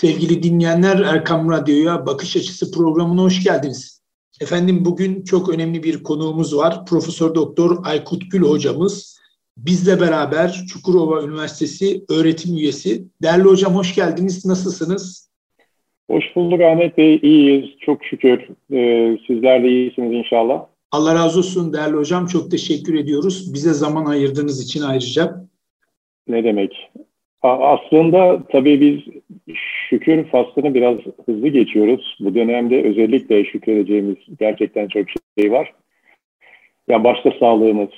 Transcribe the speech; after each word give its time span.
Sevgili 0.00 0.42
dinleyenler 0.42 0.98
Erkam 0.98 1.50
Radyo'ya 1.50 2.06
Bakış 2.06 2.36
Açısı 2.36 2.72
programına 2.72 3.22
hoş 3.22 3.44
geldiniz. 3.44 4.04
Efendim 4.40 4.84
bugün 4.84 5.24
çok 5.24 5.54
önemli 5.54 5.82
bir 5.82 6.02
konuğumuz 6.02 6.56
var. 6.56 6.86
Profesör 6.86 7.34
Doktor 7.34 7.76
Aykut 7.84 8.22
Gül 8.32 8.42
hocamız 8.42 9.20
bizle 9.56 10.00
beraber 10.00 10.64
Çukurova 10.72 11.22
Üniversitesi 11.22 12.04
öğretim 12.10 12.56
üyesi. 12.56 13.04
Değerli 13.22 13.42
hocam 13.42 13.74
hoş 13.74 13.94
geldiniz. 13.94 14.46
Nasılsınız? 14.46 15.30
Hoş 16.10 16.24
bulduk 16.36 16.60
Ahmet 16.60 16.98
Bey. 16.98 17.20
İyiyiz. 17.22 17.70
Çok 17.80 18.04
şükür. 18.04 18.40
Ee, 18.72 19.18
sizler 19.26 19.62
de 19.62 19.68
iyisiniz 19.68 20.12
inşallah. 20.12 20.66
Allah 20.92 21.14
razı 21.14 21.38
olsun 21.38 21.72
değerli 21.72 21.96
hocam. 21.96 22.26
Çok 22.26 22.50
teşekkür 22.50 22.94
ediyoruz. 22.94 23.54
Bize 23.54 23.72
zaman 23.72 24.06
ayırdığınız 24.06 24.64
için 24.64 24.82
ayrıca. 24.82 25.46
Ne 26.28 26.44
demek? 26.44 26.90
Aslında 27.42 28.42
tabii 28.52 28.80
biz 28.80 29.22
şükür 29.88 30.24
faslını 30.24 30.74
biraz 30.74 30.98
hızlı 31.26 31.48
geçiyoruz. 31.48 32.16
Bu 32.20 32.34
dönemde 32.34 32.82
özellikle 32.82 33.44
şükredeceğimiz 33.44 34.16
gerçekten 34.38 34.88
çok 34.88 35.06
şey 35.38 35.52
var. 35.52 35.72
Ya 36.88 37.04
başta 37.04 37.30
sağlığımız, 37.40 37.90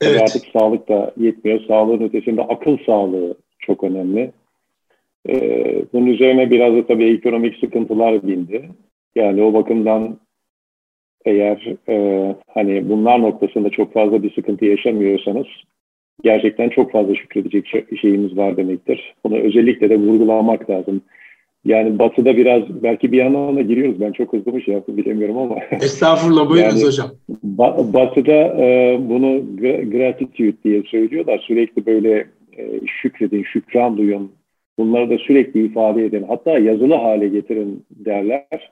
evet. 0.00 0.22
artık 0.22 0.42
sağlık 0.52 0.88
da 0.88 1.12
yetmiyor. 1.16 1.60
Sağlığın 1.68 2.00
ötesinde 2.00 2.42
akıl 2.42 2.78
sağlığı 2.86 3.36
çok 3.58 3.84
önemli. 3.84 4.32
Ee, 5.28 5.82
bunun 5.92 6.06
üzerine 6.06 6.50
biraz 6.50 6.74
da 6.74 6.86
tabii 6.86 7.14
ekonomik 7.14 7.58
sıkıntılar 7.58 8.26
bindi. 8.26 8.68
Yani 9.14 9.42
o 9.42 9.54
bakımdan 9.54 10.18
eğer 11.24 11.74
e, 11.88 12.36
hani 12.54 12.88
bunlar 12.88 13.22
noktasında 13.22 13.70
çok 13.70 13.92
fazla 13.92 14.22
bir 14.22 14.34
sıkıntı 14.34 14.64
yaşamıyorsanız 14.64 15.46
gerçekten 16.22 16.68
çok 16.68 16.92
fazla 16.92 17.14
şükredecek 17.14 17.66
şeyimiz 18.00 18.36
var 18.36 18.56
demektir. 18.56 19.14
Bunu 19.24 19.36
özellikle 19.36 19.90
de 19.90 19.96
vurgulamak 19.96 20.70
lazım. 20.70 21.02
Yani 21.66 21.98
batıda 21.98 22.36
biraz 22.36 22.82
belki 22.82 23.12
bir 23.12 23.18
yandan 23.18 23.56
da 23.56 23.60
giriyoruz. 23.60 24.00
Ben 24.00 24.12
çok 24.12 24.32
hızlı 24.32 24.56
bir 24.56 24.62
şey 24.62 24.74
yaptım 24.74 24.96
bilemiyorum 24.96 25.38
ama. 25.38 25.56
Estağfurullah 25.70 26.50
buyurunuz 26.50 26.80
yani, 26.80 26.86
hocam. 26.86 27.10
Ba- 27.56 27.92
batıda 27.92 28.32
e, 28.32 28.98
bunu 29.08 29.42
gratitude 29.90 30.56
diye 30.64 30.82
söylüyorlar. 30.82 31.44
Sürekli 31.46 31.86
böyle 31.86 32.26
e, 32.58 32.80
şükredin, 32.86 33.42
şükran 33.42 33.96
duyun. 33.96 34.32
Bunları 34.78 35.10
da 35.10 35.18
sürekli 35.18 35.66
ifade 35.66 36.04
edin. 36.04 36.24
Hatta 36.28 36.58
yazılı 36.58 36.94
hale 36.94 37.28
getirin 37.28 37.84
derler. 37.90 38.70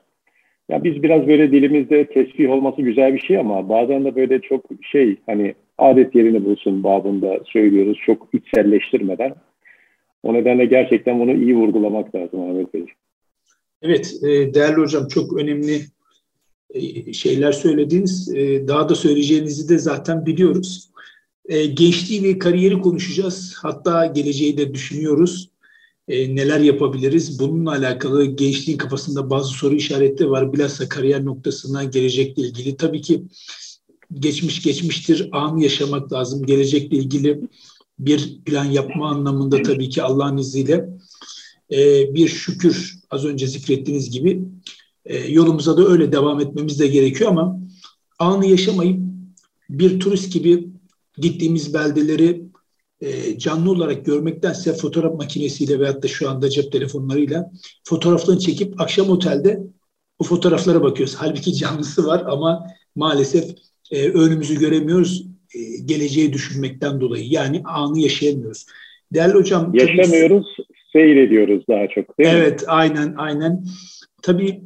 Ya 0.69 0.83
biz 0.83 1.03
biraz 1.03 1.27
böyle 1.27 1.51
dilimizde 1.51 2.05
tesbih 2.05 2.51
olması 2.51 2.81
güzel 2.81 3.13
bir 3.13 3.19
şey 3.19 3.37
ama 3.37 3.69
bazen 3.69 4.05
de 4.05 4.15
böyle 4.15 4.41
çok 4.41 4.65
şey 4.81 5.15
hani 5.25 5.53
adet 5.77 6.15
yerini 6.15 6.45
bulsun 6.45 6.83
babında 6.83 7.39
söylüyoruz 7.45 7.97
çok 8.05 8.27
içselleştirmeden. 8.33 9.33
O 10.25 10.33
nedenle 10.33 10.65
gerçekten 10.65 11.19
bunu 11.19 11.33
iyi 11.33 11.55
vurgulamak 11.55 12.15
lazım 12.15 12.41
Ahmet 12.41 12.73
Bey. 12.73 12.85
Evet 13.81 14.13
e, 14.23 14.53
değerli 14.53 14.81
hocam 14.81 15.07
çok 15.07 15.37
önemli 15.37 15.81
e, 16.69 17.13
şeyler 17.13 17.51
söylediniz. 17.51 18.33
E, 18.35 18.67
daha 18.67 18.89
da 18.89 18.95
söyleyeceğinizi 18.95 19.69
de 19.69 19.77
zaten 19.77 20.25
biliyoruz. 20.25 20.89
Gençliği 21.49 22.23
ve 22.23 22.39
kariyeri 22.39 22.81
konuşacağız. 22.81 23.55
Hatta 23.61 24.05
geleceği 24.05 24.57
de 24.57 24.73
düşünüyoruz 24.73 25.49
neler 26.07 26.59
yapabiliriz? 26.59 27.39
Bununla 27.39 27.71
alakalı 27.71 28.25
gençliğin 28.25 28.77
kafasında 28.77 29.29
bazı 29.29 29.49
soru 29.49 29.75
işaretleri 29.75 30.29
var. 30.29 30.53
Bilhassa 30.53 30.89
kariyer 30.89 31.25
noktasına 31.25 31.83
gelecekle 31.83 32.43
ilgili. 32.43 32.77
Tabii 32.77 33.01
ki 33.01 33.23
geçmiş 34.19 34.63
geçmiştir, 34.63 35.29
anı 35.31 35.63
yaşamak 35.63 36.13
lazım. 36.13 36.45
Gelecekle 36.45 36.97
ilgili 36.97 37.41
bir 37.99 38.41
plan 38.45 38.65
yapma 38.65 39.09
anlamında 39.09 39.61
tabii 39.61 39.89
ki 39.89 40.03
Allah'ın 40.03 40.37
izniyle 40.37 40.89
e, 41.71 42.13
bir 42.15 42.27
şükür 42.27 42.95
az 43.09 43.25
önce 43.25 43.47
zikrettiğiniz 43.47 44.09
gibi 44.09 44.41
e, 45.05 45.17
yolumuza 45.17 45.77
da 45.77 45.87
öyle 45.87 46.11
devam 46.11 46.39
etmemiz 46.39 46.79
de 46.79 46.87
gerekiyor 46.87 47.29
ama 47.29 47.59
anı 48.19 48.45
yaşamayıp 48.45 48.99
bir 49.69 49.99
turist 49.99 50.33
gibi 50.33 50.67
gittiğimiz 51.17 51.73
beldeleri 51.73 52.45
e, 53.01 53.39
canlı 53.39 53.71
olarak 53.71 54.05
görmektense 54.05 54.73
fotoğraf 54.73 55.13
makinesiyle 55.13 55.79
veyahut 55.79 56.03
da 56.03 56.07
şu 56.07 56.29
anda 56.29 56.49
cep 56.49 56.71
telefonlarıyla 56.71 57.51
fotoğraflarını 57.83 58.39
çekip 58.39 58.81
akşam 58.81 59.09
otelde 59.09 59.63
o 60.19 60.23
fotoğraflara 60.23 60.83
bakıyoruz. 60.83 61.15
Halbuki 61.19 61.53
canlısı 61.53 62.05
var 62.05 62.23
ama 62.27 62.67
maalesef 62.95 63.55
e, 63.91 64.09
önümüzü 64.09 64.59
göremiyoruz 64.59 65.25
e, 65.55 65.77
geleceği 65.85 66.33
düşünmekten 66.33 67.01
dolayı. 67.01 67.27
Yani 67.29 67.61
anı 67.65 67.99
yaşayamıyoruz. 67.99 68.65
Değerli 69.13 69.33
hocam. 69.33 69.71
Yaşamıyoruz, 69.73 70.47
tabii, 70.57 70.67
seyrediyoruz 70.93 71.63
daha 71.69 71.87
çok 71.87 72.19
değil 72.19 72.29
evet, 72.33 72.61
mi? 72.61 72.67
aynen 72.67 73.13
aynen. 73.17 73.65
Tabii 74.21 74.61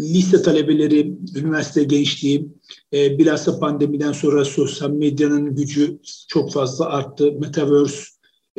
lise 0.00 0.42
talebeleri, 0.42 1.12
üniversite 1.36 1.84
gençliği, 1.84 2.48
e, 2.94 3.18
bilhassa 3.18 3.58
pandemiden 3.58 4.12
sonra 4.12 4.44
sosyal 4.44 4.90
medyanın 4.90 5.56
gücü 5.56 5.98
çok 6.28 6.52
fazla 6.52 6.86
arttı. 6.86 7.32
Metaverse 7.32 8.04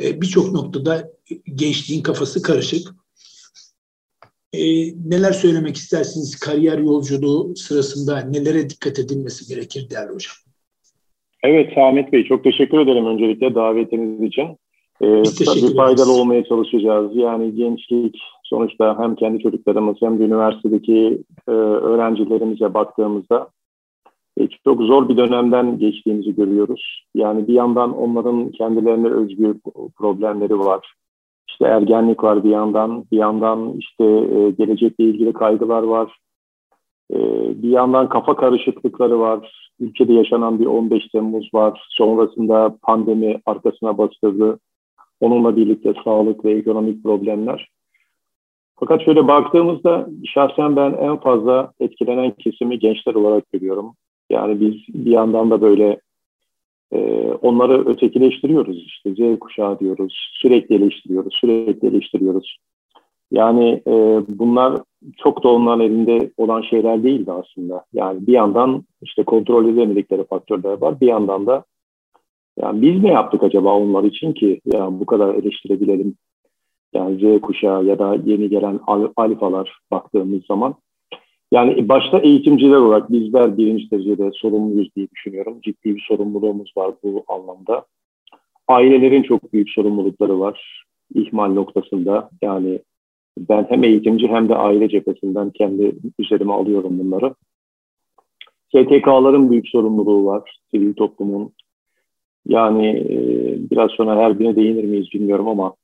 e, 0.02 0.20
birçok 0.20 0.52
noktada 0.52 1.10
gençliğin 1.54 2.02
kafası 2.02 2.42
karışık. 2.42 2.88
E, 4.52 4.62
neler 5.08 5.32
söylemek 5.32 5.76
istersiniz 5.76 6.36
kariyer 6.36 6.78
yolculuğu 6.78 7.56
sırasında 7.56 8.20
nelere 8.20 8.70
dikkat 8.70 8.98
edilmesi 8.98 9.46
gerekir 9.48 9.90
değerli 9.90 10.12
hocam? 10.14 10.34
Evet 11.44 11.78
Ahmet 11.78 12.12
Bey 12.12 12.24
çok 12.24 12.44
teşekkür 12.44 12.78
ederim 12.78 13.06
öncelikle 13.06 13.54
davetiniz 13.54 14.22
için. 14.22 14.58
Ee, 15.02 15.22
tabii 15.22 15.76
faydalı 15.76 16.12
olmaya 16.12 16.44
çalışacağız. 16.44 17.16
Yani 17.16 17.54
gençlik 17.54 18.16
sonuçta 18.42 18.98
hem 18.98 19.14
kendi 19.14 19.42
çocuklarımız 19.42 19.96
hem 20.00 20.18
de 20.18 20.24
üniversitedeki 20.24 21.22
e, 21.48 21.50
öğrencilerimize 21.50 22.74
baktığımızda 22.74 23.48
e, 24.40 24.48
çok 24.64 24.82
zor 24.82 25.08
bir 25.08 25.16
dönemden 25.16 25.78
geçtiğimizi 25.78 26.34
görüyoruz. 26.34 27.04
Yani 27.14 27.48
bir 27.48 27.54
yandan 27.54 27.98
onların 27.98 28.50
kendilerine 28.50 29.08
özgü 29.08 29.54
problemleri 29.96 30.58
var. 30.58 30.94
İşte 31.48 31.64
ergenlik 31.64 32.24
var 32.24 32.44
bir 32.44 32.50
yandan, 32.50 33.04
bir 33.12 33.16
yandan 33.16 33.74
işte 33.78 34.04
e, 34.04 34.50
gelecekle 34.50 35.04
ilgili 35.04 35.32
kaygılar 35.32 35.82
var. 35.82 36.18
E, 37.12 37.16
bir 37.62 37.68
yandan 37.68 38.08
kafa 38.08 38.36
karışıklıkları 38.36 39.20
var. 39.20 39.70
Ülkede 39.80 40.12
yaşanan 40.12 40.60
bir 40.60 40.66
15 40.66 41.08
Temmuz 41.08 41.54
var. 41.54 41.86
Sonrasında 41.90 42.76
pandemi 42.82 43.40
arkasına 43.46 43.98
bastırdı. 43.98 44.58
Onunla 45.20 45.56
birlikte 45.56 45.94
sağlık 46.04 46.44
ve 46.44 46.52
ekonomik 46.52 47.02
problemler. 47.02 47.68
Fakat 48.76 49.04
şöyle 49.04 49.28
baktığımızda 49.28 50.08
şahsen 50.34 50.76
ben 50.76 50.92
en 50.92 51.16
fazla 51.16 51.72
etkilenen 51.80 52.30
kesimi 52.30 52.78
gençler 52.78 53.14
olarak 53.14 53.52
görüyorum. 53.52 53.94
Yani 54.30 54.60
biz 54.60 54.74
bir 55.04 55.10
yandan 55.10 55.50
da 55.50 55.62
böyle 55.62 56.00
e, 56.92 56.98
onları 57.42 57.88
ötekileştiriyoruz 57.88 58.84
işte 58.86 59.14
Z 59.14 59.38
kuşağı 59.38 59.78
diyoruz, 59.78 60.30
sürekli 60.32 60.74
eleştiriyoruz, 60.74 61.34
sürekli 61.40 61.88
eleştiriyoruz. 61.88 62.56
Yani 63.34 63.82
e, 63.86 64.22
bunlar 64.28 64.80
çok 65.16 65.44
da 65.44 65.48
onların 65.48 65.80
elinde 65.80 66.30
olan 66.36 66.62
şeyler 66.62 67.02
değildi 67.02 67.32
aslında. 67.32 67.84
Yani 67.92 68.26
bir 68.26 68.32
yandan 68.32 68.84
işte 69.02 69.24
kontrol 69.24 69.68
edemedikleri 69.68 70.24
faktörler 70.24 70.80
var, 70.80 71.00
bir 71.00 71.06
yandan 71.06 71.46
da 71.46 71.64
yani 72.60 72.82
biz 72.82 73.02
ne 73.02 73.12
yaptık 73.12 73.42
acaba 73.42 73.78
onlar 73.78 74.04
için 74.04 74.32
ki 74.32 74.60
yani 74.72 75.00
bu 75.00 75.06
kadar 75.06 75.34
eleştirebilelim 75.34 76.14
yani 76.94 77.38
Z 77.38 77.40
kuşağı 77.40 77.84
ya 77.84 77.98
da 77.98 78.16
yeni 78.24 78.48
gelen 78.48 78.80
alfalar 79.16 79.78
baktığımız 79.90 80.46
zaman 80.46 80.74
yani 81.52 81.88
başta 81.88 82.18
eğitimciler 82.18 82.76
olarak 82.76 83.12
bizler 83.12 83.58
birinci 83.58 83.90
derecede 83.90 84.30
sorumluyuz 84.34 84.88
diye 84.96 85.08
düşünüyorum. 85.10 85.60
Ciddi 85.62 85.96
bir 85.96 86.04
sorumluluğumuz 86.08 86.72
var 86.76 86.94
bu 87.02 87.24
anlamda. 87.28 87.84
Ailelerin 88.68 89.22
çok 89.22 89.52
büyük 89.52 89.70
sorumlulukları 89.70 90.40
var 90.40 90.84
ihmal 91.14 91.52
noktasında. 91.52 92.30
Yani 92.42 92.78
ben 93.38 93.66
hem 93.68 93.84
eğitimci 93.84 94.28
hem 94.28 94.48
de 94.48 94.54
aile 94.54 94.88
cephesinden 94.88 95.50
kendi 95.50 95.96
üzerime 96.18 96.52
alıyorum 96.52 96.98
bunları. 96.98 97.34
STK'ların 98.68 99.50
büyük 99.50 99.68
sorumluluğu 99.68 100.26
var, 100.26 100.58
sivil 100.70 100.94
toplumun. 100.94 101.52
Yani 102.46 102.86
e, 102.86 103.16
biraz 103.70 103.90
sonra 103.90 104.16
her 104.16 104.38
birine 104.38 104.56
değinir 104.56 104.84
miyiz 104.84 105.06
bilmiyorum 105.14 105.48
ama 105.48 105.74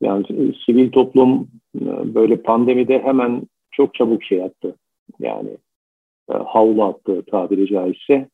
yani 0.00 0.24
e, 0.28 0.52
sivil 0.66 0.90
toplum 0.90 1.48
e, 1.80 2.14
böyle 2.14 2.36
pandemide 2.36 2.98
hemen 2.98 3.42
çok 3.70 3.94
çabuk 3.94 4.24
şey 4.24 4.38
yaptı. 4.38 4.76
Yani 5.18 5.50
e, 6.30 6.34
havlu 6.34 6.84
attı 6.84 7.22
tabiri 7.30 7.66
caizse. 7.66 8.28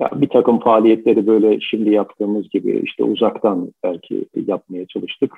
Ya 0.00 0.10
bir 0.14 0.28
takım 0.28 0.60
faaliyetleri 0.60 1.26
böyle 1.26 1.60
şimdi 1.60 1.90
yaptığımız 1.90 2.48
gibi 2.50 2.80
işte 2.84 3.04
uzaktan 3.04 3.72
belki 3.84 4.26
yapmaya 4.46 4.86
çalıştık. 4.86 5.32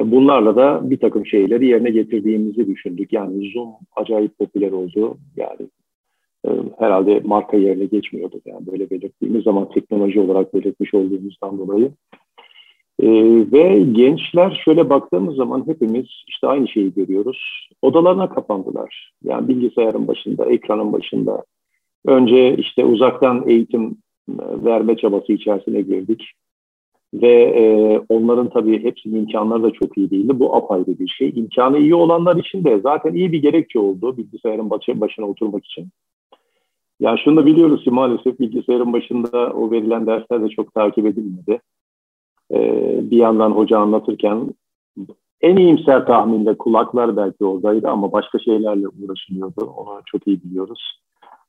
Bunlarla 0.00 0.56
da 0.56 0.90
bir 0.90 0.96
takım 0.96 1.26
şeyleri 1.26 1.66
yerine 1.66 1.90
getirdiğimizi 1.90 2.66
düşündük. 2.66 3.12
Yani 3.12 3.50
Zoom 3.52 3.68
acayip 3.96 4.38
popüler 4.38 4.72
oldu. 4.72 5.18
Yani 5.36 5.68
herhalde 6.78 7.20
marka 7.24 7.56
yerine 7.56 7.84
geçmiyordu. 7.84 8.40
Yani 8.46 8.66
böyle 8.66 8.90
belirttiğimiz 8.90 9.44
zaman 9.44 9.70
teknoloji 9.70 10.20
olarak 10.20 10.54
belirtmiş 10.54 10.94
olduğumuzdan 10.94 11.58
dolayı. 11.58 11.90
E, 13.02 13.08
ve 13.52 13.78
gençler 13.92 14.62
şöyle 14.64 14.90
baktığımız 14.90 15.36
zaman 15.36 15.66
hepimiz 15.66 16.06
işte 16.28 16.46
aynı 16.46 16.68
şeyi 16.68 16.94
görüyoruz. 16.94 17.68
Odalarına 17.82 18.28
kapandılar. 18.28 19.12
Yani 19.24 19.48
bilgisayarın 19.48 20.08
başında, 20.08 20.46
ekranın 20.46 20.92
başında. 20.92 21.44
Önce 22.06 22.56
işte 22.56 22.84
uzaktan 22.84 23.48
eğitim 23.48 23.96
e, 24.28 24.64
verme 24.64 24.96
çabası 24.96 25.32
içerisine 25.32 25.80
girdik. 25.80 26.22
Ve 27.14 27.32
e, 27.32 27.64
onların 28.08 28.48
tabii 28.50 28.84
hepsinin 28.84 29.20
imkanları 29.20 29.62
da 29.62 29.70
çok 29.70 29.98
iyi 29.98 30.10
değildi. 30.10 30.38
Bu 30.38 30.56
apayrı 30.56 30.98
bir 30.98 31.08
şey. 31.08 31.32
İmkanı 31.36 31.78
iyi 31.78 31.94
olanlar 31.94 32.36
için 32.36 32.64
de 32.64 32.80
zaten 32.80 33.14
iyi 33.14 33.32
bir 33.32 33.42
gerekçe 33.42 33.78
oldu 33.78 34.16
bilgisayarın 34.16 34.70
başına 34.70 35.26
oturmak 35.26 35.64
için. 35.64 35.88
Yani 37.00 37.18
şunu 37.24 37.36
da 37.36 37.46
biliyoruz 37.46 37.84
ki 37.84 37.90
maalesef 37.90 38.40
bilgisayarın 38.40 38.92
başında 38.92 39.52
o 39.52 39.70
verilen 39.70 40.06
dersler 40.06 40.42
de 40.42 40.48
çok 40.48 40.74
takip 40.74 41.06
edilmedi. 41.06 41.60
Ee, 42.52 43.00
bir 43.10 43.16
yandan 43.16 43.50
hoca 43.50 43.78
anlatırken 43.78 44.54
en 45.40 45.56
iyimser 45.56 46.06
tahminde 46.06 46.58
kulaklar 46.58 47.16
belki 47.16 47.44
oradaydı 47.44 47.88
ama 47.88 48.12
başka 48.12 48.38
şeylerle 48.38 48.86
uğraşılıyordu. 48.88 49.74
Onu 49.76 50.00
çok 50.06 50.26
iyi 50.26 50.42
biliyoruz. 50.42 51.00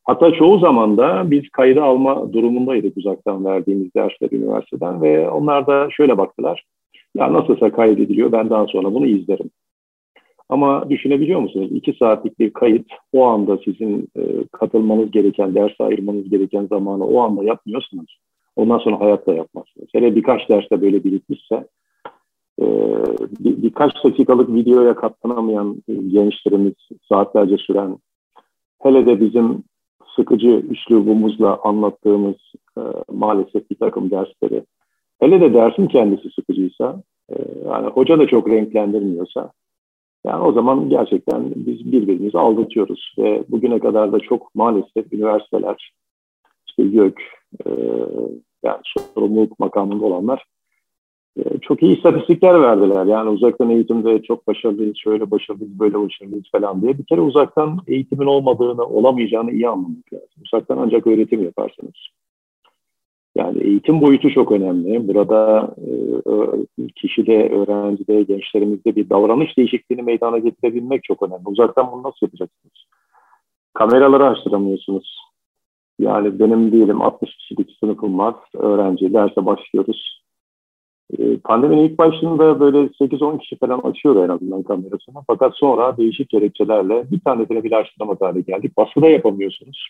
Hatta 0.03 0.33
çoğu 0.33 0.59
zaman 0.59 0.97
da 0.97 1.31
biz 1.31 1.49
kaydı 1.49 1.81
alma 1.81 2.33
durumundaydık 2.33 2.97
uzaktan 2.97 3.45
verdiğimiz 3.45 3.93
dersler 3.95 4.29
üniversiteden 4.31 5.01
ve 5.01 5.29
onlar 5.29 5.67
da 5.67 5.89
şöyle 5.91 6.17
baktılar. 6.17 6.63
Ya 7.15 7.33
nasılsa 7.33 7.71
kaydediliyor 7.71 8.31
ben 8.31 8.49
daha 8.49 8.67
sonra 8.67 8.93
bunu 8.93 9.05
izlerim. 9.05 9.49
Ama 10.49 10.89
düşünebiliyor 10.89 11.39
musunuz? 11.39 11.69
İki 11.71 11.93
saatlik 11.93 12.39
bir 12.39 12.53
kayıt 12.53 12.87
o 13.13 13.25
anda 13.25 13.57
sizin 13.57 14.07
e, 14.17 14.21
katılmanız 14.51 15.11
gereken, 15.11 15.55
ders 15.55 15.71
ayırmanız 15.79 16.29
gereken 16.29 16.65
zamanı 16.65 17.05
o 17.05 17.19
anda 17.19 17.43
yapmıyorsunuz. 17.43 18.19
Ondan 18.55 18.77
sonra 18.77 18.99
hayatta 18.99 19.33
yapmazsınız. 19.33 19.87
Hele 19.93 20.15
birkaç 20.15 20.49
derste 20.49 20.81
böyle 20.81 21.03
birikmişse 21.03 21.67
e, 22.61 22.65
bir, 23.39 23.61
birkaç 23.61 24.03
dakikalık 24.03 24.53
videoya 24.53 24.95
katlanamayan 24.95 25.83
e, 25.87 25.93
gençlerimiz 25.93 26.73
saatlerce 27.09 27.57
süren 27.57 27.97
hele 28.81 29.05
de 29.05 29.21
bizim 29.21 29.63
sıkıcı 30.15 30.63
üslubumuzla 30.69 31.59
anlattığımız 31.63 32.35
e, 32.77 32.81
maalesef 33.11 33.69
bir 33.69 33.75
takım 33.75 34.11
dersleri. 34.11 34.63
Hele 35.19 35.41
de 35.41 35.53
dersin 35.53 35.87
kendisi 35.87 36.29
sıkıcıysa 36.29 37.03
e, 37.29 37.35
yani 37.65 37.87
hoca 37.87 38.19
da 38.19 38.27
çok 38.27 38.49
renklendirmiyorsa 38.49 39.51
yani 40.25 40.43
o 40.43 40.51
zaman 40.51 40.89
gerçekten 40.89 41.51
biz 41.55 41.91
birbirimizi 41.91 42.37
aldatıyoruz. 42.37 43.15
Ve 43.17 43.43
bugüne 43.49 43.79
kadar 43.79 44.11
da 44.11 44.19
çok 44.19 44.55
maalesef 44.55 45.13
üniversiteler, 45.13 45.93
işte 46.67 46.83
YÖK, 46.83 47.21
e, 47.65 47.69
yani 48.63 48.79
sorumluluk 49.15 49.59
makamında 49.59 50.05
olanlar 50.05 50.45
çok 51.61 51.83
iyi 51.83 51.97
istatistikler 51.97 52.61
verdiler. 52.61 53.05
Yani 53.05 53.29
uzaktan 53.29 53.69
eğitimde 53.69 54.21
çok 54.21 54.47
başarılıyız, 54.47 54.97
şöyle 54.97 55.31
başarılıyız, 55.31 55.79
böyle 55.79 55.99
başarılıyız 55.99 56.45
falan 56.51 56.81
diye. 56.81 56.97
Bir 56.97 57.05
kere 57.05 57.21
uzaktan 57.21 57.79
eğitimin 57.87 58.25
olmadığını, 58.25 58.85
olamayacağını 58.85 59.51
iyi 59.51 59.69
anlamak 59.69 60.13
lazım. 60.13 60.43
Uzaktan 60.45 60.77
ancak 60.77 61.07
öğretim 61.07 61.43
yaparsınız. 61.43 61.93
Yani 63.35 63.63
eğitim 63.63 64.01
boyutu 64.01 64.29
çok 64.29 64.51
önemli. 64.51 65.07
Burada 65.07 65.69
e, 65.77 66.89
kişide, 66.95 67.49
öğrencide, 67.49 68.23
gençlerimizde 68.23 68.95
bir 68.95 69.09
davranış 69.09 69.57
değişikliğini 69.57 70.01
meydana 70.01 70.37
getirebilmek 70.37 71.03
çok 71.03 71.23
önemli. 71.23 71.43
Uzaktan 71.45 71.91
bunu 71.91 72.03
nasıl 72.03 72.17
yapacaksınız? 72.21 72.73
Kameraları 73.73 74.25
açtıramıyorsunuz. 74.25 75.17
Yani 75.99 76.39
benim 76.39 76.71
diyelim 76.71 77.01
60 77.01 77.35
kişilik 77.35 77.69
sınıfım 77.79 78.19
var. 78.19 78.35
Öğrenci, 78.55 79.13
derse 79.13 79.45
başlıyoruz. 79.45 80.21
E, 81.17 81.37
pandeminin 81.37 81.83
ilk 81.83 81.97
başında 81.97 82.59
böyle 82.59 82.77
8-10 82.77 83.39
kişi 83.39 83.55
falan 83.55 83.79
açıyor 83.79 84.25
en 84.25 84.29
azından 84.29 84.63
kamerasını. 84.63 85.15
Fakat 85.27 85.53
sonra 85.55 85.97
değişik 85.97 86.29
gerekçelerle 86.29 87.11
bir 87.11 87.19
tanesine 87.19 87.63
bile 87.63 87.75
açtırama 87.75 88.15
hale 88.19 88.41
geldik. 88.41 88.77
Baskıda 88.77 89.09
yapamıyorsunuz. 89.09 89.89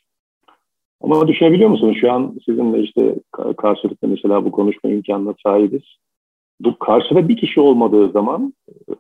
Ama 1.02 1.28
düşünebiliyor 1.28 1.70
musunuz? 1.70 1.98
Şu 2.02 2.12
an 2.12 2.36
sizinle 2.46 2.82
işte 2.82 3.16
karşılıklı 3.58 4.08
mesela 4.08 4.46
bu 4.46 4.52
konuşma 4.52 4.90
imkanına 4.90 5.34
sahibiz. 5.44 5.82
Bu 6.60 6.80
karşıda 6.80 7.28
bir 7.28 7.38
kişi 7.38 7.62
olmadığı 7.62 8.12
zaman 8.12 8.54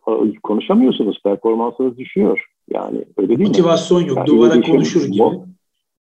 e, 0.08 0.34
konuşamıyorsunuz. 0.44 1.22
Performansınız 1.24 1.98
düşüyor. 1.98 2.46
Yani 2.70 3.06
öyle 3.18 3.30
değil 3.30 3.48
Motivasyon 3.48 4.02
mi? 4.02 4.08
yok. 4.08 4.18
Yani 4.18 4.28
duvara 4.28 4.62
konuşur 4.62 5.08
gibi. 5.08 5.24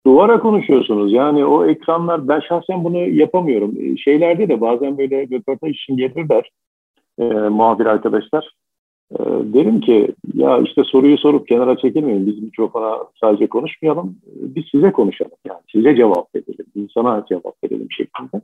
Duvara 0.05 0.39
konuşuyorsunuz. 0.39 1.13
Yani 1.13 1.45
o 1.45 1.65
ekranlar 1.65 2.27
ben 2.27 2.39
şahsen 2.39 2.83
bunu 2.83 2.97
yapamıyorum. 2.97 3.73
E, 3.79 3.97
şeylerde 3.97 4.49
de 4.49 4.61
bazen 4.61 4.97
böyle 4.97 5.21
röportaj 5.23 5.75
için 5.75 5.97
gelirler 5.97 6.51
e, 7.19 7.23
muhabir 7.49 7.85
arkadaşlar. 7.85 8.51
Ee, 9.19 9.23
derim 9.53 9.81
ki 9.81 10.15
ya 10.33 10.59
işte 10.59 10.83
soruyu 10.83 11.17
sorup 11.17 11.47
kenara 11.47 11.77
çekilmeyin. 11.77 12.27
Biz 12.27 12.43
mikrofona 12.43 12.97
sadece 13.21 13.47
konuşmayalım. 13.47 14.15
Ee, 14.27 14.55
biz 14.55 14.63
size 14.71 14.91
konuşalım. 14.91 15.31
Yani 15.47 15.59
size 15.71 15.95
cevap 15.95 16.35
verelim. 16.35 16.65
insana 16.75 17.25
cevap 17.29 17.63
verelim 17.63 17.87
şeklinde. 17.91 18.41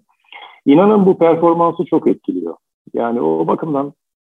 İnanın 0.66 1.06
bu 1.06 1.18
performansı 1.18 1.86
çok 1.86 2.08
etkiliyor. 2.08 2.56
Yani 2.94 3.22
o 3.22 3.48
bakımdan 3.48 3.94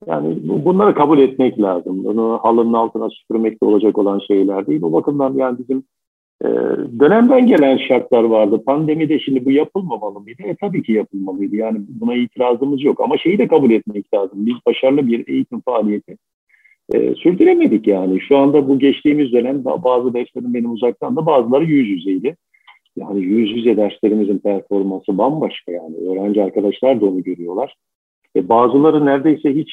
yani 0.07 0.37
bunları 0.43 0.95
kabul 0.95 1.19
etmek 1.19 1.61
lazım. 1.61 2.03
Bunu 2.03 2.39
halının 2.43 2.73
altına 2.73 3.09
süpürmekte 3.09 3.65
olacak 3.65 3.97
olan 3.97 4.19
şeyler 4.27 4.67
değil. 4.67 4.81
O 4.83 4.93
bakımdan 4.93 5.33
yani 5.33 5.57
bizim 5.59 5.83
e, 6.41 6.47
dönemden 6.99 7.47
gelen 7.47 7.77
şartlar 7.77 8.23
vardı. 8.23 8.63
Pandemide 8.65 9.19
şimdi 9.19 9.45
bu 9.45 9.51
yapılmamalı 9.51 10.19
mıydı? 10.19 10.41
E 10.45 10.55
tabii 10.55 10.83
ki 10.83 10.91
yapılmalıydı. 10.93 11.55
Yani 11.55 11.77
buna 11.89 12.15
itirazımız 12.15 12.83
yok. 12.83 13.01
Ama 13.01 13.17
şeyi 13.17 13.37
de 13.37 13.47
kabul 13.47 13.71
etmek 13.71 14.13
lazım. 14.13 14.45
Biz 14.45 14.55
başarılı 14.67 15.07
bir 15.07 15.27
eğitim 15.27 15.61
faaliyeti 15.61 16.17
e, 16.93 17.15
sürdüremedik 17.15 17.87
yani. 17.87 18.21
Şu 18.21 18.37
anda 18.37 18.67
bu 18.67 18.79
geçtiğimiz 18.79 19.31
dönem 19.31 19.65
bazı 19.65 20.13
derslerim 20.13 20.53
benim 20.53 20.71
uzaktan 20.71 21.15
da 21.15 21.25
bazıları 21.25 21.65
yüz 21.65 21.89
yüzeydi. 21.89 22.35
Yani 22.95 23.21
yüz 23.21 23.51
yüze 23.51 23.77
derslerimizin 23.77 24.37
performansı 24.37 25.17
bambaşka 25.17 25.71
yani. 25.71 25.95
Öğrenci 26.09 26.43
arkadaşlar 26.43 27.01
da 27.01 27.05
onu 27.05 27.23
görüyorlar. 27.23 27.75
E, 28.35 28.49
bazıları 28.49 29.05
neredeyse 29.05 29.55
hiç 29.55 29.69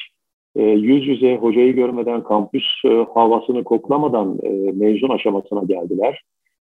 e, 0.57 0.63
yüz 0.63 1.07
yüze 1.07 1.37
hocayı 1.37 1.75
görmeden, 1.75 2.23
kampüs 2.23 2.65
e, 2.85 2.89
havasını 3.15 3.65
koklamadan 3.65 4.39
e, 4.43 4.49
mezun 4.73 5.09
aşamasına 5.09 5.63
geldiler. 5.65 6.23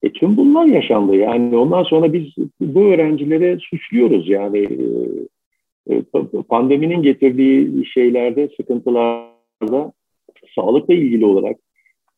E, 0.04 0.12
tüm 0.12 0.36
bunlar 0.36 0.64
yaşandı. 0.64 1.16
Yani 1.16 1.56
ondan 1.56 1.82
sonra 1.82 2.12
biz 2.12 2.24
bu 2.60 2.80
öğrencilere 2.80 3.58
suçluyoruz. 3.58 4.28
Yani 4.28 4.68
e, 5.90 5.94
e 5.94 6.02
pandeminin 6.48 7.02
getirdiği 7.02 7.86
şeylerde, 7.86 8.48
sıkıntılarda 8.56 9.92
sağlıkla 10.54 10.94
ilgili 10.94 11.26
olarak 11.26 11.56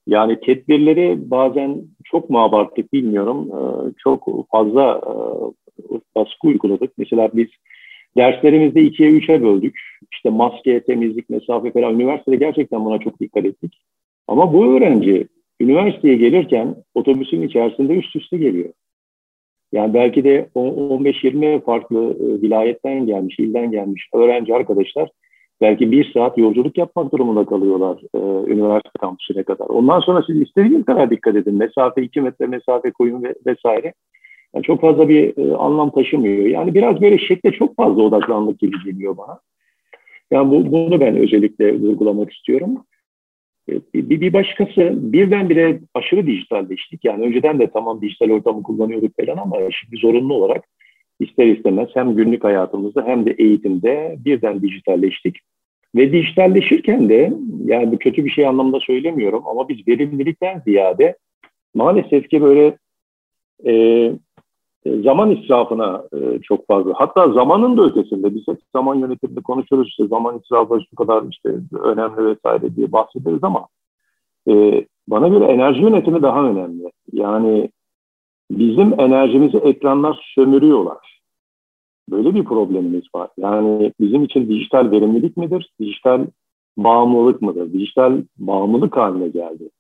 yani 0.06 0.40
tedbirleri 0.40 1.30
bazen 1.30 1.82
çok 2.04 2.30
mu 2.30 2.38
abarttık 2.38 2.92
bilmiyorum. 2.92 3.50
E, 3.52 3.61
çok 3.99 4.50
fazla 4.50 5.00
baskı 6.16 6.46
uyguladık. 6.46 6.92
Mesela 6.99 7.30
biz 7.34 7.49
derslerimizde 8.16 8.82
ikiye 8.82 9.11
üçe 9.11 9.42
böldük. 9.42 9.80
İşte 10.12 10.30
maske, 10.30 10.80
temizlik, 10.80 11.30
mesafe 11.30 11.70
falan. 11.72 11.94
Üniversitede 11.94 12.37
gerçekten 12.37 12.84
buna 12.84 12.99
çok 12.99 13.20
dikkat 13.20 13.44
ettik. 13.44 13.82
Ama 14.28 14.52
bu 14.52 14.76
öğrenci 14.76 15.28
üniversiteye 15.60 16.16
gelirken 16.16 16.76
otobüsün 16.94 17.42
içerisinde 17.42 17.92
üst 17.94 18.16
üste 18.16 18.36
geliyor. 18.36 18.72
Yani 19.72 19.94
belki 19.94 20.25
de 20.25 20.48
15-20 20.54 21.64
farklı 21.64 22.16
e, 22.20 22.42
vilayetten 22.42 23.06
gelmiş, 23.06 23.38
ilden 23.38 23.70
gelmiş 23.70 24.08
öğrenci 24.14 24.54
arkadaşlar 24.54 25.08
belki 25.60 25.90
bir 25.90 26.12
saat 26.12 26.38
yolculuk 26.38 26.78
yapmak 26.78 27.12
durumunda 27.12 27.46
kalıyorlar 27.46 28.00
e, 28.14 28.52
üniversite 28.52 28.98
kampüsüne 29.00 29.42
kadar. 29.42 29.66
Ondan 29.66 30.00
sonra 30.00 30.22
siz 30.26 30.42
istediğiniz 30.42 30.84
kadar 30.84 31.10
dikkat 31.10 31.36
edin. 31.36 31.54
Mesafe 31.54 32.02
iki 32.02 32.20
metre 32.20 32.46
mesafe 32.46 32.90
koyun 32.90 33.22
ve, 33.22 33.34
vesaire. 33.46 33.92
Yani 34.54 34.62
çok 34.62 34.80
fazla 34.80 35.08
bir 35.08 35.38
e, 35.38 35.56
anlam 35.56 35.90
taşımıyor. 35.90 36.46
Yani 36.46 36.75
biraz 36.75 37.00
böyle 37.00 37.18
şekle 37.18 37.52
çok 37.52 37.76
fazla 37.76 38.02
odaklanmak 38.02 38.58
gibi 38.58 38.76
geliyor 38.84 39.16
bana. 39.16 39.40
Yani 40.30 40.50
bu, 40.50 40.72
bunu 40.72 41.00
ben 41.00 41.16
özellikle 41.16 41.80
vurgulamak 41.80 42.32
istiyorum. 42.32 42.84
E, 43.70 43.73
bir, 43.94 44.20
bir 44.20 44.32
başkası 44.32 44.92
birdenbire 44.96 45.80
aşırı 45.94 46.26
dijitalleştik. 46.26 47.04
Yani 47.04 47.26
önceden 47.26 47.58
de 47.58 47.70
tamam 47.70 48.02
dijital 48.02 48.30
ortamı 48.30 48.62
kullanıyorduk 48.62 49.12
falan 49.20 49.37
ama 49.37 49.56
şimdi 49.70 49.96
zorunlu 49.96 50.35
olarak 50.35 50.64
ister 51.20 51.46
istemez 51.46 51.88
hem 51.94 52.16
günlük 52.16 52.44
hayatımızda 52.44 53.06
hem 53.06 53.26
de 53.26 53.30
eğitimde 53.38 54.16
birden 54.25 54.62
dijitalleştik. 54.62 55.37
Ve 55.96 56.12
dijitalleşirken 56.12 57.08
de 57.08 57.32
yani 57.64 57.92
bu 57.92 57.99
kötü 57.99 58.25
bir 58.25 58.30
şey 58.30 58.46
anlamda 58.46 58.80
söylemiyorum 58.80 59.42
ama 59.46 59.68
biz 59.68 59.88
verimlilikten 59.88 60.62
ziyade 60.66 61.16
maalesef 61.75 62.28
ki 62.28 62.42
böyle 62.42 62.76
e, 63.66 63.73
zaman 65.05 65.31
israfına 65.31 66.02
e, 66.12 66.40
çok 66.43 66.66
fazla. 66.66 66.93
Hatta 66.97 67.33
zamanın 67.33 67.76
da 67.76 67.85
ötesinde 67.85 68.35
biz 68.35 68.49
hep 68.49 68.59
zaman 68.75 68.95
yönetiminde 68.95 69.40
konuşuruz 69.40 69.88
işte 69.88 70.07
zaman 70.07 70.40
israfı 70.45 70.81
şu 70.90 70.97
kadar 70.97 71.25
işte 71.31 71.49
önemli 71.83 72.26
vesaire 72.26 72.76
diye 72.76 72.93
bahsederiz 72.93 73.45
ama 73.45 73.69
e, 74.49 74.85
bana 75.09 75.28
göre 75.28 75.45
enerji 75.45 75.83
yönetimi 75.83 76.23
daha 76.23 76.45
önemli. 76.45 76.90
Yani 77.12 77.71
bizim 78.50 79.00
enerjimizi 79.00 79.59
ekranlar 79.59 80.33
sömürüyorlar. 80.35 81.21
Böyle 82.11 82.35
bir 82.35 82.45
problemimiz 82.45 83.05
var. 83.14 83.31
Yani 83.37 83.93
bizim 84.00 84.25
için 84.25 84.49
dijital 84.49 84.90
verimlilik 84.90 85.37
midir? 85.37 85.71
Dijital 85.81 86.26
bağımlılık 86.76 87.43
mıdır? 87.43 87.73
Dijital 87.73 88.23
bağımlılık 88.38 88.97
haline 88.97 89.28
geldi. 89.28 89.71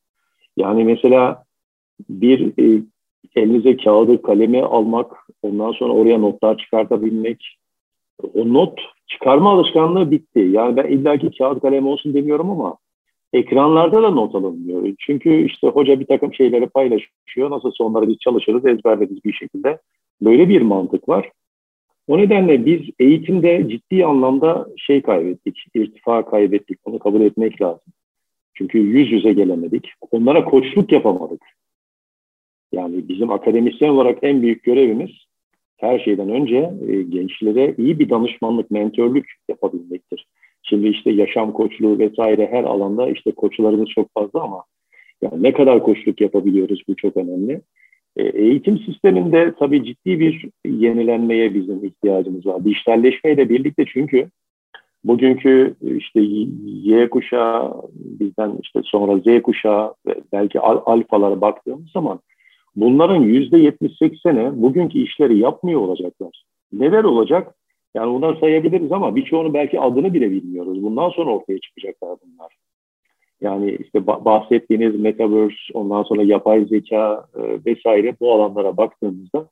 Yani 0.56 0.84
mesela 0.84 1.44
bir 2.10 2.52
e, 2.58 2.82
elinize 3.36 3.76
kağıdı, 3.76 4.22
kalemi 4.22 4.62
almak, 4.62 5.12
ondan 5.42 5.72
sonra 5.72 5.92
oraya 5.92 6.18
notlar 6.18 6.58
çıkartabilmek, 6.58 7.56
o 8.34 8.52
not 8.52 8.80
çıkarma 9.06 9.52
alışkanlığı 9.52 10.10
bitti. 10.10 10.40
Yani 10.40 10.76
ben 10.76 10.84
illaki 10.84 11.30
kağıt 11.38 11.62
kalem 11.62 11.86
olsun 11.86 12.14
demiyorum 12.14 12.50
ama 12.50 12.76
ekranlarda 13.32 14.02
da 14.02 14.10
not 14.10 14.34
alınmıyor. 14.34 14.94
Çünkü 14.98 15.46
işte 15.46 15.68
hoca 15.68 16.00
bir 16.00 16.06
takım 16.06 16.34
şeyleri 16.34 16.66
paylaşıyor. 16.66 17.50
Nasıl 17.50 17.72
onları 17.78 18.08
biz 18.08 18.18
çalışırız, 18.18 18.66
ezberleriz 18.66 19.24
bir 19.24 19.32
şekilde. 19.32 19.78
Böyle 20.22 20.48
bir 20.48 20.62
mantık 20.62 21.08
var. 21.08 21.30
O 22.08 22.18
nedenle 22.18 22.66
biz 22.66 22.80
eğitimde 22.98 23.68
ciddi 23.68 24.04
anlamda 24.04 24.66
şey 24.76 25.02
kaybettik, 25.02 25.64
irtifa 25.74 26.24
kaybettik. 26.24 26.78
Onu 26.84 26.98
kabul 26.98 27.20
etmek 27.20 27.62
lazım. 27.62 27.92
Çünkü 28.54 28.78
yüz 28.78 29.12
yüze 29.12 29.32
gelemedik. 29.32 29.88
Onlara 30.10 30.44
koçluk 30.44 30.92
yapamadık. 30.92 31.42
Yani 32.72 33.08
bizim 33.08 33.30
akademisyen 33.30 33.88
olarak 33.88 34.18
en 34.22 34.42
büyük 34.42 34.64
görevimiz 34.64 35.10
her 35.76 35.98
şeyden 35.98 36.28
önce 36.28 36.70
e, 36.88 37.02
gençlere 37.02 37.74
iyi 37.78 37.98
bir 37.98 38.10
danışmanlık, 38.10 38.70
mentörlük 38.70 39.32
yapabilmektir. 39.48 40.26
Şimdi 40.62 40.88
işte 40.88 41.10
yaşam 41.10 41.52
koçluğu 41.52 41.98
vesaire 41.98 42.48
her 42.50 42.64
alanda 42.64 43.10
işte 43.10 43.32
koçlarımız 43.32 43.88
çok 43.88 44.14
fazla 44.14 44.42
ama 44.42 44.64
yani 45.22 45.42
ne 45.42 45.52
kadar 45.52 45.82
koçluk 45.82 46.20
yapabiliyoruz 46.20 46.82
bu 46.88 46.96
çok 46.96 47.16
önemli. 47.16 47.60
E, 48.16 48.22
eğitim 48.22 48.78
sisteminde 48.78 49.54
tabii 49.58 49.84
ciddi 49.84 50.20
bir 50.20 50.48
yenilenmeye 50.66 51.54
bizim 51.54 51.84
ihtiyacımız 51.84 52.46
var. 52.46 52.64
Dijitalleşmeyle 52.64 53.48
birlikte 53.48 53.84
çünkü 53.92 54.28
bugünkü 55.04 55.74
işte 55.96 56.20
Y 56.64 57.10
kuşağı 57.10 57.72
bizden 57.94 58.58
işte 58.62 58.80
sonra 58.84 59.18
Z 59.18 59.42
kuşağı 59.42 59.94
belki 60.32 60.60
alfalara 60.60 61.40
baktığımız 61.40 61.90
zaman 61.90 62.20
bunların 62.76 63.22
yüzde 63.22 63.58
yetmiş 63.58 63.98
sekseni 63.98 64.62
bugünkü 64.62 64.98
işleri 64.98 65.38
yapmıyor 65.38 65.80
olacaklar. 65.80 66.44
Neler 66.72 67.04
olacak? 67.04 67.54
Yani 67.94 68.14
bunlar 68.14 68.36
sayabiliriz 68.40 68.92
ama 68.92 69.16
birçoğunu 69.16 69.54
belki 69.54 69.80
adını 69.80 70.14
bile 70.14 70.30
bilmiyoruz. 70.30 70.82
Bundan 70.82 71.08
sonra 71.08 71.30
ortaya 71.30 71.58
çıkacaklar 71.58 72.16
bunlar. 72.26 72.52
Yani 73.40 73.78
işte 73.84 74.06
bahsettiğiniz 74.06 75.00
metaverse, 75.00 75.56
ondan 75.74 76.02
sonra 76.02 76.22
yapay 76.22 76.64
zeka 76.64 77.26
e, 77.36 77.40
vesaire 77.66 78.14
bu 78.20 78.32
alanlara 78.32 78.76
baktığımızda 78.76 79.48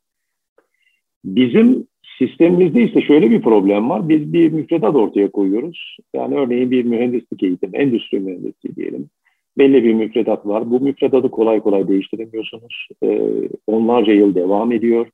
bizim 1.25 1.87
sistemimizde 2.19 2.83
ise 2.83 3.01
şöyle 3.01 3.31
bir 3.31 3.41
problem 3.41 3.89
var. 3.89 4.09
Biz 4.09 4.33
bir 4.33 4.51
müfredat 4.51 4.95
ortaya 4.95 5.31
koyuyoruz. 5.31 5.97
Yani 6.13 6.35
örneğin 6.35 6.71
bir 6.71 6.85
mühendislik 6.85 7.43
eğitimi, 7.43 7.77
endüstri 7.77 8.19
mühendisliği 8.19 8.75
diyelim. 8.75 9.09
Belli 9.57 9.83
bir 9.83 9.93
müfredat 9.93 10.45
var. 10.45 10.71
Bu 10.71 10.79
müfredatı 10.79 11.31
kolay 11.31 11.59
kolay 11.59 11.87
değiştiremiyorsunuz. 11.87 12.87
Ee, 13.03 13.49
onlarca 13.67 14.13
yıl 14.13 14.35
devam 14.35 14.71
ediyor. 14.71 15.07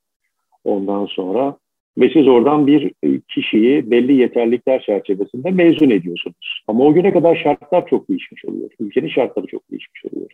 Ondan 0.63 1.05
sonra 1.05 1.57
ve 1.97 2.09
siz 2.09 2.27
oradan 2.27 2.67
bir 2.67 2.91
e, 3.03 3.21
kişiyi 3.27 3.91
belli 3.91 4.13
yeterlilikler 4.13 4.81
çerçevesinde 4.81 5.51
mezun 5.51 5.89
ediyorsunuz. 5.89 6.63
Ama 6.67 6.83
o 6.85 6.93
güne 6.93 7.13
kadar 7.13 7.35
şartlar 7.35 7.87
çok 7.87 8.09
değişmiş 8.09 8.45
oluyor. 8.45 8.69
Ülkenin 8.79 9.09
şartları 9.09 9.47
çok 9.47 9.71
değişmiş 9.71 10.05
oluyor. 10.05 10.31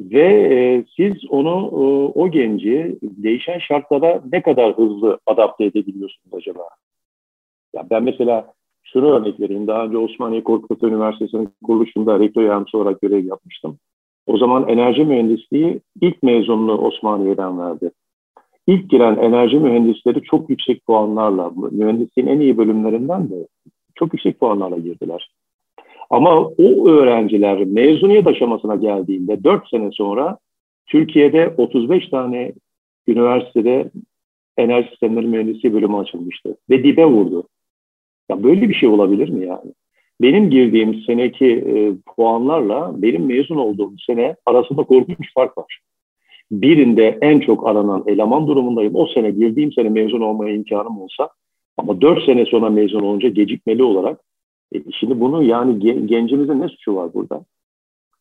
Ve 0.00 0.24
e, 0.52 0.84
siz 0.96 1.30
onu, 1.30 1.70
e, 1.72 2.18
o 2.18 2.30
genci 2.30 2.98
değişen 3.02 3.58
şartlara 3.58 4.22
ne 4.32 4.42
kadar 4.42 4.76
hızlı 4.76 5.18
adapte 5.26 5.64
edebiliyorsunuz 5.64 6.34
acaba? 6.34 6.68
Ya 7.74 7.86
ben 7.90 8.02
mesela 8.02 8.54
şunu 8.82 9.10
örnek 9.10 9.40
vereyim. 9.40 9.66
Daha 9.66 9.84
önce 9.84 9.98
Osmaniye 9.98 10.44
Korkut 10.44 10.82
Üniversitesi'nin 10.82 11.48
kuruluşunda 11.64 12.18
rektör 12.20 12.42
yardımcısı 12.42 12.78
olarak 12.78 13.00
görev 13.00 13.24
yapmıştım. 13.24 13.78
O 14.26 14.38
zaman 14.38 14.68
enerji 14.68 15.04
mühendisliği 15.04 15.80
ilk 16.00 16.22
mezununu 16.22 16.78
Osmaniye'den 16.78 17.58
verdi 17.58 17.90
ilk 18.66 18.90
giren 18.90 19.16
enerji 19.16 19.56
mühendisleri 19.56 20.22
çok 20.22 20.50
yüksek 20.50 20.86
puanlarla, 20.86 21.52
mühendisliğin 21.70 22.28
en 22.28 22.40
iyi 22.40 22.58
bölümlerinden 22.58 23.30
de 23.30 23.46
çok 23.94 24.12
yüksek 24.12 24.40
puanlarla 24.40 24.78
girdiler. 24.78 25.30
Ama 26.10 26.40
o 26.40 26.88
öğrenciler 26.88 27.64
mezuniyet 27.64 28.26
aşamasına 28.26 28.76
geldiğinde 28.76 29.44
4 29.44 29.68
sene 29.68 29.90
sonra 29.92 30.38
Türkiye'de 30.86 31.54
35 31.56 32.08
tane 32.08 32.52
üniversitede 33.08 33.90
enerji 34.56 34.88
sistemleri 34.88 35.26
mühendisliği 35.26 35.74
bölümü 35.74 35.96
açılmıştı 35.96 36.56
ve 36.70 36.84
dibe 36.84 37.06
vurdu. 37.06 37.44
Ya 38.32 38.42
böyle 38.42 38.68
bir 38.68 38.74
şey 38.74 38.88
olabilir 38.88 39.28
mi 39.28 39.46
yani? 39.46 39.72
Benim 40.20 40.50
girdiğim 40.50 41.02
seneki 41.06 41.46
e, 41.46 41.92
puanlarla 42.06 43.02
benim 43.02 43.26
mezun 43.26 43.56
olduğum 43.56 43.92
sene 44.06 44.36
arasında 44.46 44.82
korkunç 44.82 45.34
fark 45.34 45.58
var 45.58 45.80
birinde 46.52 47.18
en 47.22 47.40
çok 47.40 47.68
aranan 47.68 48.04
eleman 48.06 48.46
durumundayım. 48.46 48.94
O 48.96 49.06
sene 49.06 49.30
girdiğim 49.30 49.72
sene 49.72 49.88
mezun 49.88 50.20
olmaya 50.20 50.54
imkanım 50.54 51.00
olsa 51.00 51.28
ama 51.76 52.00
dört 52.00 52.24
sene 52.24 52.46
sonra 52.46 52.70
mezun 52.70 53.00
olunca 53.00 53.28
gecikmeli 53.28 53.82
olarak 53.82 54.20
e, 54.74 54.78
şimdi 55.00 55.20
bunu 55.20 55.42
yani 55.42 55.78
gencimizin 56.06 56.60
ne 56.60 56.68
suçu 56.68 56.94
var 56.94 57.14
burada? 57.14 57.44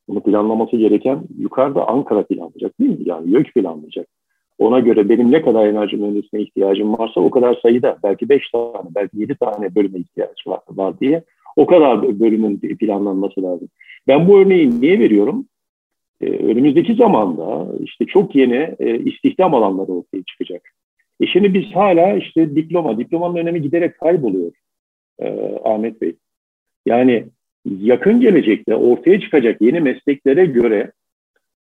Bunu 0.08 0.24
planlaması 0.24 0.78
gereken 0.78 1.24
yukarıda 1.38 1.88
Ankara 1.88 2.24
planlayacak 2.24 2.80
değil 2.80 2.92
mi? 2.92 2.98
Yani 3.06 3.32
YÖK 3.32 3.54
planlayacak. 3.54 4.08
Ona 4.62 4.80
göre 4.80 5.10
benim 5.10 5.32
ne 5.32 5.42
kadar 5.42 5.68
enerji 5.68 5.98
mühendisine 5.98 6.42
ihtiyacım 6.42 6.98
varsa 6.98 7.22
o 7.22 7.30
kadar 7.30 7.60
sayıda 7.62 7.98
belki 8.04 8.30
beş 8.30 8.50
tane 8.50 8.90
belki 8.96 9.20
yedi 9.20 9.36
tane 9.36 9.76
bölüme 9.76 10.00
ihtiyaç 10.00 10.48
var, 10.48 10.60
var 10.70 11.00
diye 11.00 11.24
o 11.56 11.66
kadar 11.66 12.20
bölümün 12.20 12.58
planlanması 12.58 13.44
lazım. 13.44 13.70
Ben 14.08 14.28
bu 14.28 14.40
örneği 14.40 14.82
niye 14.82 15.00
veriyorum? 15.00 15.46
e, 16.22 16.26
önümüzdeki 16.26 16.96
zamanda 16.96 17.68
işte 17.84 18.06
çok 18.06 18.36
yeni 18.36 18.76
e, 18.80 19.00
istihdam 19.00 19.56
alanları 19.56 19.92
ortaya 19.92 20.24
çıkacak. 20.24 20.62
E 21.20 21.28
şimdi 21.28 21.54
biz 21.54 21.76
hala 21.76 22.14
işte 22.14 22.56
diploma, 22.56 22.98
diplomanın 22.98 23.36
önemi 23.36 23.62
giderek 23.62 24.00
kayboluyor 24.00 24.52
e, 25.20 25.58
Ahmet 25.64 26.02
Bey. 26.02 26.16
Yani 26.86 27.26
yakın 27.66 28.20
gelecekte 28.20 28.76
ortaya 28.76 29.20
çıkacak 29.20 29.62
yeni 29.62 29.80
mesleklere 29.80 30.46
göre 30.46 30.92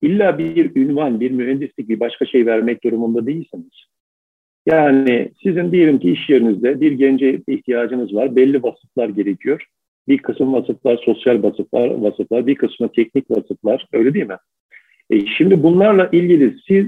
illa 0.02 0.38
bir 0.38 0.76
ünvan, 0.76 1.20
bir 1.20 1.30
mühendislik, 1.30 1.88
bir 1.88 2.00
başka 2.00 2.26
şey 2.26 2.46
vermek 2.46 2.84
durumunda 2.84 3.26
değilsiniz. 3.26 3.86
Yani 4.66 5.30
sizin 5.42 5.72
diyelim 5.72 5.98
ki 5.98 6.10
iş 6.10 6.30
yerinizde 6.30 6.80
bir 6.80 6.92
gence 6.92 7.40
ihtiyacınız 7.48 8.14
var, 8.14 8.36
belli 8.36 8.62
vasıflar 8.62 9.08
gerekiyor. 9.08 9.66
Bir 10.08 10.18
kısım 10.18 10.52
vasıflar 10.52 10.96
sosyal 11.04 11.42
vasıflar, 11.42 11.88
vasıflar 11.88 12.46
bir 12.46 12.54
kısmı 12.54 12.92
teknik 12.92 13.30
vasıflar. 13.30 13.86
Öyle 13.92 14.14
değil 14.14 14.26
mi? 14.26 14.36
E 15.10 15.26
şimdi 15.26 15.62
bunlarla 15.62 16.08
ilgili 16.12 16.56
siz, 16.68 16.86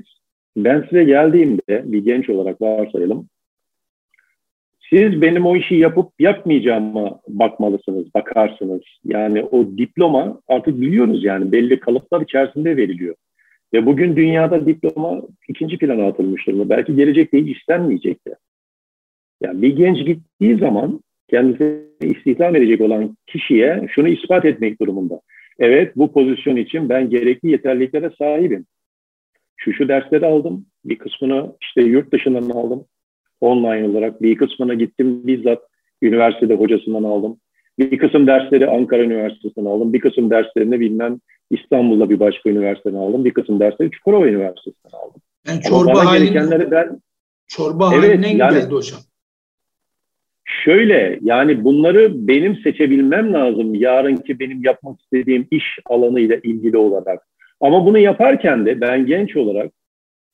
ben 0.57 0.87
size 0.91 1.05
geldiğimde 1.05 1.83
bir 1.85 2.05
genç 2.05 2.31
olarak 2.31 2.61
varsayalım. 2.61 3.29
Siz 4.91 5.23
benim 5.23 5.47
o 5.47 5.57
işi 5.57 5.75
yapıp 5.75 6.13
yapmayacağıma 6.19 7.21
bakmalısınız, 7.29 8.15
bakarsınız. 8.15 8.81
Yani 9.05 9.43
o 9.43 9.67
diploma 9.79 10.41
artık 10.49 10.81
biliyoruz 10.81 11.25
yani 11.25 11.53
belli 11.53 11.81
kalıplar 11.81 12.21
içerisinde 12.21 12.77
veriliyor. 12.77 13.15
Ve 13.73 13.87
bugün 13.87 14.17
dünyada 14.17 14.67
diploma 14.67 15.23
ikinci 15.49 15.79
plana 15.79 16.07
atılmış 16.07 16.47
durumda. 16.47 16.69
Belki 16.69 16.97
gelecekte 16.97 17.45
hiç 17.45 17.59
istenmeyecek 17.59 18.27
de. 18.27 18.35
Yani 19.43 19.63
bir 19.63 19.77
genç 19.77 20.07
gittiği 20.07 20.59
zaman 20.59 21.01
kendisini 21.29 21.81
istihdam 22.01 22.57
edecek 22.57 22.81
olan 22.81 23.17
kişiye 23.27 23.89
şunu 23.91 24.09
ispat 24.09 24.45
etmek 24.45 24.81
durumunda. 24.81 25.21
Evet 25.59 25.97
bu 25.97 26.13
pozisyon 26.13 26.57
için 26.57 26.89
ben 26.89 27.11
gerekli 27.11 27.51
yeterliliklere 27.51 28.11
sahibim. 28.19 28.67
Şu 29.57 29.73
şu 29.73 29.89
dersleri 29.89 30.27
aldım. 30.27 30.67
Bir 30.85 30.99
kısmını 30.99 31.57
işte 31.61 31.83
yurt 31.83 32.13
dışından 32.13 32.51
aldım. 32.51 32.85
Online 33.41 33.89
olarak. 33.89 34.23
Bir 34.23 34.37
kısmına 34.37 34.75
gittim 34.75 35.27
bizzat 35.27 35.59
üniversitede 36.03 36.55
hocasından 36.55 37.03
aldım. 37.03 37.37
Bir 37.79 37.99
kısım 37.99 38.27
dersleri 38.27 38.71
Ankara 38.71 39.03
Üniversitesi'nden 39.03 39.71
aldım. 39.71 39.93
Bir 39.93 40.01
kısım 40.01 40.31
derslerini 40.31 40.81
bilmem 40.81 41.21
İstanbul'da 41.51 42.11
bir 42.11 42.21
başka 42.21 42.51
üniversiteden 42.51 42.97
aldım. 42.97 43.25
Bir 43.25 43.35
kısım 43.35 43.61
dersleri 43.61 43.91
Çukurova 43.91 44.27
Üniversitesi'nden 44.27 44.99
aldım. 44.99 45.23
Yani 45.47 45.61
çorba 45.61 46.07
haline, 46.07 46.71
ben, 46.71 47.01
çorba 47.49 47.91
evet, 47.95 48.05
haline 48.05 48.29
yani, 48.29 48.55
geldi 48.55 48.75
hocam. 48.75 49.01
Şöyle 50.65 51.19
yani 51.23 51.65
bunları 51.65 52.29
benim 52.29 52.57
seçebilmem 52.57 53.33
lazım 53.33 53.75
yarınki 53.75 54.41
benim 54.41 54.65
yapmak 54.65 55.01
istediğim 55.01 55.49
iş 55.51 55.65
alanıyla 55.87 56.37
ilgili 56.37 56.77
olarak. 56.77 57.23
Ama 57.61 57.87
bunu 57.87 57.99
yaparken 57.99 58.67
de 58.67 58.81
ben 58.81 59.07
genç 59.07 59.37
olarak 59.37 59.73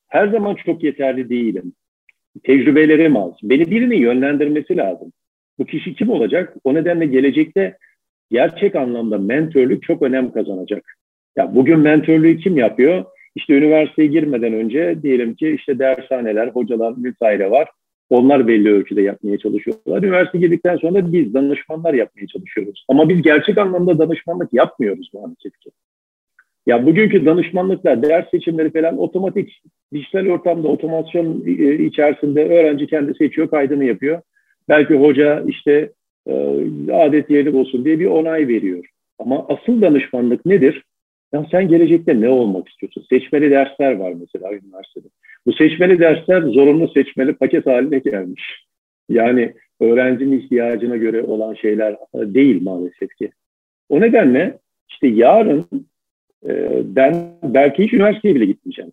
her 0.08 0.28
zaman 0.28 0.54
çok 0.54 0.82
yeterli 0.82 1.28
değilim. 1.28 1.72
Tecrübelerim 2.44 3.16
az. 3.16 3.32
Beni 3.42 3.70
birinin 3.70 3.98
yönlendirmesi 3.98 4.76
lazım. 4.76 5.12
Bu 5.58 5.64
kişi 5.64 5.94
kim 5.94 6.10
olacak? 6.10 6.56
O 6.64 6.74
nedenle 6.74 7.06
gelecekte 7.06 7.76
gerçek 8.30 8.76
anlamda 8.76 9.18
mentörlük 9.18 9.82
çok 9.82 10.02
önem 10.02 10.32
kazanacak. 10.32 10.84
Ya 11.36 11.54
bugün 11.54 11.78
mentörlüğü 11.78 12.38
kim 12.38 12.56
yapıyor? 12.56 13.04
İşte 13.34 13.54
üniversiteye 13.54 14.08
girmeden 14.08 14.52
önce 14.52 15.02
diyelim 15.02 15.34
ki 15.34 15.50
işte 15.50 15.78
dershaneler, 15.78 16.48
hocalar 16.48 16.94
vesaire 17.04 17.50
var 17.50 17.68
Onlar 18.10 18.48
belli 18.48 18.72
ölçüde 18.72 19.02
yapmaya 19.02 19.38
çalışıyorlar. 19.38 20.02
Üniversite 20.02 20.38
girdikten 20.38 20.76
sonra 20.76 21.12
biz 21.12 21.34
danışmanlar 21.34 21.94
yapmaya 21.94 22.26
çalışıyoruz. 22.26 22.84
Ama 22.88 23.08
biz 23.08 23.22
gerçek 23.22 23.58
anlamda 23.58 23.98
danışmanlık 23.98 24.52
yapmıyoruz 24.52 25.10
maalesef 25.14 25.60
ki. 25.60 25.70
Ya 26.66 26.86
bugünkü 26.86 27.26
danışmanlıklar, 27.26 28.02
ders 28.02 28.30
seçimleri 28.30 28.72
falan 28.72 28.98
otomatik, 28.98 29.62
dijital 29.94 30.26
ortamda 30.26 30.68
otomasyon 30.68 31.42
e, 31.46 31.74
içerisinde 31.74 32.44
öğrenci 32.44 32.86
kendi 32.86 33.14
seçiyor, 33.14 33.50
kaydını 33.50 33.84
yapıyor. 33.84 34.22
Belki 34.68 34.94
hoca 34.94 35.44
işte 35.46 35.92
e, 36.26 36.32
adet 36.92 37.30
yeri 37.30 37.56
olsun 37.56 37.84
diye 37.84 37.98
bir 37.98 38.06
onay 38.06 38.48
veriyor. 38.48 38.84
Ama 39.18 39.46
asıl 39.48 39.82
danışmanlık 39.82 40.46
nedir? 40.46 40.84
Ya 41.32 41.46
sen 41.50 41.68
gelecekte 41.68 42.20
ne 42.20 42.28
olmak 42.28 42.68
istiyorsun? 42.68 43.06
Seçmeli 43.10 43.50
dersler 43.50 43.92
var 43.96 44.14
mesela 44.20 44.52
üniversitede. 44.52 45.08
Bu 45.46 45.52
seçmeli 45.52 45.98
dersler 45.98 46.42
zorunlu 46.42 46.88
seçmeli 46.88 47.32
paket 47.34 47.66
haline 47.66 47.98
gelmiş. 47.98 48.66
Yani 49.08 49.54
öğrencinin 49.80 50.38
ihtiyacına 50.38 50.96
göre 50.96 51.22
olan 51.22 51.54
şeyler 51.54 51.92
e, 51.92 52.34
değil 52.34 52.62
maalesef 52.62 53.16
ki. 53.18 53.30
O 53.88 54.00
nedenle 54.00 54.58
işte 54.88 55.06
yarın 55.06 55.66
e, 56.48 56.82
ben 56.84 57.14
belki 57.42 57.84
hiç 57.84 57.92
üniversiteye 57.92 58.34
bile 58.34 58.44
gitmeyeceğim. 58.44 58.92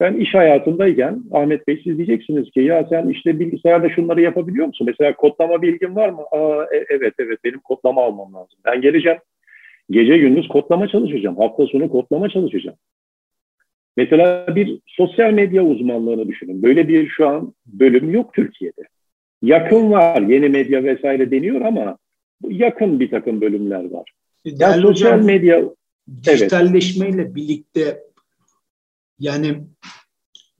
Ben 0.00 0.14
iş 0.14 0.34
hayatındayken 0.34 1.22
Ahmet 1.32 1.68
Bey 1.68 1.80
siz 1.84 1.96
diyeceksiniz 1.96 2.50
ki 2.50 2.60
ya 2.60 2.86
sen 2.90 3.08
işte 3.08 3.40
bilgisayarda 3.40 3.88
şunları 3.88 4.20
yapabiliyor 4.20 4.66
musun? 4.66 4.86
Mesela 4.90 5.16
kodlama 5.16 5.62
bilgin 5.62 5.96
var 5.96 6.08
mı? 6.08 6.22
Aa, 6.30 6.64
e, 6.64 6.84
evet 6.88 7.14
evet 7.18 7.38
benim 7.44 7.58
kodlama 7.58 8.04
almam 8.04 8.34
lazım. 8.34 8.58
Ben 8.64 8.80
geleceğim. 8.80 9.18
Gece 9.90 10.18
gündüz 10.18 10.48
kodlama 10.48 10.88
çalışacağım. 10.88 11.36
Hafta 11.36 11.66
sonu 11.66 11.88
kodlama 11.88 12.28
çalışacağım. 12.28 12.76
Mesela 13.96 14.46
bir 14.54 14.80
sosyal 14.86 15.32
medya 15.32 15.64
uzmanlığını 15.64 16.28
düşünün. 16.28 16.62
Böyle 16.62 16.88
bir 16.88 17.08
şu 17.08 17.28
an 17.28 17.54
bölüm 17.66 18.10
yok 18.10 18.34
Türkiye'de. 18.34 18.82
Yakın 19.42 19.90
var, 19.90 20.22
yeni 20.22 20.48
medya 20.48 20.84
vesaire 20.84 21.30
deniyor 21.30 21.60
ama 21.60 21.98
yakın 22.48 23.00
bir 23.00 23.10
takım 23.10 23.40
bölümler 23.40 23.90
var. 23.90 24.12
Yani 24.44 24.82
sosyal 24.82 25.12
hocam, 25.12 25.26
medya 25.26 25.62
dijitalleşmeyle 26.24 27.22
evet. 27.22 27.34
birlikte 27.34 28.02
yani 29.18 29.66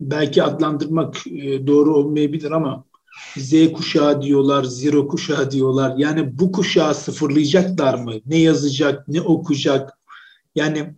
belki 0.00 0.42
adlandırmak 0.42 1.26
e, 1.26 1.66
doğru 1.66 1.94
olmayabilir 1.94 2.50
ama 2.50 2.84
Z 3.36 3.72
kuşağı 3.72 4.22
diyorlar, 4.22 4.64
zero 4.64 5.08
kuşağı 5.08 5.50
diyorlar. 5.50 5.96
Yani 5.96 6.38
bu 6.38 6.52
kuşağı 6.52 6.94
sıfırlayacaklar 6.94 7.94
mı? 7.94 8.12
Ne 8.26 8.38
yazacak, 8.38 9.08
ne 9.08 9.20
okuyacak? 9.20 9.98
Yani 10.54 10.94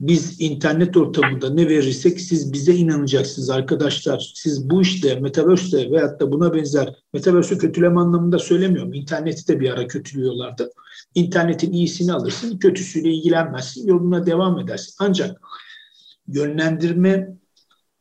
biz 0.00 0.40
internet 0.40 0.96
ortamında 0.96 1.50
ne 1.50 1.68
verirsek 1.68 2.20
siz 2.20 2.52
bize 2.52 2.74
inanacaksınız 2.74 3.50
arkadaşlar. 3.50 4.32
Siz 4.34 4.70
bu 4.70 4.82
işte 4.82 5.20
Metaverse'de 5.20 5.90
veyahut 5.90 6.20
da 6.20 6.32
buna 6.32 6.54
benzer 6.54 6.94
Metaverse'ü 7.12 7.58
kötüleme 7.58 8.00
anlamında 8.00 8.38
söylemiyorum. 8.38 8.94
İnterneti 8.94 9.48
de 9.48 9.60
bir 9.60 9.70
ara 9.70 9.86
kötülüyorlardı. 9.86 10.70
İnternetin 11.16 11.72
iyisini 11.72 12.12
alırsın, 12.12 12.58
kötüsüyle 12.58 13.10
ilgilenmezsin, 13.10 13.88
yoluna 13.88 14.26
devam 14.26 14.58
edersin. 14.58 14.94
Ancak 15.00 15.40
yönlendirme 16.28 17.28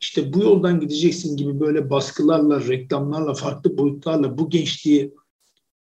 işte 0.02 0.34
bu 0.34 0.40
yoldan 0.40 0.80
gideceksin 0.80 1.38
gibi 1.38 1.60
böyle 1.60 1.90
baskılarla, 1.90 2.68
reklamlarla, 2.68 3.34
farklı 3.34 3.78
boyutlarla 3.78 4.38
bu 4.38 4.50
gençliği 4.50 5.14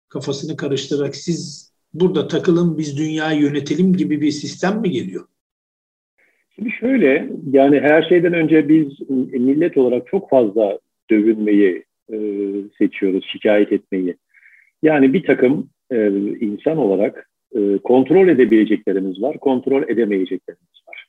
kafasını 0.10 0.58
karıştırarak 0.58 1.16
siz 1.16 1.72
burada 1.94 2.28
takılın 2.28 2.78
biz 2.78 2.98
dünyayı 2.98 3.42
yönetelim 3.42 3.94
gibi 3.94 4.22
bir 4.22 4.32
sistem 4.32 4.82
mi 4.82 4.92
geliyor? 4.92 5.26
Şimdi 6.56 6.72
şöyle, 6.80 7.32
yani 7.52 7.80
her 7.80 8.04
şeyden 8.04 8.34
önce 8.34 8.70
biz 8.70 9.10
millet 9.32 9.78
olarak 9.78 10.08
çok 10.08 10.30
fazla 10.30 10.80
dövünmeyi 11.10 11.86
e, 12.14 12.18
seçiyoruz, 12.78 13.26
şikayet 13.32 13.72
etmeyi. 13.72 14.18
Yani 14.84 15.14
bir 15.14 15.24
takım 15.24 15.70
e, 15.91 16.07
insan 16.39 16.77
olarak 16.77 17.29
e, 17.55 17.77
kontrol 17.77 18.27
edebileceklerimiz 18.27 19.21
var, 19.21 19.38
kontrol 19.38 19.83
edemeyeceklerimiz 19.83 20.81
var. 20.88 21.05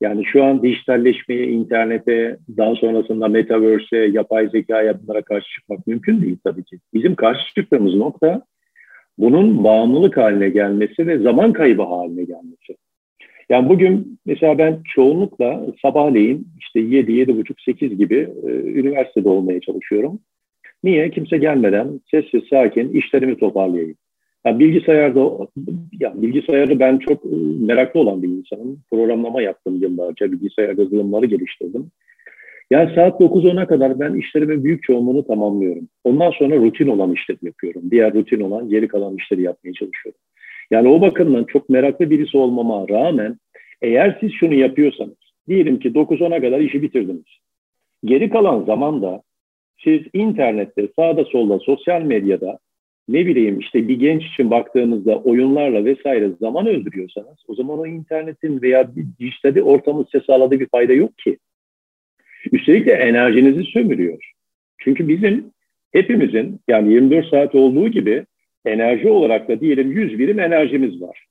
Yani 0.00 0.24
şu 0.24 0.44
an 0.44 0.62
dijitalleşmeye, 0.62 1.46
internete, 1.46 2.36
daha 2.56 2.74
sonrasında 2.74 3.28
metaverse'e, 3.28 4.06
yapay 4.06 4.48
zekaya 4.48 5.02
bunlara 5.02 5.22
karşı 5.22 5.46
çıkmak 5.54 5.86
mümkün 5.86 6.22
değil 6.22 6.36
tabii 6.44 6.64
ki. 6.64 6.78
Bizim 6.94 7.14
karşı 7.14 7.54
çıktığımız 7.54 7.94
nokta 7.94 8.42
bunun 9.18 9.64
bağımlılık 9.64 10.16
haline 10.16 10.48
gelmesi 10.48 11.06
ve 11.06 11.18
zaman 11.18 11.52
kaybı 11.52 11.82
haline 11.82 12.24
gelmesi. 12.24 12.76
Yani 13.48 13.68
bugün 13.68 14.18
mesela 14.26 14.58
ben 14.58 14.80
çoğunlukla 14.94 15.66
sabahleyin 15.82 16.48
işte 16.58 16.80
7, 16.80 17.12
7.30, 17.12 17.64
8 17.64 17.98
gibi 17.98 18.28
e, 18.46 18.48
üniversitede 18.50 19.28
olmaya 19.28 19.60
çalışıyorum. 19.60 20.20
Niye? 20.84 21.10
Kimse 21.10 21.38
gelmeden 21.38 22.00
sessiz, 22.10 22.42
sakin 22.50 22.88
işlerimi 22.88 23.38
toparlayayım. 23.38 23.96
Yani 24.46 24.58
bilgisayarda, 24.58 25.20
ya 26.00 26.22
bilgisayarı 26.22 26.80
ben 26.80 26.98
çok 26.98 27.24
e, 27.24 27.36
meraklı 27.60 28.00
olan 28.00 28.22
bir 28.22 28.28
insanım. 28.28 28.80
Programlama 28.90 29.42
yaptım 29.42 29.82
yıllarca, 29.82 30.32
bilgisayar 30.32 30.78
yazılımları 30.78 31.26
geliştirdim. 31.26 31.90
Yani 32.70 32.94
saat 32.94 33.20
9-10'a 33.20 33.66
kadar 33.66 34.00
ben 34.00 34.14
işlerimin 34.14 34.64
büyük 34.64 34.82
çoğunluğunu 34.82 35.26
tamamlıyorum. 35.26 35.88
Ondan 36.04 36.30
sonra 36.30 36.56
rutin 36.56 36.88
olan 36.88 37.12
işleri 37.12 37.38
yapıyorum. 37.42 37.82
Diğer 37.90 38.14
rutin 38.14 38.40
olan 38.40 38.68
geri 38.68 38.88
kalan 38.88 39.16
işleri 39.16 39.42
yapmaya 39.42 39.72
çalışıyorum. 39.72 40.20
Yani 40.70 40.88
o 40.88 41.00
bakımdan 41.00 41.44
çok 41.44 41.68
meraklı 41.68 42.10
birisi 42.10 42.36
olmama 42.36 42.88
rağmen 42.88 43.38
eğer 43.82 44.18
siz 44.20 44.32
şunu 44.32 44.54
yapıyorsanız, 44.54 45.16
diyelim 45.48 45.78
ki 45.78 45.88
9-10'a 45.88 46.40
kadar 46.40 46.60
işi 46.60 46.82
bitirdiniz. 46.82 47.24
Geri 48.04 48.30
kalan 48.30 48.64
zamanda 48.64 49.22
siz 49.84 50.00
internette, 50.12 50.88
sağda 50.96 51.24
solda, 51.24 51.58
sosyal 51.58 52.02
medyada 52.02 52.58
ne 53.08 53.26
bileyim 53.26 53.58
işte 53.58 53.88
bir 53.88 53.98
genç 53.98 54.24
için 54.24 54.50
baktığınızda 54.50 55.18
oyunlarla 55.18 55.84
vesaire 55.84 56.30
zaman 56.40 56.66
öldürüyorsanız 56.66 57.38
o 57.48 57.54
zaman 57.54 57.78
o 57.78 57.86
internetin 57.86 58.62
veya 58.62 58.96
bir 58.96 59.04
dijitalde 59.20 59.62
ortamın 59.62 60.06
size 60.12 60.24
sağladığı 60.24 60.60
bir 60.60 60.68
fayda 60.68 60.92
yok 60.92 61.18
ki. 61.18 61.38
Üstelik 62.52 62.86
de 62.86 62.92
enerjinizi 62.92 63.64
sömürüyor. 63.64 64.32
Çünkü 64.78 65.08
bizim 65.08 65.50
hepimizin 65.92 66.60
yani 66.68 66.92
24 66.92 67.26
saat 67.26 67.54
olduğu 67.54 67.88
gibi 67.88 68.26
enerji 68.64 69.08
olarak 69.08 69.48
da 69.48 69.60
diyelim 69.60 69.92
100 69.92 70.18
birim 70.18 70.40
enerjimiz 70.40 71.02
var. 71.02 71.26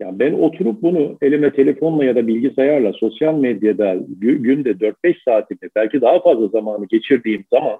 Yani 0.00 0.18
ben 0.18 0.32
oturup 0.32 0.82
bunu 0.82 1.18
elime 1.22 1.52
telefonla 1.52 2.04
ya 2.04 2.16
da 2.16 2.26
bilgisayarla 2.26 2.92
sosyal 2.92 3.34
medyada 3.38 3.96
günde 4.20 4.70
4-5 4.70 5.24
saatimi 5.24 5.70
belki 5.76 6.00
daha 6.00 6.22
fazla 6.22 6.48
zamanı 6.48 6.86
geçirdiğim 6.86 7.44
zaman 7.50 7.78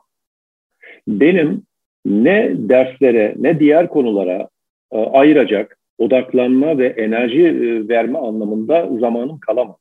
benim 1.09 1.63
ne 2.09 2.53
derslere 2.55 3.35
ne 3.39 3.61
diğer 3.61 3.89
konulara 3.89 4.49
e, 4.93 4.99
ayıracak 4.99 5.79
odaklanma 5.99 6.79
ve 6.79 6.87
enerji 6.87 7.47
e, 7.47 7.89
verme 7.89 8.19
anlamında 8.19 8.89
zamanım 9.01 9.39
kalamaz. 9.39 9.77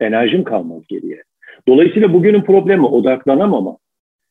Enerjim 0.00 0.44
kalmaz 0.44 0.82
geriye. 0.88 1.22
Dolayısıyla 1.68 2.12
bugünün 2.12 2.42
problemi 2.42 2.86
odaklanamama. 2.86 3.76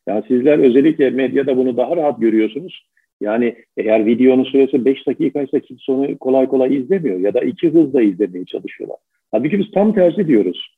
Yani 0.08 0.24
sizler 0.28 0.60
özellikle 0.60 1.10
medyada 1.10 1.58
bunu 1.58 1.78
daha 1.78 1.98
rahat 1.98 2.22
görüyorsunuz. 2.22 2.86
Yani 3.22 3.56
eğer 3.78 4.06
videonun 4.06 4.44
süresi 4.44 4.86
5 4.86 5.08
dakikaysa 5.08 5.60
kimse 5.60 5.92
onu 5.92 6.18
kolay 6.18 6.48
kolay 6.48 6.76
izlemiyor 6.76 7.20
ya 7.20 7.34
da 7.34 7.40
iki 7.42 7.70
hızla 7.70 8.02
izlemeye 8.02 8.46
çalışıyorlar. 8.46 8.98
Halbuki 9.32 9.60
biz 9.60 9.72
tam 9.72 9.94
tersi 9.94 10.28
diyoruz. 10.28 10.76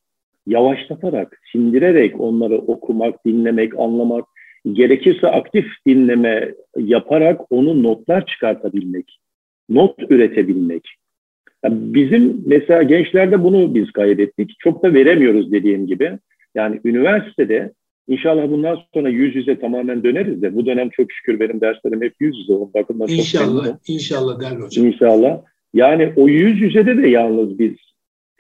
Yavaşlatarak, 0.48 1.42
sindirerek 1.52 2.22
onları 2.22 2.58
okumak, 2.58 3.26
dinlemek, 3.26 3.80
anlamak, 3.80 4.26
gerekirse 4.72 5.28
aktif 5.28 5.66
dinleme 5.88 6.54
yaparak 6.78 7.42
onu 7.50 7.84
notlar 7.84 8.26
çıkartabilmek, 8.26 9.20
not 9.70 9.96
üretebilmek. 10.10 10.88
Yani 11.64 11.76
bizim 11.80 12.44
mesela 12.46 12.84
gençlerde 12.84 13.44
bunu 13.44 13.76
biz 13.76 13.92
kaybettik. 13.92 14.56
Çok 14.60 14.84
da 14.84 14.94
veremiyoruz 14.94 15.52
dediğim 15.52 15.88
gibi. 15.88 16.20
Yani 16.56 16.82
üniversitede 16.86 17.72
İnşallah 18.08 18.52
bundan 18.52 18.80
sonra 18.94 19.10
yüz 19.10 19.36
yüze 19.36 19.60
tamamen 19.60 20.04
döneriz 20.04 20.42
de 20.42 20.56
bu 20.56 20.66
dönem 20.66 20.90
çok 20.90 21.12
şükür 21.12 21.40
benim 21.40 21.62
derslerim 21.62 22.02
hep 22.02 22.14
yüz 22.20 22.40
yüze. 22.40 22.54
O 22.54 22.72
bakımdan 22.74 23.08
inşallah, 23.08 23.66
çok 23.66 23.90
inşallah 23.90 24.40
değerli 24.40 24.62
hocam. 24.62 24.86
İnşallah. 24.86 25.42
Yani 25.74 26.14
o 26.16 26.28
yüz 26.28 26.62
yüzede 26.62 26.98
de 26.98 27.08
yalnız 27.08 27.60
biz 27.60 27.72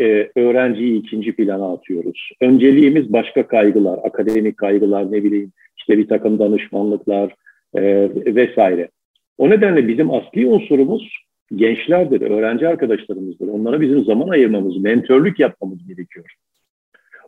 e, 0.01 0.29
öğrenciyi 0.35 0.99
ikinci 0.99 1.35
plana 1.35 1.73
atıyoruz. 1.73 2.29
Önceliğimiz 2.41 3.13
başka 3.13 3.47
kaygılar, 3.47 3.99
akademik 4.03 4.57
kaygılar, 4.57 5.11
ne 5.11 5.23
bileyim 5.23 5.51
işte 5.81 5.97
bir 5.97 6.07
takım 6.07 6.39
danışmanlıklar 6.39 7.35
e, 7.75 8.09
vesaire. 8.35 8.89
O 9.37 9.49
nedenle 9.49 9.87
bizim 9.87 10.11
asli 10.11 10.47
unsurumuz 10.47 11.17
gençlerdir, 11.55 12.21
öğrenci 12.21 12.67
arkadaşlarımızdır. 12.67 13.47
Onlara 13.47 13.81
bizim 13.81 14.03
zaman 14.03 14.27
ayırmamız, 14.27 14.77
mentörlük 14.77 15.39
yapmamız 15.39 15.87
gerekiyor. 15.87 16.35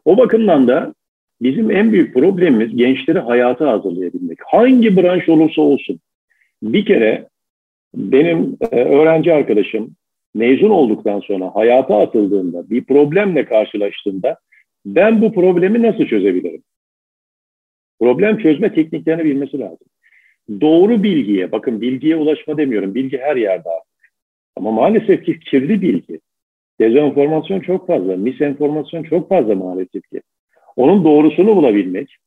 O 0.05 0.17
bakımdan 0.17 0.67
da 0.67 0.93
Bizim 1.43 1.71
en 1.71 1.91
büyük 1.91 2.13
problemimiz 2.13 2.77
gençleri 2.77 3.19
hayata 3.19 3.71
hazırlayabilmek. 3.71 4.39
Hangi 4.45 4.97
branş 4.97 5.29
olursa 5.29 5.61
olsun. 5.61 5.99
Bir 6.63 6.85
kere 6.85 7.27
benim 7.95 8.57
e, 8.71 8.83
öğrenci 8.83 9.33
arkadaşım 9.33 9.95
mezun 10.33 10.69
olduktan 10.69 11.19
sonra 11.19 11.55
hayata 11.55 11.99
atıldığında, 11.99 12.69
bir 12.69 12.83
problemle 12.83 13.45
karşılaştığında 13.45 14.37
ben 14.85 15.21
bu 15.21 15.33
problemi 15.33 15.81
nasıl 15.81 16.05
çözebilirim? 16.05 16.63
Problem 17.99 18.37
çözme 18.37 18.73
tekniklerini 18.73 19.23
bilmesi 19.23 19.59
lazım. 19.59 19.87
Doğru 20.61 21.03
bilgiye, 21.03 21.51
bakın 21.51 21.81
bilgiye 21.81 22.15
ulaşma 22.15 22.57
demiyorum. 22.57 22.95
Bilgi 22.95 23.17
her 23.17 23.35
yerde 23.35 23.69
artık. 23.69 24.11
Ama 24.55 24.71
maalesef 24.71 25.25
ki 25.25 25.39
kirli 25.39 25.81
bilgi. 25.81 26.19
Dezenformasyon 26.79 27.59
çok 27.59 27.87
fazla, 27.87 28.17
misenformasyon 28.17 29.03
çok 29.03 29.29
fazla 29.29 29.55
maalesef 29.55 30.09
ki. 30.09 30.21
Onun 30.75 31.03
doğrusunu 31.03 31.55
bulabilmek, 31.55 32.17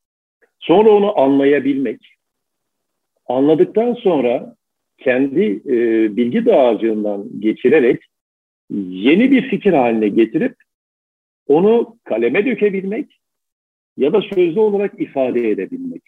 sonra 0.59 0.89
onu 0.89 1.19
anlayabilmek, 1.19 2.15
anladıktan 3.27 3.93
sonra 3.93 4.55
kendi 4.97 5.43
e, 5.65 5.75
bilgi 6.17 6.45
dağarcığından 6.45 7.25
geçirerek 7.39 8.01
yeni 8.75 9.31
bir 9.31 9.49
fikir 9.49 9.73
haline 9.73 10.07
getirip 10.07 10.55
onu 11.47 11.97
kaleme 12.03 12.45
dökebilmek 12.45 13.19
ya 13.97 14.13
da 14.13 14.21
sözlü 14.21 14.59
olarak 14.59 15.01
ifade 15.01 15.49
edebilmek. 15.49 16.03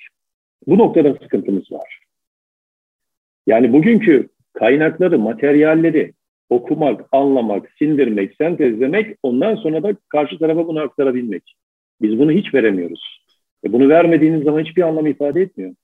Bu 0.68 0.78
noktada 0.78 1.14
sıkıntımız 1.14 1.72
var. 1.72 2.00
Yani 3.48 3.74
bugünkü 3.74 4.30
kaynakları, 4.54 5.20
materyalleri 5.20 6.14
okumak, 6.50 7.06
anlamak, 7.12 7.70
sindirmek, 7.80 8.36
sentezlemek, 8.36 9.18
ondan 9.24 9.56
sonra 9.56 9.84
da 9.84 9.96
karşı 10.10 10.40
tarafa 10.40 10.68
bunu 10.68 10.80
aktarabilmek. 10.80 11.56
Biz 12.02 12.20
bunu 12.20 12.32
hiç 12.32 12.54
veremiyoruz. 12.54 13.22
E 13.66 13.74
bunu 13.74 13.90
vermediğiniz 13.90 14.44
zaman 14.44 14.64
hiçbir 14.64 14.82
anlam 14.82 15.08
ifade 15.08 15.42
etmiyor. 15.42 15.76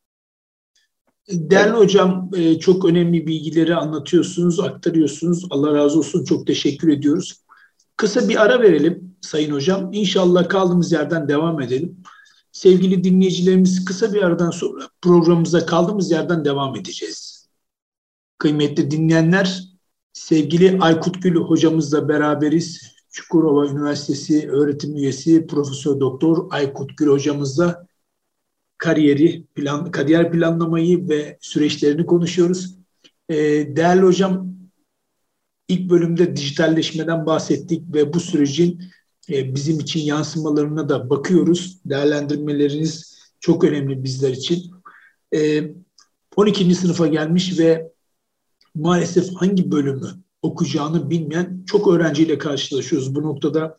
Değerli 1.29 1.71
hocam 1.71 2.29
e, 2.37 2.59
çok 2.59 2.85
önemli 2.85 3.27
bilgileri 3.27 3.75
anlatıyorsunuz, 3.75 4.59
aktarıyorsunuz. 4.59 5.47
Allah 5.49 5.75
razı 5.75 5.99
olsun. 5.99 6.23
Çok 6.23 6.47
teşekkür 6.47 6.89
ediyoruz. 6.89 7.43
Kısa 7.97 8.29
bir 8.29 8.45
ara 8.45 8.61
verelim 8.61 9.14
Sayın 9.25 9.51
Hocam. 9.51 9.89
İnşallah 9.93 10.49
kaldığımız 10.49 10.91
yerden 10.91 11.27
devam 11.27 11.61
edelim. 11.61 11.97
Sevgili 12.51 13.03
dinleyicilerimiz 13.03 13.85
kısa 13.85 14.13
bir 14.13 14.21
aradan 14.21 14.51
sonra 14.51 14.89
programımıza 15.01 15.65
kaldığımız 15.65 16.11
yerden 16.11 16.45
devam 16.45 16.75
edeceğiz. 16.75 17.47
Kıymetli 18.37 18.91
dinleyenler, 18.91 19.63
sevgili 20.13 20.77
Aykut 20.81 21.23
Gül 21.23 21.35
hocamızla 21.35 22.09
beraberiz. 22.09 22.95
Çukurova 23.09 23.67
Üniversitesi 23.67 24.49
öğretim 24.49 24.95
üyesi 24.95 25.47
Profesör 25.47 25.99
Doktor 25.99 26.47
Aykut 26.51 26.97
Gül 26.97 27.07
hocamızla 27.07 27.87
kariyeri, 28.77 29.45
plan, 29.55 29.91
kariyer 29.91 30.31
planlamayı 30.31 31.09
ve 31.09 31.37
süreçlerini 31.41 32.05
konuşuyoruz. 32.05 32.75
Ee, 33.29 33.35
değerli 33.75 34.01
hocam, 34.01 34.55
ilk 35.67 35.89
bölümde 35.89 36.35
dijitalleşmeden 36.35 37.25
bahsettik 37.25 37.93
ve 37.93 38.13
bu 38.13 38.19
sürecin 38.19 38.81
e, 39.29 39.55
bizim 39.55 39.79
için 39.79 39.99
yansımalarına 39.99 40.89
da 40.89 41.09
bakıyoruz. 41.09 41.79
Değerlendirmeleriniz 41.85 43.19
çok 43.39 43.63
önemli 43.63 44.03
bizler 44.03 44.29
için. 44.29 44.71
E, 45.35 45.63
12. 46.35 46.75
sınıfa 46.75 47.07
gelmiş 47.07 47.59
ve 47.59 47.91
maalesef 48.75 49.35
hangi 49.35 49.71
bölümü 49.71 50.09
okuyacağını 50.41 51.09
bilmeyen 51.09 51.63
çok 51.65 51.87
öğrenciyle 51.87 52.37
karşılaşıyoruz. 52.37 53.15
Bu 53.15 53.23
noktada 53.23 53.77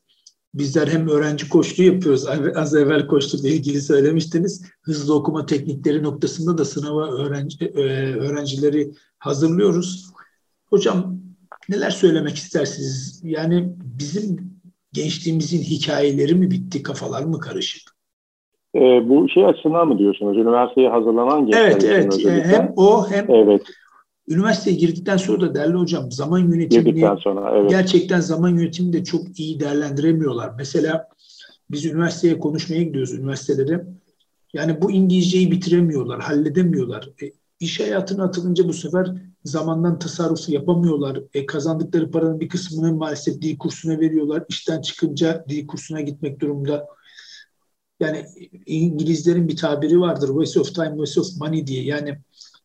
Bizler 0.58 0.88
hem 0.88 1.08
öğrenci 1.08 1.48
koçluğu 1.48 1.82
yapıyoruz. 1.82 2.26
Az 2.54 2.74
evvel 2.74 3.06
koçlukla 3.06 3.48
ilgili 3.48 3.80
söylemiştiniz. 3.80 4.62
Hızlı 4.82 5.14
okuma 5.14 5.46
teknikleri 5.46 6.02
noktasında 6.02 6.58
da 6.58 6.64
sınava 6.64 7.10
öğrenci, 7.10 7.64
e, 7.64 7.80
öğrencileri 8.14 8.92
hazırlıyoruz. 9.18 10.06
Hocam 10.66 11.20
neler 11.68 11.90
söylemek 11.90 12.36
istersiniz? 12.36 13.20
Yani 13.24 13.72
bizim 13.78 14.55
gençliğimizin 14.96 15.62
hikayeleri 15.62 16.34
mi 16.34 16.50
bitti, 16.50 16.82
kafalar 16.82 17.24
mı 17.24 17.40
karışık? 17.40 17.96
E, 18.74 18.80
bu 18.80 19.28
şey 19.28 19.46
açısından 19.46 19.88
mı 19.88 19.98
diyorsunuz? 19.98 20.36
Üniversiteye 20.36 20.88
hazırlanan 20.88 21.46
gençler 21.46 21.62
Evet, 21.62 21.84
evet. 21.84 22.26
E, 22.26 22.44
hem 22.44 22.72
o 22.76 23.10
hem 23.10 23.30
evet. 23.30 23.62
Üniversiteye 24.28 24.76
girdikten 24.76 25.16
sonra 25.16 25.40
da 25.40 25.54
değerli 25.54 25.74
hocam 25.74 26.12
zaman 26.12 26.38
yönetimini 26.38 27.20
sonra, 27.20 27.58
evet. 27.58 27.70
gerçekten 27.70 28.20
zaman 28.20 28.48
yönetimini 28.48 28.92
de 28.92 29.04
çok 29.04 29.40
iyi 29.40 29.60
değerlendiremiyorlar. 29.60 30.50
Mesela 30.58 31.08
biz 31.70 31.84
üniversiteye 31.84 32.38
konuşmaya 32.38 32.82
gidiyoruz 32.82 33.14
üniversitelere. 33.14 33.86
Yani 34.52 34.82
bu 34.82 34.90
İngilizceyi 34.90 35.50
bitiremiyorlar, 35.50 36.20
halledemiyorlar. 36.20 37.08
E, 37.22 37.26
iş 37.60 37.80
hayatına 37.80 38.24
atılınca 38.24 38.68
bu 38.68 38.72
sefer 38.72 39.06
zamandan 39.46 39.98
tasarrufu 39.98 40.52
yapamıyorlar. 40.52 41.20
E, 41.34 41.46
kazandıkları 41.46 42.10
paranın 42.10 42.40
bir 42.40 42.48
kısmını 42.48 42.94
maalesef 42.94 43.42
dil 43.42 43.58
kursuna 43.58 44.00
veriyorlar. 44.00 44.44
İşten 44.48 44.80
çıkınca 44.80 45.44
dil 45.48 45.66
kursuna 45.66 46.00
gitmek 46.00 46.40
durumunda. 46.40 46.86
Yani 48.00 48.26
İngilizlerin 48.66 49.48
bir 49.48 49.56
tabiri 49.56 50.00
vardır. 50.00 50.28
Waste 50.28 50.60
of 50.60 50.74
time, 50.74 50.96
waste 50.96 51.20
of 51.20 51.36
money 51.36 51.66
diye. 51.66 51.84
Yani 51.84 52.18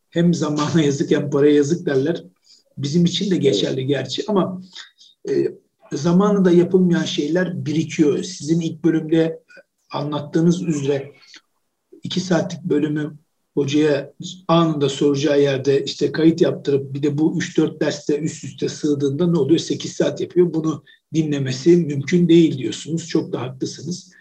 hem 0.09 0.33
zamana 0.33 0.81
yazık 0.85 1.11
hem 1.11 1.29
paraya 1.29 1.55
yazık 1.55 1.85
derler. 1.85 2.23
Bizim 2.77 3.05
için 3.05 3.31
de 3.31 3.37
geçerli 3.37 3.85
gerçi 3.85 4.23
ama 4.27 4.61
e, 5.29 5.47
zamanında 5.93 6.51
yapılmayan 6.51 7.03
şeyler 7.03 7.65
birikiyor. 7.65 8.23
Sizin 8.23 8.59
ilk 8.59 8.83
bölümde 8.83 9.43
anlattığınız 9.91 10.61
üzere 10.61 11.11
iki 12.03 12.19
saatlik 12.19 12.63
bölümü 12.63 13.17
hocaya 13.53 14.13
anında 14.47 14.89
soracağı 14.89 15.41
yerde 15.41 15.83
işte 15.83 16.11
kayıt 16.11 16.41
yaptırıp 16.41 16.93
bir 16.93 17.03
de 17.03 17.17
bu 17.17 17.37
3-4 17.37 17.79
derste 17.79 18.19
üst 18.19 18.43
üste 18.43 18.69
sığdığında 18.69 19.27
ne 19.27 19.39
oluyor? 19.39 19.59
8 19.59 19.93
saat 19.93 20.21
yapıyor. 20.21 20.53
Bunu 20.53 20.83
dinlemesi 21.13 21.77
mümkün 21.77 22.29
değil 22.29 22.57
diyorsunuz. 22.57 23.09
Çok 23.09 23.33
da 23.33 23.41
haklısınız. 23.41 24.13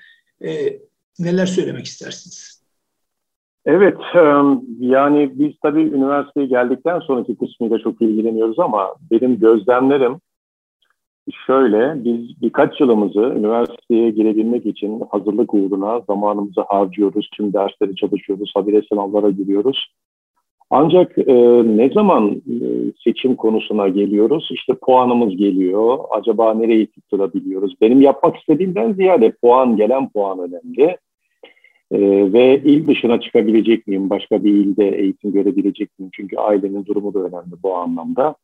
E, 0.45 0.79
neler 1.19 1.47
söylemek 1.47 1.87
istersiniz? 1.87 2.61
Evet, 3.64 3.97
yani 4.79 5.33
biz 5.35 5.53
tabii 5.62 5.83
üniversiteye 5.83 6.47
geldikten 6.47 7.01
sonraki 7.01 7.37
kısmıyla 7.37 7.79
çok 7.79 8.03
ilgileniyoruz 8.03 8.59
ama 8.59 8.95
benim 9.11 9.40
gözlemlerim 9.40 10.21
şöyle, 11.46 12.04
biz 12.04 12.42
birkaç 12.42 12.80
yılımızı 12.80 13.20
üniversiteye 13.20 14.11
girebilmek 14.11 14.66
için 14.66 15.02
hazırlık 15.11 15.54
uğruna 15.54 16.00
zamanımızı 16.00 16.61
harcıyoruz, 16.61 17.30
tüm 17.33 17.52
dersleri 17.52 17.96
çalışıyoruz, 17.96 18.52
habire 18.54 18.83
sınavlara 18.83 19.30
giriyoruz. 19.30 19.92
Ancak 20.70 21.18
e, 21.18 21.35
ne 21.76 21.88
zaman 21.88 22.30
e, 22.30 22.64
seçim 23.04 23.37
konusuna 23.37 23.88
geliyoruz, 23.88 24.48
işte 24.52 24.74
puanımız 24.74 25.37
geliyor, 25.37 25.98
acaba 26.11 26.54
nereyi 26.54 26.87
tutturabiliyoruz? 26.87 27.74
Benim 27.80 28.00
yapmak 28.00 28.37
istediğimden 28.37 28.92
ziyade 28.92 29.33
puan, 29.42 29.76
gelen 29.76 30.09
puan 30.09 30.38
önemli. 30.38 30.96
Ee, 31.92 32.33
ve 32.33 32.62
il 32.64 32.88
dışına 32.88 33.20
çıkabilecek 33.20 33.87
miyim? 33.87 34.11
Başka 34.11 34.44
bir 34.44 34.52
ilde 34.52 34.88
eğitim 34.88 35.33
görebilecek 35.33 35.98
miyim? 35.98 36.11
Çünkü 36.14 36.37
ailenin 36.37 36.87
durumu 36.87 37.14
da 37.14 37.18
önemli 37.18 37.62
bu 37.62 37.74
anlamda. 37.74 38.35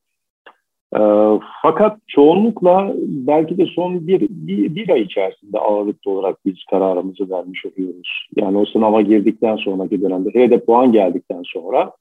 Ee, 0.95 1.01
fakat 1.63 1.99
çoğunlukla 2.07 2.93
belki 3.07 3.59
de 3.59 3.67
son 3.67 4.07
bir, 4.07 4.21
bir, 4.21 4.75
bir 4.75 4.89
ay 4.89 5.03
içerisinde 5.03 5.59
ağırlıklı 5.59 6.11
olarak 6.11 6.37
biz 6.47 6.55
kararımızı 6.71 7.31
vermiş 7.31 7.67
oluyoruz. 7.67 8.29
Yani 8.37 8.59
o 8.59 8.65
sınava 8.65 9.01
girdikten 9.01 9.57
sonraki 9.57 10.03
dönemde, 10.03 10.31
hele 10.33 10.51
de 10.51 10.65
puan 10.65 10.93
geldikten 10.93 11.43
sonra 11.43 11.93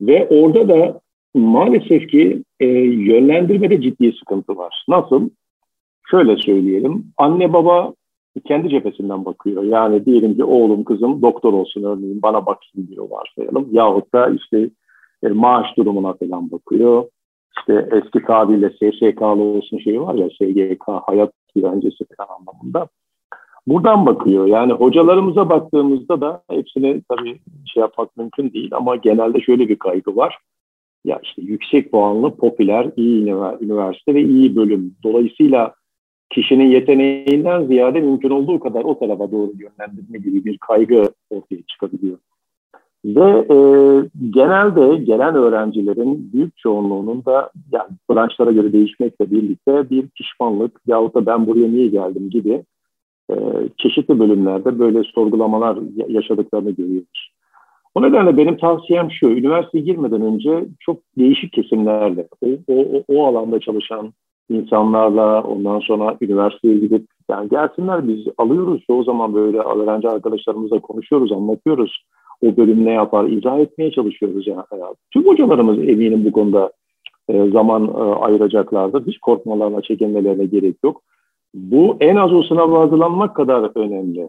ve 0.00 0.28
orada 0.28 0.68
da 0.68 1.00
maalesef 1.34 2.08
ki 2.08 2.42
e, 2.60 2.66
yönlendirmede 2.66 3.80
ciddi 3.80 4.12
sıkıntı 4.12 4.56
var. 4.56 4.84
Nasıl? 4.88 5.30
Şöyle 6.10 6.36
söyleyelim, 6.36 7.06
anne 7.16 7.52
baba 7.52 7.94
kendi 8.44 8.68
cephesinden 8.68 9.24
bakıyor. 9.24 9.62
Yani 9.62 10.06
diyelim 10.06 10.36
ki 10.36 10.44
oğlum 10.44 10.84
kızım 10.84 11.22
doktor 11.22 11.52
olsun 11.52 11.82
örneğin 11.82 12.22
bana 12.22 12.46
baksın 12.46 12.88
diyor 12.90 13.08
varsayalım. 13.10 13.68
Yahut 13.72 14.12
da 14.14 14.30
işte 14.30 14.70
e, 15.22 15.28
maaş 15.28 15.76
durumuna 15.76 16.12
falan 16.12 16.50
bakıyor. 16.50 17.04
İşte 17.58 17.88
eski 17.92 18.26
tabirle 18.26 18.70
SSK'lı 18.70 19.42
olsun 19.42 19.78
şeyi 19.78 20.00
var 20.00 20.14
ya 20.14 20.28
SGK 20.30 20.88
hayat 21.06 21.32
güvencesi 21.54 22.04
falan 22.16 22.28
anlamında. 22.38 22.88
Buradan 23.66 24.06
bakıyor. 24.06 24.46
Yani 24.46 24.72
hocalarımıza 24.72 25.50
baktığımızda 25.50 26.20
da 26.20 26.42
hepsini 26.50 27.02
tabii 27.08 27.40
şey 27.66 27.80
yapmak 27.80 28.16
mümkün 28.16 28.52
değil 28.52 28.70
ama 28.74 28.96
genelde 28.96 29.40
şöyle 29.40 29.68
bir 29.68 29.76
kaygı 29.76 30.16
var. 30.16 30.38
Ya 31.04 31.20
işte 31.22 31.42
yüksek 31.42 31.90
puanlı, 31.90 32.36
popüler, 32.36 32.90
iyi 32.96 33.22
üniversite 33.60 34.14
ve 34.14 34.22
iyi 34.22 34.56
bölüm. 34.56 34.94
Dolayısıyla 35.04 35.74
kişinin 36.30 36.70
yeteneğinden 36.70 37.66
ziyade 37.66 38.00
mümkün 38.00 38.30
olduğu 38.30 38.60
kadar 38.60 38.84
o 38.84 38.98
tarafa 38.98 39.32
doğru 39.32 39.52
yönlendirme 39.58 40.18
gibi 40.18 40.44
bir 40.44 40.58
kaygı 40.58 41.10
ortaya 41.30 41.62
çıkabiliyor. 41.62 42.18
Ve 43.04 43.46
e, 43.50 43.56
genelde 44.30 44.96
gelen 44.96 45.34
öğrencilerin 45.34 46.30
büyük 46.32 46.56
çoğunluğunun 46.56 47.24
da 47.24 47.50
yani 47.72 47.88
branşlara 48.10 48.52
göre 48.52 48.72
değişmekle 48.72 49.30
birlikte 49.30 49.90
bir 49.90 50.08
pişmanlık 50.08 50.80
yahut 50.86 51.14
da 51.14 51.26
ben 51.26 51.46
buraya 51.46 51.68
niye 51.68 51.88
geldim 51.88 52.30
gibi 52.30 52.64
e, 53.30 53.34
çeşitli 53.78 54.18
bölümlerde 54.18 54.78
böyle 54.78 55.02
sorgulamalar 55.02 55.78
yaşadıklarını 56.08 56.70
görüyoruz. 56.70 57.30
O 57.94 58.02
nedenle 58.02 58.36
benim 58.36 58.56
tavsiyem 58.56 59.10
şu, 59.10 59.26
üniversiteye 59.26 59.84
girmeden 59.84 60.22
önce 60.22 60.64
çok 60.80 60.96
değişik 61.18 61.52
kesimlerle, 61.52 62.28
o, 62.40 62.48
o, 62.68 63.02
o 63.08 63.26
alanda 63.26 63.60
çalışan 63.60 64.12
insanlarla 64.50 65.42
ondan 65.42 65.80
sonra 65.80 66.16
üniversiteye 66.20 66.78
gidip 66.78 67.06
yani 67.30 67.48
gelsinler 67.48 68.08
biz 68.08 68.26
alıyoruz. 68.38 68.82
Çoğu 68.86 69.04
zaman 69.04 69.34
böyle 69.34 69.58
öğrenci 69.58 70.08
arkadaşlarımızla 70.08 70.80
konuşuyoruz, 70.80 71.32
anlatıyoruz. 71.32 72.04
O 72.44 72.56
bölüm 72.56 72.84
ne 72.84 72.92
yapar, 72.92 73.24
izah 73.24 73.58
etmeye 73.58 73.90
çalışıyoruz. 73.90 74.46
Yani. 74.46 74.62
Tüm 75.10 75.26
hocalarımız 75.26 75.78
eminim 75.78 76.24
bu 76.24 76.32
konuda 76.32 76.72
e, 77.28 77.50
zaman 77.50 77.88
e, 77.88 78.00
ayıracaklardır. 78.00 79.06
Hiç 79.06 79.18
korkmalarına, 79.18 79.82
çekinmelerine 79.82 80.44
gerek 80.44 80.76
yok. 80.84 81.02
Bu 81.54 81.96
en 82.00 82.16
az 82.16 82.32
o 82.32 82.42
sınava 82.42 82.80
hazırlanmak 82.80 83.36
kadar 83.36 83.70
önemli. 83.74 84.28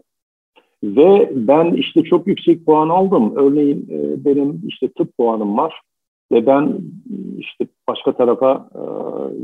Ve 0.84 1.30
ben 1.34 1.72
işte 1.72 2.02
çok 2.02 2.26
yüksek 2.26 2.66
puan 2.66 2.88
aldım. 2.88 3.32
Örneğin 3.36 3.88
e, 3.90 4.24
benim 4.24 4.62
işte 4.66 4.88
tıp 4.88 5.16
puanım 5.18 5.58
var. 5.58 5.80
Ve 6.32 6.46
ben 6.46 6.78
işte 7.38 7.66
başka 7.88 8.12
tarafa 8.12 8.68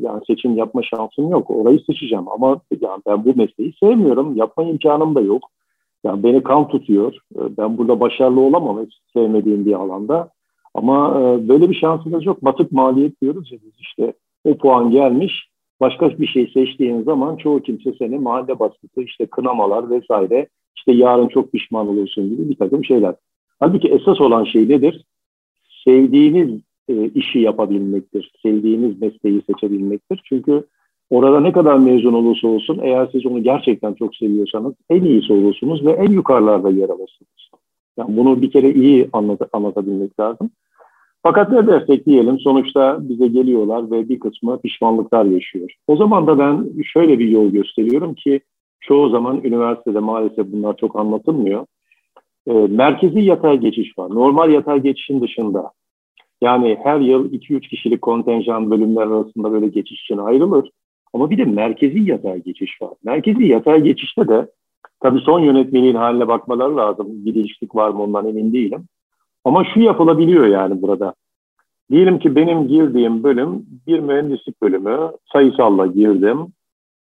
yani 0.01 0.21
seçim 0.27 0.57
yapma 0.57 0.83
şansım 0.83 1.31
yok. 1.31 1.51
Orayı 1.51 1.81
seçeceğim 1.81 2.29
ama 2.29 2.61
yani 2.81 3.03
ben 3.07 3.25
bu 3.25 3.33
mesleği 3.37 3.73
sevmiyorum. 3.81 4.37
Yapma 4.37 4.65
imkanım 4.65 5.15
da 5.15 5.21
yok. 5.21 5.43
Yani 6.05 6.23
beni 6.23 6.43
kan 6.43 6.69
tutuyor. 6.69 7.15
E, 7.15 7.41
ben 7.59 7.79
burada 7.79 8.01
başarılı 8.01 8.41
olamam 8.41 8.87
hiç 8.87 8.95
sevmediğim 9.13 9.67
bir 9.67 9.73
alanda. 9.73 10.31
Ama 10.75 11.21
e, 11.21 11.49
böyle 11.49 11.71
bir 11.71 11.75
şansımız 11.75 12.27
yok. 12.27 12.45
Batık 12.45 12.73
maliyet 12.73 13.21
diyoruz 13.23 13.53
ya 13.53 13.59
biz 13.65 13.73
işte 13.81 14.13
o 14.45 14.57
puan 14.57 14.91
gelmiş. 14.91 15.49
Başka 15.81 16.11
bir 16.11 16.27
şey 16.27 16.51
seçtiğin 16.55 17.03
zaman 17.03 17.37
çoğu 17.37 17.63
kimse 17.63 17.93
seni 17.99 18.19
mahalle 18.19 18.59
baskısı, 18.59 19.03
işte 19.03 19.27
kınamalar 19.27 19.91
vesaire, 19.91 20.49
işte 20.77 20.93
yarın 20.93 21.29
çok 21.29 21.53
pişman 21.53 21.89
oluyorsun 21.89 22.31
gibi 22.31 22.49
bir 22.49 22.57
takım 22.57 22.85
şeyler. 22.85 23.15
Halbuki 23.61 23.89
esas 23.89 24.21
olan 24.21 24.45
şey 24.45 24.69
nedir? 24.69 25.05
Sevdiğiniz 25.85 26.61
e, 26.89 27.09
işi 27.09 27.39
yapabilmektir. 27.39 28.33
Sevdiğiniz 28.43 29.01
mesleği 29.01 29.43
seçebilmektir. 29.47 30.21
Çünkü 30.25 30.65
orada 31.13 31.41
ne 31.41 31.53
kadar 31.53 31.79
mezun 31.79 32.13
olursa 32.13 32.49
olsun 32.49 32.79
eğer 32.83 33.09
siz 33.13 33.27
onu 33.27 33.43
gerçekten 33.43 33.95
çok 33.95 34.17
seviyorsanız 34.17 34.75
en 34.91 35.05
iyisi 35.05 35.33
olursunuz 35.33 35.87
ve 35.87 35.93
en 35.93 36.11
yukarılarda 36.11 36.71
yer 36.71 36.89
alırsınız. 36.89 37.51
Yani 37.97 38.17
bunu 38.17 38.43
bir 38.43 38.51
kere 38.51 38.71
iyi 38.71 39.09
anlat 39.13 39.41
anlatabilmek 39.53 40.21
lazım. 40.21 40.51
Fakat 41.23 41.53
ne 41.53 41.67
dersek 41.67 42.07
diyelim 42.07 42.39
sonuçta 42.39 42.99
bize 43.01 43.27
geliyorlar 43.27 43.91
ve 43.91 44.09
bir 44.09 44.21
kısmı 44.21 44.61
pişmanlıklar 44.61 45.25
yaşıyor. 45.25 45.71
O 45.87 45.97
zaman 45.97 46.27
da 46.27 46.39
ben 46.39 46.83
şöyle 46.83 47.19
bir 47.19 47.29
yol 47.29 47.51
gösteriyorum 47.51 48.15
ki 48.15 48.41
çoğu 48.81 49.09
zaman 49.09 49.41
üniversitede 49.45 49.99
maalesef 49.99 50.47
bunlar 50.53 50.77
çok 50.77 50.97
anlatılmıyor. 50.97 51.67
E, 52.47 52.53
merkezi 52.53 53.21
yatay 53.21 53.59
geçiş 53.59 53.99
var. 53.99 54.11
Normal 54.11 54.51
yatay 54.51 54.83
geçişin 54.83 55.21
dışında 55.21 55.71
yani 56.41 56.79
her 56.83 57.01
yıl 57.01 57.33
2-3 57.33 57.61
kişilik 57.61 58.03
kontenjan 58.03 58.71
bölümler 58.71 59.07
arasında 59.07 59.53
böyle 59.53 59.69
geçiş 59.69 60.03
için 60.03 60.19
ayrılır. 60.19 60.71
Ama 61.13 61.31
bir 61.31 61.39
de 61.39 61.45
merkezi 61.45 62.11
yatay 62.11 62.43
geçiş 62.43 62.83
var. 62.83 62.95
Merkezi 63.05 63.45
yatay 63.45 63.83
geçişte 63.83 64.29
de 64.29 64.47
tabii 65.01 65.21
son 65.21 65.41
yönetmeliğin 65.41 65.95
haline 65.95 66.29
bakmaları 66.29 66.77
lazım. 66.77 67.07
Bir 67.11 67.35
değişiklik 67.35 67.75
var 67.75 67.91
mı 67.91 68.03
ondan 68.03 68.27
emin 68.27 68.53
değilim. 68.53 68.85
Ama 69.45 69.65
şu 69.75 69.81
yapılabiliyor 69.81 70.47
yani 70.47 70.83
burada. 70.83 71.15
Diyelim 71.91 72.19
ki 72.19 72.37
benim 72.37 72.69
girdiğim 72.69 73.23
bölüm 73.23 73.67
bir 73.87 73.99
mühendislik 73.99 74.63
bölümü. 74.63 75.13
Sayısalla 75.33 75.87
girdim. 75.87 76.47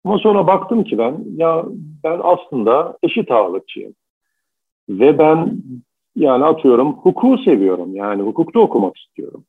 Ama 0.05 0.19
sonra 0.19 0.47
baktım 0.47 0.85
ki 0.85 0.99
ben 0.99 1.25
ya 1.37 1.65
ben 2.05 2.21
aslında 2.23 2.99
eşit 3.03 3.31
ağırlıkçıyım. 3.31 3.95
Ve 4.89 5.19
ben 5.19 5.57
yani 6.17 6.45
atıyorum 6.45 6.93
hukuku 6.93 7.39
seviyorum. 7.39 7.97
Yani 7.97 8.23
hukukta 8.23 8.61
okumak 8.61 8.97
istiyorum. 8.97 9.45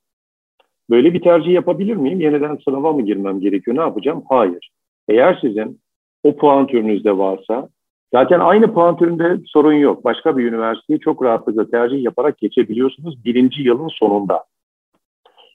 Böyle 0.89 1.13
bir 1.13 1.21
tercih 1.21 1.53
yapabilir 1.53 1.95
miyim? 1.95 2.21
Yeniden 2.21 2.57
sınava 2.65 2.93
mı 2.93 3.05
girmem 3.05 3.39
gerekiyor? 3.39 3.77
Ne 3.77 3.81
yapacağım? 3.81 4.23
Hayır. 4.29 4.69
Eğer 5.07 5.37
sizin 5.41 5.79
o 6.23 6.35
puan 6.35 6.67
türünüzde 6.67 7.17
varsa 7.17 7.69
zaten 8.13 8.39
aynı 8.39 8.73
puan 8.73 8.97
türünde 8.97 9.37
sorun 9.45 9.73
yok. 9.73 10.05
Başka 10.05 10.37
bir 10.37 10.45
üniversiteyi 10.45 10.99
çok 10.99 11.23
rahatlıkla 11.23 11.69
tercih 11.69 12.03
yaparak 12.03 12.37
geçebiliyorsunuz 12.37 13.25
birinci 13.25 13.61
yılın 13.61 13.89
sonunda. 13.99 14.43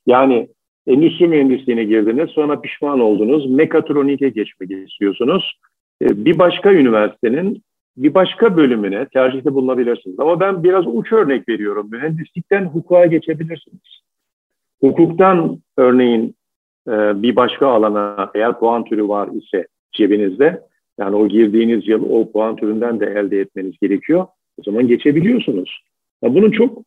Yani 0.07 0.49
endüstri 0.87 1.29
mühendisliğine 1.29 1.85
girdiniz 1.85 2.31
sonra 2.31 2.61
pişman 2.61 3.01
oldunuz. 3.01 3.51
Mekatronik'e 3.51 4.29
geçmek 4.29 4.71
istiyorsunuz. 4.71 5.59
Ee, 6.03 6.25
bir 6.25 6.39
başka 6.39 6.73
üniversitenin 6.73 7.63
bir 7.97 8.15
başka 8.15 8.57
bölümüne 8.57 9.07
tercihte 9.09 9.55
bulunabilirsiniz. 9.55 10.21
Ama 10.21 10.41
ben 10.41 10.63
biraz 10.63 10.85
uç 10.87 11.13
örnek 11.13 11.49
veriyorum. 11.49 11.89
Mühendislikten 11.91 12.65
hukuka 12.65 13.07
geçebilirsiniz. 13.07 14.01
Hukuktan 14.81 15.59
örneğin 15.77 16.35
e, 16.89 16.93
bir 17.23 17.37
başka 17.37 17.67
alana 17.67 18.31
eğer 18.35 18.59
puan 18.59 18.85
türü 18.85 19.09
var 19.09 19.29
ise 19.29 19.67
cebinizde 19.93 20.63
yani 20.99 21.17
o 21.17 21.29
girdiğiniz 21.29 21.89
yıl 21.89 22.11
o 22.11 22.33
puan 22.33 22.57
türünden 22.57 23.01
de 23.01 23.07
elde 23.07 23.41
etmeniz 23.41 23.75
gerekiyor. 23.83 24.27
O 24.59 24.63
zaman 24.63 24.89
geçebiliyorsunuz. 24.89 25.81
Ya 26.23 26.35
bunun 26.35 26.51
çok 26.51 26.79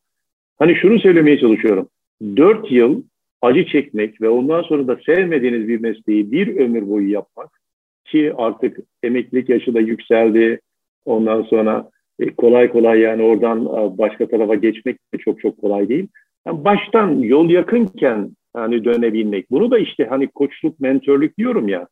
hani 0.59 0.75
şunu 0.75 0.99
söylemeye 0.99 1.39
çalışıyorum. 1.39 1.89
Dört 2.35 2.71
yıl 2.71 3.03
acı 3.41 3.65
çekmek 3.65 4.21
ve 4.21 4.29
ondan 4.29 4.61
sonra 4.61 4.87
da 4.87 4.99
sevmediğiniz 5.05 5.67
bir 5.67 5.79
mesleği 5.79 6.31
bir 6.31 6.57
ömür 6.57 6.89
boyu 6.89 7.11
yapmak 7.11 7.49
ki 8.05 8.33
artık 8.37 8.77
emeklilik 9.03 9.49
yaşı 9.49 9.73
da 9.73 9.79
yükseldi, 9.79 10.59
Ondan 11.05 11.41
sonra 11.41 11.89
e, 12.19 12.35
kolay 12.35 12.71
kolay 12.71 12.99
yani 12.99 13.23
oradan 13.23 13.65
e, 13.65 13.97
başka 13.97 14.27
tarafa 14.27 14.55
geçmek 14.55 14.97
de 15.13 15.17
çok 15.17 15.41
çok 15.41 15.61
kolay 15.61 15.89
değil. 15.89 16.07
Yani 16.47 16.63
baştan 16.63 17.19
yol 17.19 17.49
yakınken 17.49 18.31
hani 18.53 18.85
dönebilmek. 18.85 19.51
Bunu 19.51 19.71
da 19.71 19.79
işte 19.79 20.05
hani 20.05 20.27
koçluk, 20.27 20.79
mentörlük 20.79 21.37
diyorum 21.37 21.67
ya. 21.67 21.87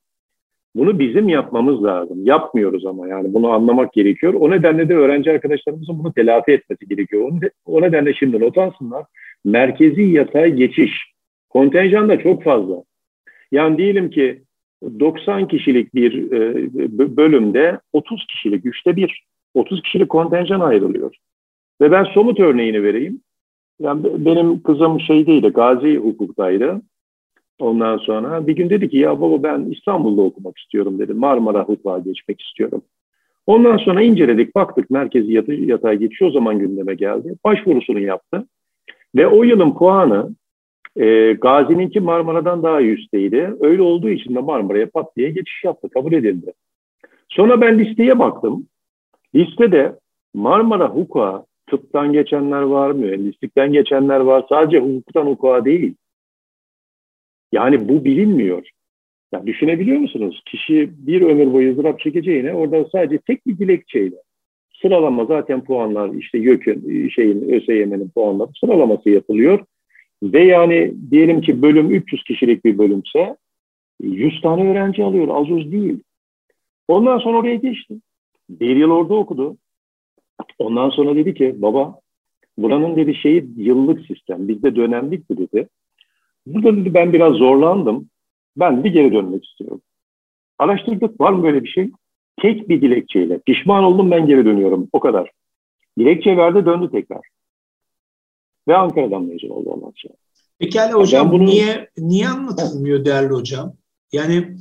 Bunu 0.75 0.99
bizim 0.99 1.29
yapmamız 1.29 1.83
lazım. 1.83 2.25
Yapmıyoruz 2.25 2.85
ama 2.85 3.07
yani 3.07 3.33
bunu 3.33 3.49
anlamak 3.49 3.93
gerekiyor. 3.93 4.33
O 4.33 4.51
nedenle 4.51 4.89
de 4.89 4.95
öğrenci 4.95 5.31
arkadaşlarımızın 5.31 5.99
bunu 5.99 6.13
telafi 6.13 6.51
etmesi 6.51 6.87
gerekiyor. 6.87 7.31
O 7.65 7.81
nedenle 7.81 8.13
şimdi 8.13 8.39
not 8.39 8.57
alsınlar. 8.57 9.05
Merkezi 9.45 10.01
yatay 10.01 10.51
geçiş. 10.51 11.11
Kontenjan 11.49 12.09
da 12.09 12.19
çok 12.19 12.43
fazla. 12.43 12.83
Yani 13.51 13.77
diyelim 13.77 14.09
ki 14.09 14.41
90 14.99 15.47
kişilik 15.47 15.95
bir 15.95 16.31
e, 16.31 17.17
bölümde 17.17 17.79
30 17.93 18.25
kişilik, 18.27 18.65
üçte 18.65 18.95
bir, 18.95 19.23
30 19.53 19.81
kişilik 19.81 20.09
kontenjan 20.09 20.59
ayrılıyor. 20.59 21.15
Ve 21.81 21.91
ben 21.91 22.03
somut 22.03 22.39
örneğini 22.39 22.83
vereyim. 22.83 23.21
Yani 23.81 24.25
benim 24.25 24.63
kızım 24.63 24.99
şeydeydi, 24.99 25.47
Gazi 25.47 25.97
hukuktaydı. 25.97 26.81
Ondan 27.59 27.97
sonra 27.97 28.47
bir 28.47 28.55
gün 28.55 28.69
dedi 28.69 28.89
ki 28.89 28.97
ya 28.97 29.21
baba 29.21 29.43
ben 29.43 29.65
İstanbul'da 29.71 30.21
okumak 30.21 30.57
istiyorum 30.57 30.99
dedi. 30.99 31.13
Marmara 31.13 31.63
hukuka 31.63 31.99
geçmek 31.99 32.41
istiyorum. 32.41 32.81
Ondan 33.47 33.77
sonra 33.77 34.01
inceledik, 34.01 34.55
baktık 34.55 34.89
merkezi 34.89 35.33
yatay, 35.33 35.65
yatay 35.65 35.97
geçiş 35.97 36.21
o 36.21 36.31
zaman 36.31 36.59
gündeme 36.59 36.95
geldi. 36.95 37.35
Başvurusunu 37.45 37.99
yaptı. 37.99 38.47
Ve 39.15 39.27
o 39.27 39.43
yılın 39.43 39.73
puanı 39.73 40.35
e, 40.95 41.33
Gazi'ninki 41.33 41.99
Marmara'dan 41.99 42.63
daha 42.63 42.81
üstteydi. 42.81 43.53
Öyle 43.59 43.81
olduğu 43.81 44.09
için 44.09 44.35
de 44.35 44.39
Marmara'ya 44.39 44.89
pat 44.89 45.15
diye 45.17 45.29
geçiş 45.29 45.63
yaptı, 45.63 45.89
kabul 45.89 46.13
edildi. 46.13 46.53
Sonra 47.29 47.61
ben 47.61 47.79
listeye 47.79 48.19
baktım. 48.19 48.67
Listede 49.35 49.95
Marmara 50.33 50.89
hukuka 50.89 51.45
tıptan 51.71 52.13
geçenler 52.13 52.61
var, 52.61 52.91
mühendislikten 52.91 53.73
geçenler 53.73 54.19
var. 54.19 54.45
Sadece 54.49 54.79
hukuktan 54.79 55.25
hukuka 55.25 55.65
değil. 55.65 55.95
Yani 57.51 57.89
bu 57.89 58.05
bilinmiyor. 58.05 58.69
Yani 59.33 59.47
düşünebiliyor 59.47 59.99
musunuz? 59.99 60.41
Kişi 60.45 60.89
bir 61.07 61.21
ömür 61.21 61.53
boyu 61.53 61.71
ızdırap 61.71 61.99
çekeceğine 61.99 62.53
orada 62.53 62.85
sadece 62.91 63.17
tek 63.17 63.47
bir 63.47 63.57
dilekçeyle 63.57 64.15
sıralama 64.81 65.25
zaten 65.25 65.63
puanlar 65.63 66.13
işte 66.13 66.37
YÖK'ün 66.37 67.09
şeyin 67.09 67.49
ÖSYM'nin 67.49 68.09
puanları 68.09 68.49
sıralaması 68.59 69.09
yapılıyor. 69.09 69.65
Ve 70.23 70.43
yani 70.43 70.93
diyelim 71.11 71.41
ki 71.41 71.61
bölüm 71.61 71.91
300 71.91 72.23
kişilik 72.23 72.65
bir 72.65 72.77
bölümse 72.77 73.37
100 74.01 74.41
tane 74.41 74.71
öğrenci 74.71 75.03
alıyor. 75.03 75.27
Az 75.31 75.51
uz 75.51 75.71
değil. 75.71 75.99
Ondan 76.87 77.19
sonra 77.19 77.37
oraya 77.37 77.55
geçti. 77.55 77.95
Bir 78.49 78.75
yıl 78.75 78.91
orada 78.91 79.13
okudu. 79.13 79.57
Ondan 80.59 80.89
sonra 80.89 81.15
dedi 81.15 81.33
ki 81.33 81.55
baba 81.57 81.99
buranın 82.57 82.95
dedi 82.95 83.15
şeyi 83.15 83.49
yıllık 83.57 84.05
sistem. 84.05 84.47
Bizde 84.47 84.75
dönemlikti 84.75 85.37
dedi. 85.37 85.67
Burada 86.45 86.77
dedi 86.77 86.93
ben 86.93 87.13
biraz 87.13 87.33
zorlandım. 87.33 88.09
Ben 88.57 88.83
bir 88.83 88.93
geri 88.93 89.13
dönmek 89.13 89.45
istiyorum. 89.45 89.81
Araştırdık 90.59 91.21
var 91.21 91.31
mı 91.31 91.43
böyle 91.43 91.63
bir 91.63 91.69
şey? 91.69 91.91
Tek 92.41 92.69
bir 92.69 92.81
dilekçeyle. 92.81 93.39
Pişman 93.39 93.83
oldum 93.83 94.11
ben 94.11 94.27
geri 94.27 94.45
dönüyorum. 94.45 94.87
O 94.93 94.99
kadar. 94.99 95.31
Dilekçe 95.99 96.37
verdi 96.37 96.65
döndü 96.65 96.89
tekrar. 96.91 97.21
Ve 98.67 98.77
Ankara'dan 98.77 99.23
mezun 99.23 99.49
oldu 99.49 99.69
ondan 99.69 99.93
sonra. 99.95 100.13
Pekala 100.59 100.93
hocam 100.93 101.31
bunu... 101.31 101.45
niye 101.45 101.89
niye 101.97 102.27
anlatılmıyor 102.27 103.05
değerli 103.05 103.33
hocam? 103.33 103.73
Yani 104.11 104.57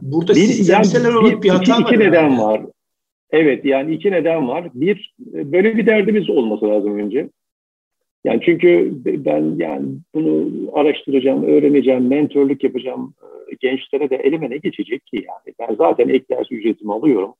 burada 0.00 0.34
bir, 0.34 0.40
sistemsel 0.40 1.04
yani, 1.04 1.18
olarak 1.18 1.38
bir, 1.38 1.42
bir 1.42 1.48
hata 1.48 1.62
iki, 1.62 1.84
var. 1.84 1.92
İki 1.92 1.98
neden 1.98 2.30
yani. 2.30 2.42
var. 2.42 2.62
Evet 3.32 3.64
yani 3.64 3.94
iki 3.94 4.10
neden 4.10 4.48
var. 4.48 4.68
Bir, 4.74 5.14
böyle 5.18 5.76
bir 5.76 5.86
derdimiz 5.86 6.30
olması 6.30 6.68
lazım 6.68 6.98
önce. 6.98 7.28
Yani 8.24 8.40
çünkü 8.44 8.92
ben 9.04 9.54
yani 9.58 9.86
bunu 10.14 10.50
araştıracağım, 10.72 11.44
öğreneceğim, 11.44 12.06
mentorluk 12.06 12.64
yapacağım 12.64 13.14
e, 13.22 13.54
gençlere 13.60 14.10
de 14.10 14.16
elime 14.16 14.50
ne 14.50 14.56
geçecek 14.56 15.06
ki 15.06 15.16
yani. 15.16 15.54
Ben 15.58 15.74
zaten 15.74 16.08
ek 16.08 16.24
ders 16.30 16.52
ücretimi 16.52 16.92
alıyorum 16.92 17.34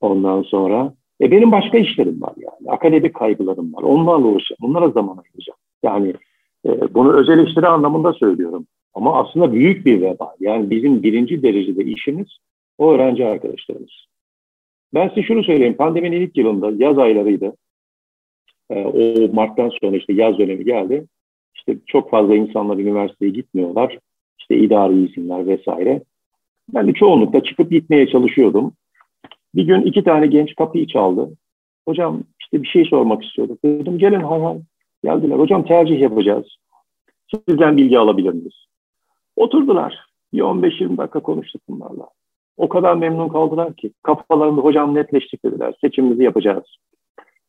ondan 0.00 0.42
sonra. 0.42 0.94
E 1.20 1.30
benim 1.30 1.52
başka 1.52 1.78
işlerim 1.78 2.22
var 2.22 2.32
yani. 2.36 2.70
Akademik 2.70 3.14
kaygılarım 3.14 3.74
var. 3.74 3.82
Onlarla 3.82 4.26
uğraşacağım. 4.26 4.58
Onlara 4.62 4.88
zaman 4.88 5.16
ayıracağım. 5.16 5.58
Yani 5.82 6.14
e, 6.66 6.94
bunu 6.94 7.12
özel 7.12 7.38
eleştiri 7.38 7.66
anlamında 7.66 8.12
söylüyorum. 8.12 8.66
Ama 8.94 9.20
aslında 9.20 9.52
büyük 9.52 9.86
bir 9.86 10.00
veba. 10.00 10.34
Yani 10.40 10.70
bizim 10.70 11.02
birinci 11.02 11.42
derecede 11.42 11.84
işimiz 11.84 12.28
o 12.78 12.92
öğrenci 12.92 13.26
arkadaşlarımız. 13.26 14.09
Ben 14.94 15.08
size 15.08 15.22
şunu 15.22 15.44
söyleyeyim. 15.44 15.76
Pandeminin 15.76 16.20
ilk 16.20 16.36
yılında 16.36 16.84
yaz 16.84 16.98
aylarıydı. 16.98 17.56
E, 18.70 18.84
o 18.84 19.32
Mart'tan 19.32 19.70
sonra 19.82 19.96
işte 19.96 20.12
yaz 20.12 20.38
dönemi 20.38 20.64
geldi. 20.64 21.06
İşte 21.54 21.76
çok 21.86 22.10
fazla 22.10 22.36
insanlar 22.36 22.76
üniversiteye 22.76 23.30
gitmiyorlar. 23.30 23.98
İşte 24.38 24.56
idari 24.56 25.04
izinler 25.04 25.46
vesaire. 25.46 26.02
Ben 26.74 26.88
de 26.88 26.92
çoğunlukla 26.92 27.42
çıkıp 27.42 27.70
gitmeye 27.70 28.06
çalışıyordum. 28.06 28.72
Bir 29.54 29.64
gün 29.64 29.82
iki 29.82 30.04
tane 30.04 30.26
genç 30.26 30.54
kapıyı 30.54 30.86
çaldı. 30.86 31.30
Hocam 31.88 32.22
işte 32.40 32.62
bir 32.62 32.68
şey 32.68 32.84
sormak 32.84 33.24
istiyorduk. 33.24 33.58
Dedim 33.64 33.98
gelin 33.98 34.20
hay 34.20 34.40
hay. 34.40 34.58
Geldiler. 35.04 35.38
Hocam 35.38 35.64
tercih 35.64 36.00
yapacağız. 36.00 36.56
Sizden 37.48 37.76
bilgi 37.76 37.98
alabilir 37.98 38.32
miyiz? 38.32 38.66
Oturdular. 39.36 40.06
Bir 40.32 40.40
15-20 40.40 40.96
dakika 40.98 41.20
konuştuk 41.20 41.62
bunlarla. 41.68 42.08
O 42.60 42.68
kadar 42.68 42.94
memnun 42.94 43.28
kaldılar 43.28 43.74
ki 43.74 43.92
kafalarında 44.02 44.60
hocam 44.60 44.94
netleştik 44.94 45.44
dediler. 45.44 45.74
Seçimimizi 45.80 46.22
yapacağız. 46.22 46.64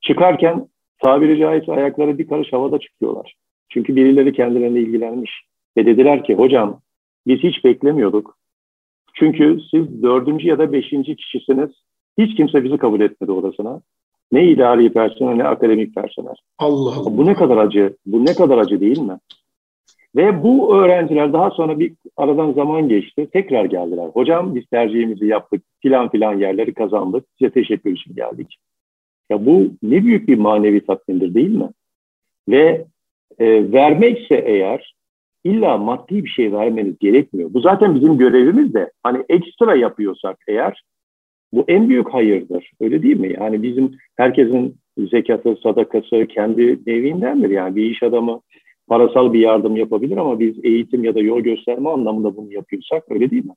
Çıkarken 0.01 0.67
tabiri 0.99 1.39
caizse 1.39 1.71
ayakları 1.71 2.17
bir 2.17 2.27
karış 2.27 2.53
havada 2.53 2.79
çıkıyorlar. 2.79 3.35
Çünkü 3.69 3.95
birileri 3.95 4.33
kendilerine 4.33 4.79
ilgilenmiş. 4.79 5.31
Ve 5.77 5.85
dediler 5.85 6.23
ki 6.23 6.35
hocam 6.35 6.79
biz 7.27 7.39
hiç 7.39 7.65
beklemiyorduk. 7.65 8.37
Çünkü 9.13 9.59
siz 9.71 10.03
dördüncü 10.03 10.47
ya 10.47 10.59
da 10.59 10.71
beşinci 10.71 11.15
kişisiniz. 11.15 11.69
Hiç 12.17 12.35
kimse 12.35 12.63
bizi 12.63 12.77
kabul 12.77 13.01
etmedi 13.01 13.31
odasına. 13.31 13.81
Ne 14.31 14.47
idari 14.47 14.93
personel 14.93 15.35
ne 15.35 15.43
akademik 15.43 15.95
personel. 15.95 16.35
Allah 16.59 16.95
Allah. 16.95 17.17
Bu 17.17 17.25
ne 17.25 17.33
kadar 17.33 17.57
acı. 17.57 17.97
Bu 18.05 18.25
ne 18.25 18.33
kadar 18.33 18.57
acı 18.57 18.81
değil 18.81 18.99
mi? 18.99 19.17
Ve 20.15 20.43
bu 20.43 20.75
öğrenciler 20.75 21.33
daha 21.33 21.51
sonra 21.51 21.79
bir 21.79 21.93
aradan 22.17 22.53
zaman 22.53 22.89
geçti. 22.89 23.29
Tekrar 23.33 23.65
geldiler. 23.65 24.07
Hocam 24.07 24.55
biz 24.55 24.65
tercihimizi 24.65 25.25
yaptık. 25.25 25.63
Filan 25.81 26.09
filan 26.09 26.37
yerleri 26.37 26.73
kazandık. 26.73 27.25
Size 27.39 27.51
teşekkür 27.51 27.91
için 27.91 28.15
geldik. 28.15 28.57
Ya 29.29 29.45
bu 29.45 29.71
ne 29.83 30.03
büyük 30.03 30.27
bir 30.27 30.37
manevi 30.37 30.85
tatmindir 30.85 31.33
değil 31.33 31.55
mi? 31.55 31.69
Ve 32.49 32.85
e, 33.39 33.71
vermekse 33.71 34.35
eğer 34.35 34.95
illa 35.43 35.77
maddi 35.77 36.23
bir 36.23 36.29
şey 36.29 36.53
vermeniz 36.53 36.99
gerekmiyor. 36.99 37.53
Bu 37.53 37.59
zaten 37.59 37.95
bizim 37.95 38.17
görevimiz 38.17 38.73
de 38.73 38.91
hani 39.03 39.23
ekstra 39.29 39.75
yapıyorsak 39.75 40.37
eğer 40.47 40.83
bu 41.53 41.65
en 41.67 41.89
büyük 41.89 42.13
hayırdır. 42.13 42.71
Öyle 42.81 43.03
değil 43.03 43.19
mi? 43.19 43.33
Yani 43.39 43.63
bizim 43.63 43.91
herkesin 44.17 44.75
zekatı, 44.97 45.55
sadakası 45.63 46.27
kendi 46.27 46.79
nevindendir. 46.87 47.49
Yani 47.49 47.75
bir 47.75 47.85
iş 47.85 48.03
adamı 48.03 48.41
parasal 48.91 49.33
bir 49.33 49.39
yardım 49.39 49.75
yapabilir 49.75 50.17
ama 50.17 50.39
biz 50.39 50.55
eğitim 50.63 51.03
ya 51.03 51.15
da 51.15 51.19
yol 51.19 51.39
gösterme 51.39 51.89
anlamında 51.89 52.37
bunu 52.37 52.53
yapıyorsak 52.53 53.03
öyle 53.09 53.31
değil 53.31 53.45
mi? 53.45 53.53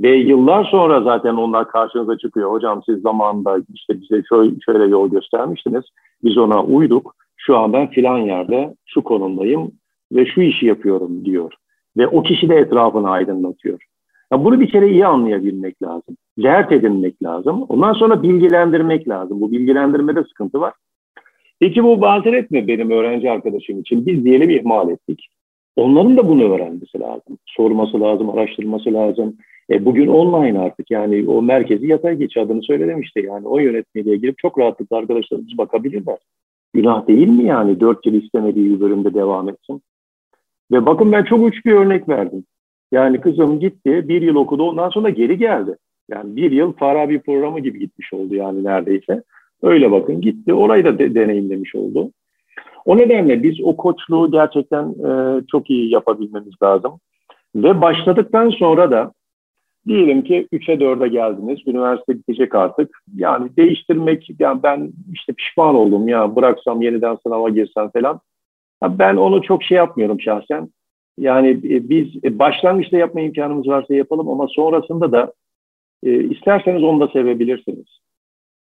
Ve 0.00 0.16
yıllar 0.16 0.64
sonra 0.64 1.02
zaten 1.02 1.34
onlar 1.34 1.68
karşınıza 1.68 2.18
çıkıyor. 2.18 2.52
Hocam 2.52 2.82
siz 2.86 3.00
zamanında 3.02 3.58
işte 3.74 4.00
bize 4.00 4.22
şöyle, 4.28 4.50
şöyle 4.66 4.84
yol 4.84 5.10
göstermiştiniz. 5.10 5.84
Biz 6.24 6.38
ona 6.38 6.64
uyduk. 6.64 7.14
Şu 7.36 7.56
an 7.56 7.72
ben 7.72 7.90
filan 7.90 8.18
yerde 8.18 8.74
şu 8.86 9.02
konumdayım 9.04 9.72
ve 10.12 10.26
şu 10.26 10.40
işi 10.40 10.66
yapıyorum 10.66 11.24
diyor. 11.24 11.52
Ve 11.96 12.06
o 12.08 12.22
kişi 12.22 12.48
de 12.48 12.56
etrafını 12.56 13.10
aydınlatıyor. 13.10 13.78
Ya 14.32 14.44
bunu 14.44 14.60
bir 14.60 14.68
kere 14.68 14.88
iyi 14.88 15.06
anlayabilmek 15.06 15.82
lazım. 15.82 16.16
Dert 16.38 16.72
edinmek 16.72 17.22
lazım. 17.22 17.62
Ondan 17.62 17.92
sonra 17.92 18.22
bilgilendirmek 18.22 19.08
lazım. 19.08 19.40
Bu 19.40 19.52
bilgilendirmede 19.52 20.24
sıkıntı 20.24 20.60
var. 20.60 20.72
Peki 21.60 21.84
bu 21.84 22.00
bazen 22.00 22.32
etme 22.32 22.68
benim 22.68 22.90
öğrenci 22.90 23.30
arkadaşım 23.30 23.80
için. 23.80 24.06
Biz 24.06 24.24
diyelim 24.24 24.50
ihmal 24.50 24.90
ettik. 24.90 25.28
Onların 25.76 26.16
da 26.16 26.28
bunu 26.28 26.54
öğrenmesi 26.54 27.00
lazım. 27.00 27.38
Sorması 27.46 28.00
lazım, 28.00 28.30
araştırması 28.30 28.92
lazım. 28.92 29.36
E, 29.70 29.84
bugün 29.84 30.06
online 30.06 30.58
artık 30.58 30.90
yani 30.90 31.28
o 31.28 31.42
merkezi 31.42 31.86
yatay 31.86 32.16
geç 32.16 32.36
adını 32.36 32.62
söylemişti. 32.62 33.20
Yani 33.20 33.48
o 33.48 33.58
yönetmeliğe 33.58 34.16
girip 34.16 34.38
çok 34.38 34.58
rahatlıkla 34.58 34.96
arkadaşlarımız 34.96 35.58
bakabilirler. 35.58 36.18
Günah 36.74 37.06
değil 37.08 37.28
mi 37.28 37.44
yani 37.44 37.80
dört 37.80 38.06
yıl 38.06 38.14
istemediği 38.14 38.74
bir 38.74 38.80
bölümde 38.80 39.14
devam 39.14 39.48
etsin? 39.48 39.82
Ve 40.72 40.86
bakın 40.86 41.12
ben 41.12 41.24
çok 41.24 41.42
uç 41.42 41.64
bir 41.64 41.72
örnek 41.72 42.08
verdim. 42.08 42.44
Yani 42.92 43.20
kızım 43.20 43.60
gitti, 43.60 44.08
bir 44.08 44.22
yıl 44.22 44.34
okudu, 44.34 44.62
ondan 44.62 44.88
sonra 44.88 45.10
geri 45.10 45.38
geldi. 45.38 45.76
Yani 46.10 46.36
bir 46.36 46.50
yıl 46.50 46.72
Farabi 46.72 47.20
programı 47.20 47.60
gibi 47.60 47.78
gitmiş 47.78 48.12
oldu 48.12 48.34
yani 48.34 48.64
neredeyse. 48.64 49.22
Öyle 49.62 49.90
bakın 49.90 50.20
gitti, 50.20 50.54
orayı 50.54 50.84
da 50.84 50.98
de, 50.98 51.14
deneyimlemiş 51.14 51.74
oldu. 51.74 52.10
O 52.84 52.96
nedenle 52.96 53.42
biz 53.42 53.60
o 53.62 53.76
koçluğu 53.76 54.30
gerçekten 54.30 54.84
e, 54.88 55.42
çok 55.50 55.70
iyi 55.70 55.92
yapabilmemiz 55.92 56.54
lazım. 56.62 57.00
Ve 57.56 57.80
başladıktan 57.80 58.50
sonra 58.50 58.90
da 58.90 59.12
diyelim 59.86 60.24
ki 60.24 60.48
3'e 60.52 60.74
4'e 60.74 61.08
geldiniz, 61.08 61.58
üniversite 61.66 62.14
bitecek 62.14 62.54
artık. 62.54 62.98
Yani 63.14 63.56
değiştirmek, 63.56 64.30
yani 64.38 64.62
ben 64.62 64.92
işte 65.12 65.32
pişman 65.32 65.74
oldum 65.74 66.08
ya 66.08 66.36
bıraksam 66.36 66.82
yeniden 66.82 67.18
sınava 67.22 67.48
girsem 67.48 67.90
falan. 67.90 68.20
Ben 68.82 69.16
onu 69.16 69.42
çok 69.42 69.62
şey 69.62 69.76
yapmıyorum 69.76 70.20
şahsen. 70.20 70.68
Yani 71.18 71.48
e, 71.50 71.88
biz 71.88 72.24
e, 72.24 72.38
başlangıçta 72.38 72.96
yapma 72.96 73.20
imkanımız 73.20 73.68
varsa 73.68 73.94
yapalım 73.94 74.28
ama 74.28 74.46
sonrasında 74.48 75.12
da 75.12 75.32
e, 76.02 76.24
isterseniz 76.24 76.82
onu 76.82 77.00
da 77.00 77.08
sevebilirsiniz. 77.08 77.86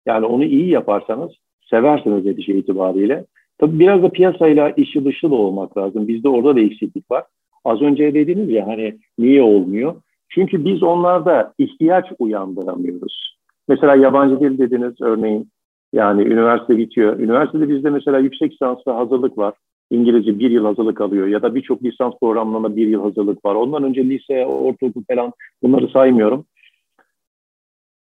Yani 0.06 0.26
onu 0.26 0.44
iyi 0.44 0.68
yaparsanız 0.68 1.32
seversiniz 1.70 2.24
netice 2.24 2.54
itibariyle. 2.54 3.24
Tabii 3.58 3.78
biraz 3.78 4.02
da 4.02 4.08
piyasayla 4.08 4.70
işi 4.70 5.04
dışı 5.04 5.30
da 5.30 5.34
olmak 5.34 5.78
lazım. 5.78 6.08
Bizde 6.08 6.28
orada 6.28 6.56
da 6.56 6.60
eksiklik 6.60 7.10
var. 7.10 7.24
Az 7.64 7.82
önce 7.82 8.14
dediniz 8.14 8.50
ya 8.50 8.66
hani 8.66 8.98
niye 9.18 9.42
olmuyor? 9.42 9.94
Çünkü 10.28 10.64
biz 10.64 10.82
onlarda 10.82 11.52
ihtiyaç 11.58 12.04
uyandıramıyoruz. 12.18 13.36
Mesela 13.68 13.96
yabancı 13.96 14.40
dil 14.40 14.58
dediniz 14.58 15.00
örneğin. 15.00 15.48
Yani 15.92 16.22
üniversite 16.22 16.78
bitiyor. 16.78 17.18
Üniversitede 17.18 17.68
bizde 17.68 17.90
mesela 17.90 18.18
yüksek 18.18 18.52
lisanslı 18.52 18.92
hazırlık 18.92 19.38
var. 19.38 19.54
İngilizce 19.90 20.38
bir 20.38 20.50
yıl 20.50 20.64
hazırlık 20.64 21.00
alıyor 21.00 21.26
ya 21.26 21.42
da 21.42 21.54
birçok 21.54 21.82
lisans 21.82 22.14
programlarında 22.20 22.76
bir 22.76 22.86
yıl 22.86 23.02
hazırlık 23.02 23.44
var. 23.44 23.54
Ondan 23.54 23.82
önce 23.82 24.04
lise, 24.04 24.46
ortaokul 24.46 25.02
falan 25.10 25.32
bunları 25.62 25.88
saymıyorum. 25.88 26.44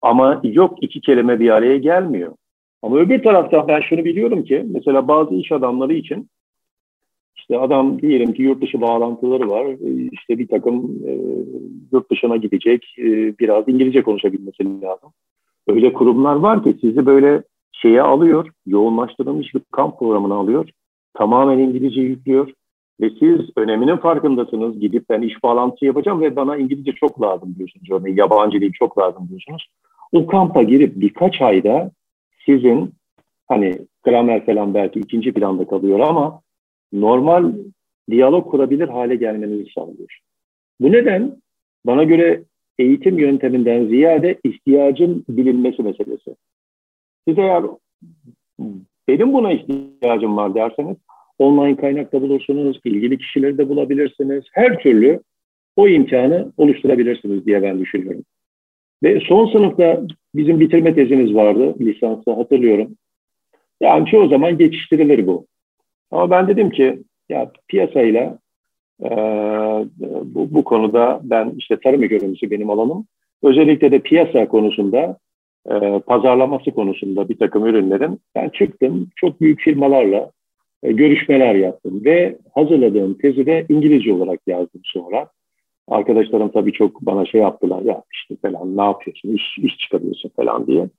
Ama 0.01 0.41
yok 0.43 0.77
iki 0.81 1.01
kelime 1.01 1.39
bir 1.39 1.49
araya 1.49 1.77
gelmiyor. 1.77 2.35
Ama 2.81 2.97
öbür 2.97 3.23
taraftan 3.23 3.67
ben 3.67 3.81
şunu 3.81 4.05
biliyorum 4.05 4.43
ki 4.43 4.65
mesela 4.69 5.07
bazı 5.07 5.35
iş 5.35 5.51
adamları 5.51 5.93
için 5.93 6.29
işte 7.35 7.59
adam 7.59 8.01
diyelim 8.01 8.33
ki 8.33 8.41
yurt 8.41 8.61
dışı 8.61 8.81
bağlantıları 8.81 9.49
var. 9.49 9.67
işte 10.11 10.37
bir 10.37 10.47
takım 10.47 10.99
e, 11.07 11.11
yurt 11.91 12.11
dışına 12.11 12.37
gidecek. 12.37 12.95
E, 12.99 13.37
biraz 13.39 13.67
İngilizce 13.67 14.03
konuşabilmesi 14.03 14.81
lazım. 14.81 15.09
Öyle 15.67 15.93
kurumlar 15.93 16.35
var 16.35 16.63
ki 16.63 16.75
sizi 16.81 17.05
böyle 17.05 17.43
şeye 17.71 18.01
alıyor, 18.01 18.49
yoğunlaştırılmış 18.65 19.55
bir 19.55 19.61
kamp 19.71 19.99
programına 19.99 20.35
alıyor 20.35 20.69
tamamen 21.13 21.59
İngilizce 21.59 22.01
yüklüyor 22.01 22.51
ve 23.01 23.09
siz 23.09 23.39
öneminin 23.55 23.97
farkındasınız. 23.97 24.79
Gidip 24.79 25.09
ben 25.09 25.21
iş 25.21 25.43
bağlantısı 25.43 25.85
yapacağım 25.85 26.21
ve 26.21 26.35
bana 26.35 26.57
İngilizce 26.57 26.91
çok 26.91 27.21
lazım 27.21 27.55
diyorsunuz. 27.57 27.91
Örneğin 27.91 28.17
yabancı 28.17 28.61
dil 28.61 28.71
çok 28.73 28.97
lazım 28.97 29.29
diyorsunuz. 29.29 29.69
O 30.11 30.27
kampa 30.27 30.63
girip 30.63 30.95
birkaç 30.95 31.41
ayda 31.41 31.91
sizin 32.45 32.91
hani 33.47 33.79
gramer 34.03 34.45
falan 34.45 34.73
belki 34.73 34.99
ikinci 34.99 35.33
planda 35.33 35.67
kalıyor 35.67 35.99
ama 35.99 36.41
normal 36.93 37.53
diyalog 38.09 38.51
kurabilir 38.51 38.87
hale 38.87 39.15
gelmenizi 39.15 39.71
sağlıyor. 39.75 40.19
Bu 40.81 40.91
neden? 40.91 41.41
Bana 41.85 42.03
göre 42.03 42.43
eğitim 42.79 43.19
yönteminden 43.19 43.87
ziyade 43.87 44.39
ihtiyacın 44.43 45.25
bilinmesi 45.29 45.83
meselesi. 45.83 46.35
Siz 47.27 47.37
eğer 47.37 47.63
benim 49.07 49.33
buna 49.33 49.51
ihtiyacım 49.51 50.37
var 50.37 50.55
derseniz 50.55 50.97
online 51.39 51.75
kaynakta 51.75 52.21
bulursunuz, 52.21 52.79
ilgili 52.85 53.17
kişileri 53.17 53.57
de 53.57 53.69
bulabilirsiniz. 53.69 54.43
Her 54.53 54.79
türlü 54.79 55.19
o 55.75 55.87
imkanı 55.87 56.51
oluşturabilirsiniz 56.57 57.45
diye 57.45 57.61
ben 57.61 57.79
düşünüyorum. 57.79 58.23
Ve 59.03 59.19
son 59.19 59.51
sınıfta 59.51 60.01
bizim 60.35 60.59
bitirme 60.59 60.95
tezimiz 60.95 61.35
vardı 61.35 61.75
lisansta 61.79 62.37
hatırlıyorum. 62.37 62.95
Yani 63.81 64.09
çoğu 64.09 64.27
zaman 64.27 64.57
geçiştirilir 64.57 65.27
bu. 65.27 65.45
Ama 66.11 66.31
ben 66.31 66.47
dedim 66.47 66.69
ki 66.69 66.99
ya 67.29 67.51
piyasayla 67.67 68.39
e, 69.03 69.09
bu, 70.23 70.53
bu 70.53 70.63
konuda 70.63 71.19
ben 71.23 71.53
işte 71.57 71.79
tarım 71.79 72.03
ekonomisi 72.03 72.51
benim 72.51 72.69
alanım. 72.69 73.07
Özellikle 73.43 73.91
de 73.91 73.99
piyasa 73.99 74.47
konusunda 74.47 75.17
e, 75.71 75.99
pazarlaması 75.99 76.71
konusunda 76.71 77.29
bir 77.29 77.37
takım 77.37 77.65
ürünlerin 77.65 78.19
ben 78.35 78.49
çıktım 78.49 79.09
çok 79.15 79.41
büyük 79.41 79.61
firmalarla 79.61 80.31
görüşmeler 80.83 81.55
yaptım 81.55 82.05
ve 82.05 82.37
hazırladığım 82.55 83.13
tezi 83.13 83.45
de 83.45 83.65
İngilizce 83.69 84.13
olarak 84.13 84.39
yazdım 84.47 84.81
sonra. 84.83 85.27
Arkadaşlarım 85.87 86.49
tabii 86.49 86.71
çok 86.71 87.01
bana 87.01 87.25
şey 87.25 87.41
yaptılar 87.41 87.81
ya 87.81 88.03
işte 88.13 88.35
falan 88.41 88.77
ne 88.77 88.81
yapıyorsun 88.81 89.29
iş, 89.29 89.57
iş 89.57 89.77
çıkarıyorsun 89.77 90.29
falan 90.29 90.67
diye. 90.67 90.89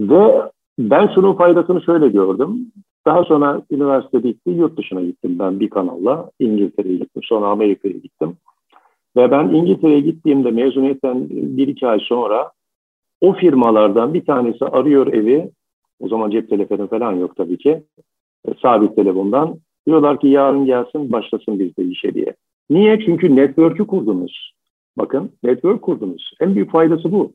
Ve 0.00 0.42
ben 0.78 1.10
şunun 1.14 1.34
faydasını 1.34 1.82
şöyle 1.82 2.08
gördüm. 2.08 2.72
Daha 3.06 3.24
sonra 3.24 3.62
üniversite 3.70 4.24
bitti, 4.24 4.50
yurt 4.50 4.78
dışına 4.78 5.00
gittim 5.02 5.38
ben 5.38 5.60
bir 5.60 5.70
kanalla. 5.70 6.30
İngiltere'ye 6.38 6.96
gittim, 6.96 7.22
sonra 7.24 7.46
Amerika'ya 7.46 7.94
gittim. 7.94 8.36
Ve 9.16 9.30
ben 9.30 9.48
İngiltere'ye 9.48 10.00
gittiğimde 10.00 10.50
mezuniyetten 10.50 11.26
bir 11.30 11.68
iki 11.68 11.86
ay 11.86 11.98
sonra 12.00 12.50
o 13.20 13.32
firmalardan 13.32 14.14
bir 14.14 14.24
tanesi 14.24 14.64
arıyor 14.64 15.06
evi. 15.06 15.50
O 16.00 16.08
zaman 16.08 16.30
cep 16.30 16.50
telefonu 16.50 16.88
falan 16.88 17.12
yok 17.12 17.36
tabii 17.36 17.58
ki. 17.58 17.82
Sabit 18.62 18.96
telefondan. 18.96 19.58
Diyorlar 19.86 20.20
ki 20.20 20.28
yarın 20.28 20.66
gelsin 20.66 21.12
başlasın 21.12 21.58
bizde 21.58 21.84
işe 21.84 22.14
diye. 22.14 22.34
Niye? 22.70 23.00
Çünkü 23.04 23.36
network'ü 23.36 23.86
kurdunuz. 23.86 24.52
Bakın 24.98 25.32
network 25.42 25.82
kurdunuz. 25.82 26.30
En 26.40 26.54
büyük 26.54 26.70
faydası 26.70 27.12
bu. 27.12 27.32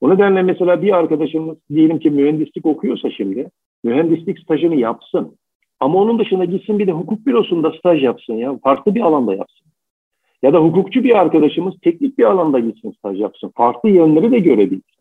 O 0.00 0.10
nedenle 0.10 0.42
mesela 0.42 0.82
bir 0.82 0.96
arkadaşımız 0.96 1.56
diyelim 1.74 1.98
ki 1.98 2.10
mühendislik 2.10 2.66
okuyorsa 2.66 3.10
şimdi 3.10 3.50
mühendislik 3.84 4.38
stajını 4.38 4.76
yapsın. 4.76 5.36
Ama 5.80 5.98
onun 5.98 6.18
dışında 6.18 6.44
gitsin 6.44 6.78
bir 6.78 6.86
de 6.86 6.92
hukuk 6.92 7.26
bürosunda 7.26 7.72
staj 7.78 8.02
yapsın 8.02 8.34
ya. 8.34 8.58
Farklı 8.64 8.94
bir 8.94 9.00
alanda 9.00 9.34
yapsın. 9.34 9.66
Ya 10.42 10.52
da 10.52 10.58
hukukçu 10.58 11.04
bir 11.04 11.18
arkadaşımız 11.18 11.74
teknik 11.82 12.18
bir 12.18 12.24
alanda 12.24 12.58
gitsin 12.58 12.94
staj 12.98 13.20
yapsın. 13.20 13.52
Farklı 13.56 13.90
yönleri 13.90 14.30
de 14.30 14.38
görebilsin. 14.38 14.97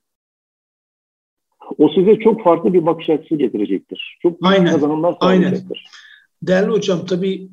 O 1.77 1.89
size 1.89 2.19
çok 2.19 2.43
farklı 2.43 2.73
bir 2.73 2.85
bakış 2.85 3.09
açısı 3.09 3.35
getirecektir. 3.35 4.17
Çok 4.21 4.37
Aynen. 4.41 4.71
kazanımlar 4.71 5.15
sağlayacaktır. 5.21 5.85
Aynen. 5.85 6.47
Değerli 6.47 6.71
hocam 6.71 7.05
tabii 7.05 7.49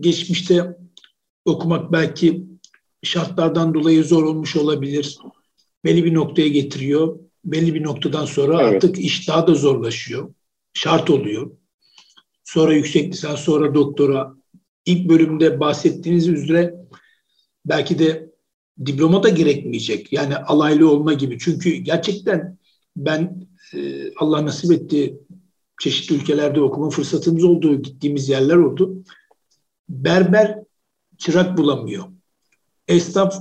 geçmişte 0.00 0.76
okumak 1.44 1.92
belki 1.92 2.46
şartlardan 3.02 3.74
dolayı 3.74 4.04
zor 4.04 4.22
olmuş 4.24 4.56
olabilir. 4.56 5.18
Belli 5.84 6.04
bir 6.04 6.14
noktaya 6.14 6.48
getiriyor. 6.48 7.18
Belli 7.44 7.74
bir 7.74 7.82
noktadan 7.82 8.24
sonra 8.24 8.62
evet. 8.62 8.74
artık 8.74 8.98
iş 8.98 9.28
daha 9.28 9.46
da 9.46 9.54
zorlaşıyor. 9.54 10.34
Şart 10.72 11.10
oluyor. 11.10 11.50
Sonra 12.44 12.74
yüksek 12.74 13.12
lisans, 13.12 13.40
sonra 13.40 13.74
doktora. 13.74 14.34
İlk 14.86 15.08
bölümde 15.08 15.60
bahsettiğiniz 15.60 16.28
üzere 16.28 16.74
belki 17.66 17.98
de 17.98 18.32
diploma 18.86 19.22
da 19.22 19.28
gerekmeyecek. 19.28 20.12
Yani 20.12 20.36
alaylı 20.36 20.90
olma 20.90 21.12
gibi. 21.12 21.38
Çünkü 21.38 21.70
gerçekten 21.70 22.58
ben 22.96 23.41
e, 23.74 24.12
Allah 24.16 24.46
nasip 24.46 24.72
etti 24.72 25.18
çeşitli 25.80 26.16
ülkelerde 26.16 26.60
okuma 26.60 26.90
fırsatımız 26.90 27.44
oldu, 27.44 27.82
gittiğimiz 27.82 28.28
yerler 28.28 28.56
oldu. 28.56 29.04
Berber 29.88 30.58
çırak 31.18 31.58
bulamıyor. 31.58 32.04
Esnaf 32.88 33.34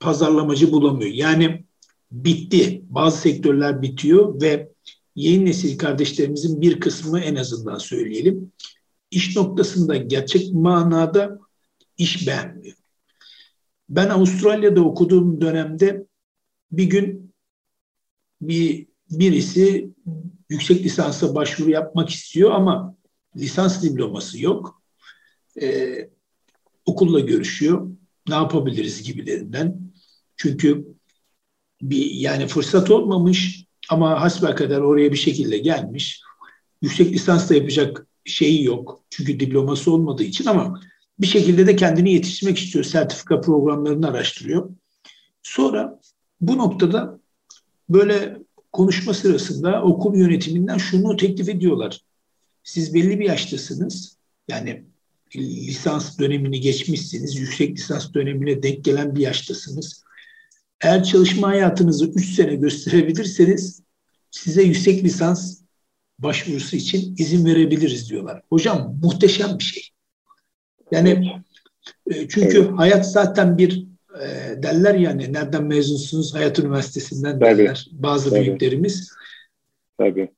pazarlamacı 0.00 0.72
bulamıyor. 0.72 1.10
Yani 1.10 1.64
bitti. 2.10 2.82
Bazı 2.88 3.18
sektörler 3.20 3.82
bitiyor 3.82 4.40
ve 4.42 4.72
yeni 5.14 5.44
nesil 5.44 5.78
kardeşlerimizin 5.78 6.60
bir 6.60 6.80
kısmı 6.80 7.20
en 7.20 7.36
azından 7.36 7.78
söyleyelim. 7.78 8.52
iş 9.10 9.36
noktasında 9.36 9.96
gerçek 9.96 10.54
manada 10.54 11.38
iş 11.98 12.26
beğenmiyor. 12.26 12.76
Ben 13.88 14.08
Avustralya'da 14.08 14.80
okuduğum 14.80 15.40
dönemde 15.40 16.06
bir 16.72 16.84
gün 16.84 17.34
bir 18.40 18.86
birisi 19.10 19.90
yüksek 20.50 20.84
lisansa 20.84 21.34
başvuru 21.34 21.70
yapmak 21.70 22.10
istiyor 22.10 22.50
ama 22.50 22.96
lisans 23.36 23.82
diploması 23.82 24.42
yok. 24.42 24.82
Ee, 25.62 26.10
okulla 26.86 27.20
görüşüyor. 27.20 27.90
Ne 28.28 28.34
yapabiliriz 28.34 29.02
gibilerinden. 29.02 29.80
Çünkü 30.36 30.86
bir 31.82 32.10
yani 32.10 32.46
fırsat 32.46 32.90
olmamış 32.90 33.64
ama 33.90 34.20
hasbelkader 34.20 34.80
oraya 34.80 35.12
bir 35.12 35.16
şekilde 35.16 35.58
gelmiş. 35.58 36.20
Yüksek 36.82 37.12
lisans 37.12 37.50
da 37.50 37.54
yapacak 37.54 38.06
şeyi 38.24 38.64
yok. 38.64 39.04
Çünkü 39.10 39.40
diploması 39.40 39.92
olmadığı 39.92 40.22
için 40.22 40.46
ama 40.46 40.80
bir 41.18 41.26
şekilde 41.26 41.66
de 41.66 41.76
kendini 41.76 42.12
yetiştirmek 42.12 42.58
istiyor. 42.58 42.84
Sertifika 42.84 43.40
programlarını 43.40 44.08
araştırıyor. 44.08 44.70
Sonra 45.42 46.00
bu 46.40 46.58
noktada 46.58 47.20
böyle 47.88 48.38
konuşma 48.72 49.14
sırasında 49.14 49.82
okul 49.82 50.16
yönetiminden 50.16 50.78
şunu 50.78 51.16
teklif 51.16 51.48
ediyorlar. 51.48 52.00
Siz 52.62 52.94
belli 52.94 53.20
bir 53.20 53.24
yaştasınız. 53.24 54.16
Yani 54.48 54.84
lisans 55.36 56.18
dönemini 56.18 56.60
geçmişsiniz. 56.60 57.36
Yüksek 57.36 57.78
lisans 57.78 58.14
dönemine 58.14 58.62
denk 58.62 58.84
gelen 58.84 59.14
bir 59.14 59.20
yaştasınız. 59.20 60.04
Eğer 60.80 61.04
çalışma 61.04 61.48
hayatınızı 61.48 62.06
3 62.06 62.34
sene 62.34 62.54
gösterebilirseniz 62.54 63.82
size 64.30 64.62
yüksek 64.62 65.04
lisans 65.04 65.60
başvurusu 66.18 66.76
için 66.76 67.14
izin 67.18 67.44
verebiliriz 67.44 68.10
diyorlar. 68.10 68.42
Hocam 68.48 68.98
muhteşem 69.02 69.58
bir 69.58 69.64
şey. 69.64 69.82
Yani 70.90 71.42
e, 72.10 72.28
çünkü 72.28 72.58
evet. 72.58 72.70
hayat 72.76 73.12
zaten 73.12 73.58
bir 73.58 73.86
e, 74.22 74.62
derler 74.62 74.94
yani 74.94 75.32
nereden 75.32 75.64
mezunsunuz? 75.64 76.34
Hayat 76.34 76.58
Üniversitesi'nden 76.58 77.38
Tabii. 77.38 77.58
derler 77.58 77.86
bazı 77.92 78.30
Tabii. 78.30 78.40
büyüklerimiz. 78.40 79.12
Tabii. 79.98 80.32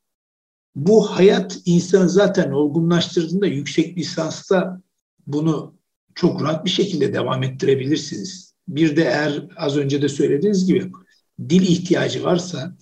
Bu 0.75 1.11
hayat 1.11 1.59
insanı 1.65 2.09
zaten 2.09 2.51
olgunlaştırdığında 2.51 3.47
yüksek 3.47 3.99
lisansta 3.99 4.83
bunu 5.27 5.75
çok 6.15 6.43
rahat 6.43 6.65
bir 6.65 6.71
şekilde 6.71 7.15
devam 7.15 7.43
ettirebilirsiniz. 7.43 8.55
Bir 8.69 8.97
de 8.97 9.03
eğer 9.03 9.45
az 9.57 9.77
önce 9.77 10.03
de 10.03 10.09
söylediğiniz 10.09 10.67
gibi 10.67 10.91
dil 11.49 11.63
ihtiyacı 11.63 12.25
varsa 12.25 12.77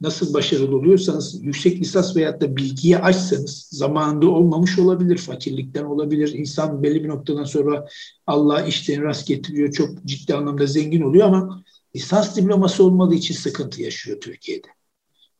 nasıl 0.00 0.34
başarılı 0.34 0.76
oluyorsanız 0.76 1.44
yüksek 1.44 1.80
lisans 1.80 2.16
veyahut 2.16 2.40
da 2.40 2.56
bilgiyi 2.56 2.98
açsanız 2.98 3.68
zamanında 3.70 4.28
olmamış 4.28 4.78
olabilir, 4.78 5.18
fakirlikten 5.18 5.84
olabilir. 5.84 6.32
İnsan 6.32 6.82
belli 6.82 7.04
bir 7.04 7.08
noktadan 7.08 7.44
sonra 7.44 7.86
Allah 8.26 8.62
işten 8.62 9.02
rast 9.02 9.26
getiriyor, 9.26 9.72
çok 9.72 10.04
ciddi 10.04 10.34
anlamda 10.34 10.66
zengin 10.66 11.02
oluyor 11.02 11.26
ama 11.26 11.64
lisans 11.96 12.36
diploması 12.36 12.84
olmadığı 12.84 13.14
için 13.14 13.34
sıkıntı 13.34 13.82
yaşıyor 13.82 14.20
Türkiye'de. 14.20 14.68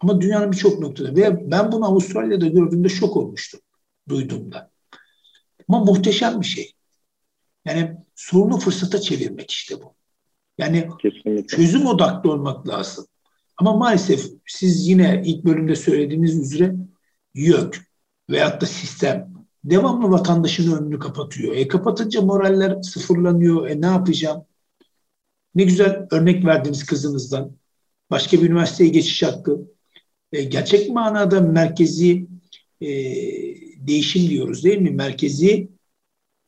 Ama 0.01 0.21
dünyanın 0.21 0.53
birçok 0.53 0.81
noktada 0.81 1.17
ve 1.17 1.51
ben 1.51 1.73
bunu 1.73 1.87
Avustralya'da 1.87 2.47
gördüğümde 2.47 2.89
şok 2.89 3.17
olmuştum 3.17 3.61
duyduğumda. 4.09 4.71
Ama 5.69 5.85
muhteşem 5.85 6.41
bir 6.41 6.47
şey. 6.47 6.73
Yani 7.65 7.97
sorunu 8.15 8.59
fırsata 8.59 9.01
çevirmek 9.01 9.51
işte 9.51 9.83
bu. 9.83 9.95
Yani 10.59 10.89
Kesinlikle. 11.03 11.57
çözüm 11.57 11.87
odaklı 11.87 12.33
olmak 12.33 12.69
lazım. 12.69 13.07
Ama 13.57 13.77
maalesef 13.77 14.31
siz 14.47 14.89
yine 14.89 15.23
ilk 15.25 15.45
bölümde 15.45 15.77
söylediğiniz 15.77 16.39
üzere 16.39 16.75
YÖK 17.35 17.81
veyahut 18.31 18.61
da 18.61 18.67
sistem 18.67 19.35
devamlı 19.65 20.11
vatandaşın 20.11 20.77
önünü 20.77 20.99
kapatıyor. 20.99 21.55
E 21.57 21.69
kapatınca 21.69 22.23
moraller 22.23 22.83
sıfırlanıyor. 22.83 23.69
E 23.69 23.81
ne 23.81 23.87
yapacağım? 23.87 24.45
Ne 25.55 25.65
güzel 25.65 26.07
örnek 26.11 26.45
verdiniz 26.45 26.87
kızınızdan. 26.87 27.57
Başka 28.11 28.37
bir 28.37 28.51
üniversiteye 28.51 28.91
geçiş 28.91 29.23
hakkı. 29.23 29.61
E, 30.33 30.43
gerçek 30.43 30.91
manada 30.91 31.41
merkezi 31.41 32.27
e, 32.81 32.89
değişim 33.87 34.31
diyoruz 34.31 34.65
değil 34.65 34.79
mi? 34.79 34.91
Merkezi 34.91 35.69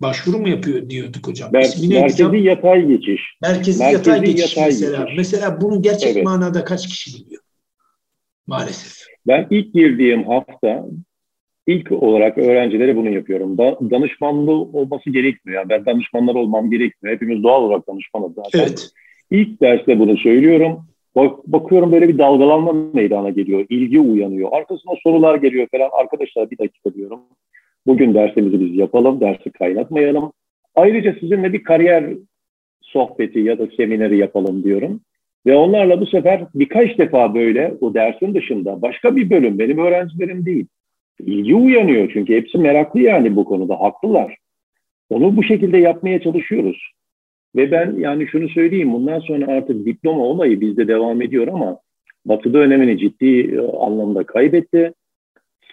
başvuru 0.01 0.39
mu 0.39 0.49
yapıyor 0.49 0.91
diyorduk 0.91 1.27
hocam. 1.27 1.51
Mer 1.53 1.63
İsmini 1.63 1.95
merkezi 1.95 2.17
kitap, 2.17 2.35
yatay 2.35 2.87
geçiş. 2.87 3.23
Merkezi, 3.43 3.83
merkezi 3.83 4.11
yatay 4.11 4.25
geçiş 4.25 4.57
yatay 4.57 4.71
mesela. 4.71 5.03
Geçiş. 5.03 5.17
Mesela 5.17 5.61
bunu 5.61 5.83
gerçek 5.83 6.17
evet. 6.17 6.25
manada 6.25 6.65
kaç 6.65 6.87
kişi 6.87 7.25
biliyor? 7.25 7.43
Maalesef. 8.47 9.07
Ben 9.27 9.47
ilk 9.51 9.75
girdiğim 9.75 10.25
hafta 10.25 10.87
ilk 11.67 11.93
olarak 11.93 12.39
öğrencilere 12.39 12.97
bunu 12.97 13.11
yapıyorum. 13.11 13.59
Da, 13.59 13.79
danışmanlı 13.91 14.53
olması 14.53 15.11
gerekmiyor. 15.11 15.61
Yani 15.61 15.69
ben 15.69 15.87
danışmanlar 15.87 16.35
olmam 16.35 16.71
gerekmiyor. 16.71 17.17
Hepimiz 17.17 17.43
doğal 17.43 17.63
olarak 17.63 17.89
danışmanız 17.89 18.35
zaten. 18.35 18.59
Evet. 18.59 18.91
İlk 19.31 19.61
derste 19.63 19.99
bunu 19.99 20.17
söylüyorum. 20.17 20.87
Bak, 21.17 21.47
bakıyorum 21.47 21.93
böyle 21.93 22.09
bir 22.09 22.19
dalgalanma 22.19 22.73
meydana 22.73 23.31
geliyor. 23.31 23.67
İlgi 23.69 24.01
uyanıyor. 24.01 24.49
Arkasına 24.53 24.93
sorular 25.03 25.35
geliyor 25.35 25.69
falan. 25.73 25.91
Arkadaşlar 25.93 26.51
bir 26.51 26.59
dakika 26.59 26.95
diyorum. 26.95 27.21
Bugün 27.87 28.15
dersimizi 28.15 28.61
biz 28.61 28.77
yapalım, 28.77 29.21
dersi 29.21 29.51
kaynatmayalım. 29.51 30.33
Ayrıca 30.75 31.17
sizinle 31.21 31.53
bir 31.53 31.63
kariyer 31.63 32.05
sohbeti 32.81 33.41
ya 33.41 33.59
da 33.59 33.67
semineri 33.77 34.19
yapalım 34.19 34.65
diyorum. 34.65 35.01
Ve 35.47 35.57
onlarla 35.57 36.01
bu 36.01 36.07
sefer 36.07 36.45
birkaç 36.55 36.99
defa 36.99 37.35
böyle 37.35 37.75
o 37.81 37.95
dersin 37.95 38.35
dışında 38.35 38.83
başka 38.83 39.17
bir 39.17 39.31
bölüm 39.31 39.59
benim 39.59 39.79
öğrencilerim 39.79 40.47
değil. 40.47 40.67
İlgi 41.21 41.55
uyanıyor 41.55 42.11
çünkü 42.13 42.37
hepsi 42.37 42.59
meraklı 42.59 43.01
yani 43.01 43.37
bu 43.37 43.45
konuda 43.45 43.81
haklılar. 43.81 44.37
Onu 45.11 45.37
bu 45.37 45.43
şekilde 45.43 45.79
yapmaya 45.79 46.21
çalışıyoruz. 46.21 46.91
Ve 47.57 47.71
ben 47.71 47.95
yani 47.99 48.27
şunu 48.27 48.49
söyleyeyim 48.49 48.93
bundan 48.93 49.21
sonra 49.21 49.53
artık 49.53 49.87
diploma 49.87 50.23
olayı 50.23 50.61
bizde 50.61 50.89
devam 50.89 51.23
ediyor 51.23 51.49
ama 51.49 51.79
Batı'da 52.27 52.59
önemini 52.59 52.99
ciddi 52.99 53.41
e, 53.41 53.59
anlamda 53.59 54.25
kaybetti 54.25 54.93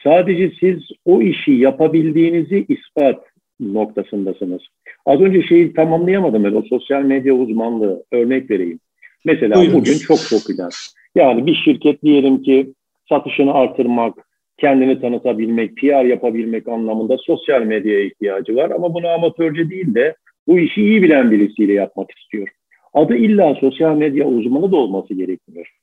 Sadece 0.04 0.52
siz 0.60 0.84
o 1.06 1.22
işi 1.22 1.52
yapabildiğinizi 1.52 2.66
ispat 2.70 3.26
noktasındasınız. 3.60 4.62
Az 5.06 5.22
önce 5.22 5.42
şeyi 5.42 5.74
tamamlayamadım 5.74 6.44
ben 6.44 6.54
o 6.54 6.62
sosyal 6.62 7.02
medya 7.02 7.34
uzmanlığı 7.34 8.04
örnek 8.12 8.52
vereyim. 8.52 8.80
Mesela 9.26 9.56
Buyurun. 9.56 9.74
bugün 9.74 9.98
çok 9.98 10.20
popüler. 10.30 10.74
Yani 11.16 11.46
bir 11.46 11.56
şirket 11.56 12.04
diyelim 12.04 12.44
ki 12.44 12.74
satışını 13.10 13.54
artırmak, 13.54 14.14
kendini 14.58 15.02
tanıtabilmek, 15.02 15.78
PR 15.78 16.06
yapabilmek 16.06 16.68
anlamında 16.68 17.18
sosyal 17.18 17.62
medyaya 17.62 18.06
ihtiyacı 18.06 18.56
var. 18.56 18.70
Ama 18.70 18.94
bunu 18.94 19.08
amatörce 19.08 19.70
değil 19.70 19.96
de 19.96 20.16
bu 20.48 20.60
işi 20.60 20.82
iyi 20.82 21.04
bilen 21.04 21.32
birisiyle 21.32 21.74
yapmak 21.74 22.12
istiyor. 22.12 22.48
Adı 22.94 23.16
illa 23.16 23.56
sosyal 23.56 23.96
medya 23.98 24.26
uzmanı 24.28 24.72
da 24.72 24.76
olması 24.78 25.14
gerekmiyor. 25.14 25.74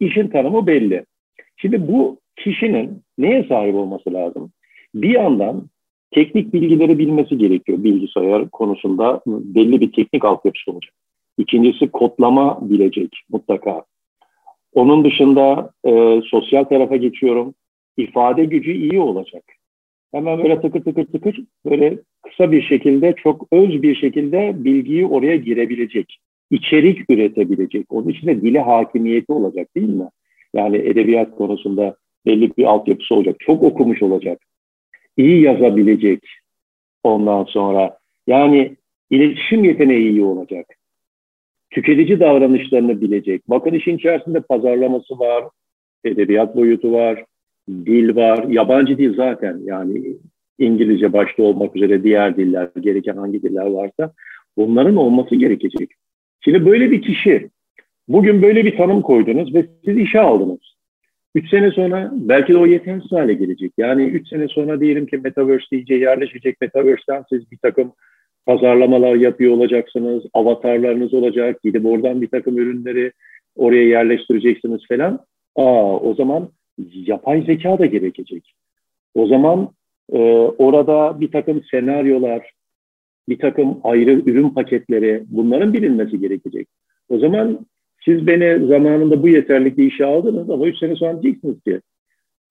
İşin 0.00 0.28
tanımı 0.28 0.66
belli. 0.66 1.04
Şimdi 1.56 1.88
bu 1.88 2.18
kişinin 2.36 3.02
neye 3.18 3.44
sahip 3.48 3.74
olması 3.74 4.12
lazım? 4.12 4.52
Bir 4.94 5.10
yandan 5.10 5.68
teknik 6.10 6.52
bilgileri 6.52 6.98
bilmesi 6.98 7.38
gerekiyor 7.38 7.84
bilgisayar 7.84 8.48
konusunda 8.48 9.20
belli 9.26 9.80
bir 9.80 9.92
teknik 9.92 10.24
altyapısı 10.24 10.70
olacak. 10.70 10.94
İkincisi 11.38 11.88
kodlama 11.88 12.70
bilecek 12.70 13.10
mutlaka. 13.30 13.84
Onun 14.74 15.04
dışında 15.04 15.70
e, 15.84 16.20
sosyal 16.30 16.64
tarafa 16.64 16.96
geçiyorum. 16.96 17.54
İfade 17.96 18.44
gücü 18.44 18.72
iyi 18.72 19.00
olacak. 19.00 19.42
Hemen 20.12 20.38
böyle 20.38 20.60
tıkır 20.60 20.80
tıkır 20.84 21.04
tıkır 21.04 21.40
böyle 21.64 21.98
kısa 22.22 22.52
bir 22.52 22.62
şekilde 22.62 23.14
çok 23.16 23.46
öz 23.52 23.82
bir 23.82 23.94
şekilde 23.94 24.64
bilgiyi 24.64 25.06
oraya 25.06 25.36
girebilecek. 25.36 26.18
içerik 26.50 27.10
üretebilecek. 27.10 27.86
Onun 27.88 28.08
için 28.08 28.26
de 28.26 28.42
dili 28.42 28.58
hakimiyeti 28.58 29.32
olacak 29.32 29.74
değil 29.76 29.88
mi? 29.88 30.08
Yani 30.54 30.76
edebiyat 30.76 31.36
konusunda 31.36 31.96
belli 32.26 32.56
bir 32.56 32.64
altyapısı 32.64 33.14
olacak. 33.14 33.36
Çok 33.38 33.62
okumuş 33.62 34.02
olacak. 34.02 34.38
İyi 35.16 35.42
yazabilecek 35.42 36.20
ondan 37.02 37.44
sonra. 37.44 37.98
Yani 38.26 38.76
iletişim 39.10 39.64
yeteneği 39.64 40.10
iyi 40.10 40.22
olacak. 40.22 40.66
Tüketici 41.70 42.20
davranışlarını 42.20 43.00
bilecek. 43.00 43.42
Bakın 43.48 43.72
işin 43.74 43.96
içerisinde 43.96 44.40
pazarlaması 44.40 45.18
var, 45.18 45.44
edebiyat 46.04 46.56
boyutu 46.56 46.92
var, 46.92 47.24
dil 47.68 48.16
var. 48.16 48.44
Yabancı 48.48 48.98
dil 48.98 49.14
zaten 49.14 49.60
yani 49.64 50.16
İngilizce 50.58 51.12
başta 51.12 51.42
olmak 51.42 51.76
üzere 51.76 52.02
diğer 52.02 52.36
diller, 52.36 52.68
gereken 52.80 53.16
hangi 53.16 53.42
diller 53.42 53.66
varsa 53.66 54.12
bunların 54.56 54.96
olması 54.96 55.34
gerekecek. 55.34 55.90
Şimdi 56.40 56.66
böyle 56.66 56.90
bir 56.90 57.02
kişi, 57.02 57.48
bugün 58.08 58.42
böyle 58.42 58.64
bir 58.64 58.76
tanım 58.76 59.02
koydunuz 59.02 59.54
ve 59.54 59.66
siz 59.84 59.98
işe 59.98 60.20
aldınız. 60.20 60.77
Üç 61.38 61.50
sene 61.50 61.70
sonra 61.70 62.10
belki 62.12 62.52
de 62.52 62.56
o 62.56 62.66
yetersiz 62.66 63.12
hale 63.12 63.34
gelecek. 63.34 63.72
Yani 63.78 64.04
üç 64.04 64.28
sene 64.28 64.48
sonra 64.48 64.80
diyelim 64.80 65.06
ki 65.06 65.18
Metaverse 65.18 65.76
iyice 65.76 65.94
yerleşecek. 65.94 66.60
Metaverse'den 66.60 67.24
siz 67.28 67.50
bir 67.50 67.56
takım 67.56 67.92
pazarlamalar 68.46 69.14
yapıyor 69.14 69.52
olacaksınız. 69.52 70.24
Avatarlarınız 70.34 71.14
olacak. 71.14 71.62
Gidip 71.64 71.86
oradan 71.86 72.22
bir 72.22 72.28
takım 72.28 72.58
ürünleri 72.58 73.12
oraya 73.56 73.84
yerleştireceksiniz 73.84 74.80
falan. 74.88 75.18
Aa, 75.56 75.96
o 75.96 76.14
zaman 76.14 76.48
yapay 76.92 77.42
zeka 77.42 77.78
da 77.78 77.86
gerekecek. 77.86 78.54
O 79.14 79.26
zaman 79.26 79.68
e, 80.12 80.18
orada 80.58 81.20
bir 81.20 81.30
takım 81.30 81.62
senaryolar, 81.70 82.50
bir 83.28 83.38
takım 83.38 83.80
ayrı 83.84 84.10
ürün 84.10 84.50
paketleri 84.50 85.22
bunların 85.28 85.72
bilinmesi 85.72 86.20
gerekecek. 86.20 86.68
O 87.08 87.18
zaman 87.18 87.66
siz 88.08 88.26
beni 88.26 88.66
zamanında 88.66 89.22
bu 89.22 89.28
yeterlikle 89.28 89.84
işe 89.84 90.04
aldınız 90.04 90.50
ama 90.50 90.66
üç 90.66 90.78
sene 90.78 90.96
sonra 90.96 91.22
diyeceksiniz 91.22 91.62
ki 91.62 91.80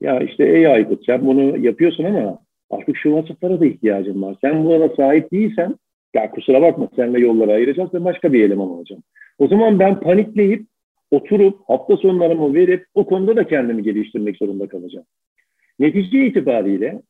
ya 0.02 0.20
işte 0.20 0.46
ey 0.46 0.68
Aykut 0.68 1.06
sen 1.06 1.28
bunu 1.28 1.58
yapıyorsun 1.58 2.04
ama 2.04 2.40
artık 2.70 2.98
şu 2.98 3.14
vasıflara 3.14 3.60
da 3.60 3.66
ihtiyacım 3.66 4.22
var. 4.22 4.36
Sen 4.42 4.66
buna 4.66 4.90
sahip 4.90 5.32
değilsen 5.32 5.76
ya 6.14 6.32
kusura 6.32 6.62
bakma 6.62 6.90
seninle 6.96 7.20
yolları 7.20 7.52
ayıracağız 7.52 7.94
ve 7.94 8.04
başka 8.04 8.34
bir 8.34 8.44
eleman 8.44 8.70
olacağım. 8.70 9.04
O 9.40 9.48
zaman 9.48 9.80
ben 9.80 10.00
panikleyip 10.00 10.66
oturup 11.12 11.60
hafta 11.68 11.98
sonlarımı 11.98 12.54
verip 12.54 12.86
o 12.94 13.06
konuda 13.06 13.36
da 13.36 13.48
kendimi 13.48 13.84
geliştirmek 13.84 14.38
zorunda 14.38 14.68
kalacağım. 14.68 15.06
Netice 15.80 16.26
itibariyle 16.26 17.02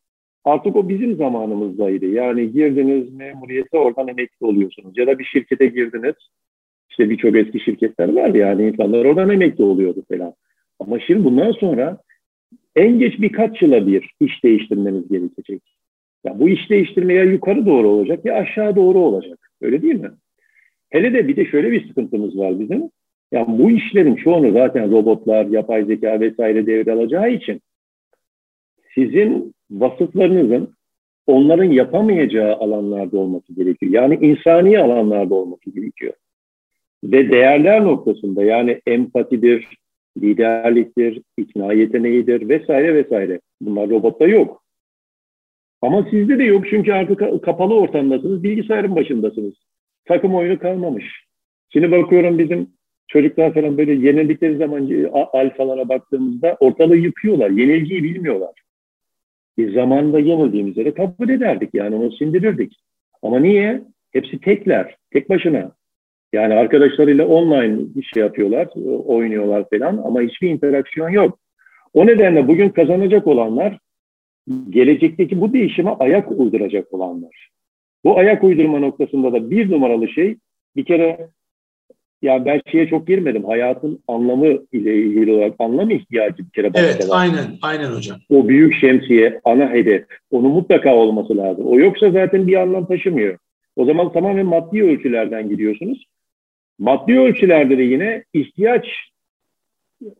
artık 0.43 0.75
o 0.75 0.89
bizim 0.89 1.15
zamanımızdaydı. 1.15 2.05
Yani 2.05 2.51
girdiniz 2.51 3.13
memuriyete 3.13 3.77
oradan 3.77 4.07
emekli 4.07 4.45
oluyorsunuz. 4.45 4.97
Ya 4.97 5.07
da 5.07 5.19
bir 5.19 5.25
şirkete 5.25 5.65
girdiniz 5.65 6.15
işte 6.99 7.09
birçok 7.09 7.35
eski 7.35 7.59
şirketler 7.59 8.13
var 8.13 8.33
yani 8.33 8.67
insanlar 8.67 9.05
oradan 9.05 9.29
emekli 9.29 9.63
oluyordu 9.63 10.03
falan. 10.11 10.33
Ama 10.79 10.99
şimdi 10.99 11.23
bundan 11.23 11.51
sonra 11.51 11.97
en 12.75 12.99
geç 12.99 13.21
birkaç 13.21 13.61
yıla 13.61 13.87
bir 13.87 14.11
iş 14.19 14.43
değiştirmeniz 14.43 15.07
gerekecek. 15.07 15.61
Ya 16.23 16.39
bu 16.39 16.49
iş 16.49 16.69
değiştirmeye 16.69 17.25
yukarı 17.25 17.65
doğru 17.65 17.87
olacak 17.87 18.25
ya 18.25 18.35
aşağı 18.35 18.75
doğru 18.75 18.99
olacak. 18.99 19.39
Öyle 19.61 19.81
değil 19.81 19.95
mi? 19.95 20.11
Hele 20.89 21.13
de 21.13 21.27
bir 21.27 21.35
de 21.35 21.45
şöyle 21.45 21.71
bir 21.71 21.87
sıkıntımız 21.87 22.37
var 22.37 22.59
bizim. 22.59 22.89
Yani 23.31 23.59
bu 23.59 23.71
işlerin 23.71 24.15
çoğunu 24.15 24.51
zaten 24.51 24.91
robotlar, 24.91 25.45
yapay 25.45 25.85
zeka 25.85 26.19
vesaire 26.19 26.65
devralacağı 26.65 27.31
için 27.31 27.61
sizin 28.95 29.53
vasıflarınızın 29.71 30.73
onların 31.27 31.71
yapamayacağı 31.71 32.55
alanlarda 32.55 33.17
olması 33.17 33.53
gerekiyor. 33.53 33.91
Yani 33.91 34.15
insani 34.21 34.79
alanlarda 34.79 35.35
olması 35.35 35.69
gerekiyor 35.69 36.13
ve 37.03 37.31
değerler 37.31 37.83
noktasında 37.83 38.43
yani 38.43 38.81
empatidir, 38.87 39.67
liderliktir, 40.21 41.21
ikna 41.37 41.73
yeteneğidir 41.73 42.49
vesaire 42.49 42.95
vesaire. 42.95 43.39
Bunlar 43.61 43.89
robotta 43.89 44.27
yok. 44.27 44.63
Ama 45.81 46.07
sizde 46.11 46.39
de 46.39 46.43
yok 46.43 46.65
çünkü 46.69 46.93
artık 46.93 47.43
kapalı 47.43 47.75
ortamdasınız, 47.75 48.43
bilgisayarın 48.43 48.95
başındasınız. 48.95 49.53
Takım 50.05 50.35
oyunu 50.35 50.59
kalmamış. 50.59 51.05
Şimdi 51.69 51.91
bakıyorum 51.91 52.39
bizim 52.39 52.69
çocuklar 53.07 53.53
falan 53.53 53.77
böyle 53.77 53.93
yenildikleri 53.93 54.57
zaman 54.57 54.89
alfalara 55.33 55.89
baktığımızda 55.89 56.57
ortalığı 56.59 56.97
yıkıyorlar. 56.97 57.49
Yenilgiyi 57.49 58.03
bilmiyorlar. 58.03 58.61
Biz 59.57 59.73
zamanında 59.73 60.19
yenildiğimizde 60.19 60.85
de 60.85 60.93
kabul 60.93 61.29
ederdik 61.29 61.69
yani 61.73 61.95
onu 61.95 62.11
sindirirdik. 62.11 62.79
Ama 63.21 63.39
niye? 63.39 63.81
Hepsi 64.11 64.39
tekler, 64.39 64.95
tek 65.11 65.29
başına. 65.29 65.71
Yani 66.37 66.53
arkadaşlarıyla 66.53 67.27
online 67.27 67.77
bir 67.95 68.03
şey 68.03 68.23
yapıyorlar, 68.23 68.67
oynuyorlar 69.05 69.65
falan 69.69 69.97
ama 69.97 70.21
hiçbir 70.21 70.49
interaksiyon 70.49 71.09
yok. 71.09 71.39
O 71.93 72.07
nedenle 72.07 72.47
bugün 72.47 72.69
kazanacak 72.69 73.27
olanlar 73.27 73.77
gelecekteki 74.69 75.41
bu 75.41 75.53
değişime 75.53 75.89
ayak 75.89 76.31
uyduracak 76.31 76.93
olanlar. 76.93 77.49
Bu 78.03 78.17
ayak 78.17 78.43
uydurma 78.43 78.79
noktasında 78.79 79.33
da 79.33 79.51
bir 79.51 79.71
numaralı 79.71 80.07
şey 80.07 80.37
bir 80.75 80.85
kere 80.85 81.29
yani 82.21 82.45
ben 82.45 82.61
şeye 82.71 82.87
çok 82.87 83.07
girmedim. 83.07 83.43
Hayatın 83.43 83.99
anlamı 84.07 84.47
ile 84.71 84.95
ilgili 84.95 85.31
olarak 85.31 85.53
anlam 85.59 85.89
ihtiyacı 85.89 86.37
bir 86.37 86.49
kere 86.49 86.71
Evet, 86.75 87.09
var. 87.09 87.21
aynen, 87.21 87.45
aynen 87.61 87.91
hocam. 87.91 88.17
O 88.29 88.47
büyük 88.47 88.75
şemsiye, 88.75 89.41
ana 89.43 89.69
hedef, 89.69 90.05
onun 90.31 90.51
mutlaka 90.51 90.95
olması 90.95 91.37
lazım. 91.37 91.65
O 91.67 91.79
yoksa 91.79 92.11
zaten 92.11 92.47
bir 92.47 92.55
anlam 92.55 92.87
taşımıyor. 92.87 93.37
O 93.75 93.85
zaman 93.85 94.13
tamamen 94.13 94.45
maddi 94.45 94.83
ölçülerden 94.83 95.49
gidiyorsunuz. 95.49 96.05
Maddi 96.79 97.19
ölçülerde 97.19 97.77
de 97.77 97.83
yine 97.83 98.23
ihtiyaç 98.33 98.87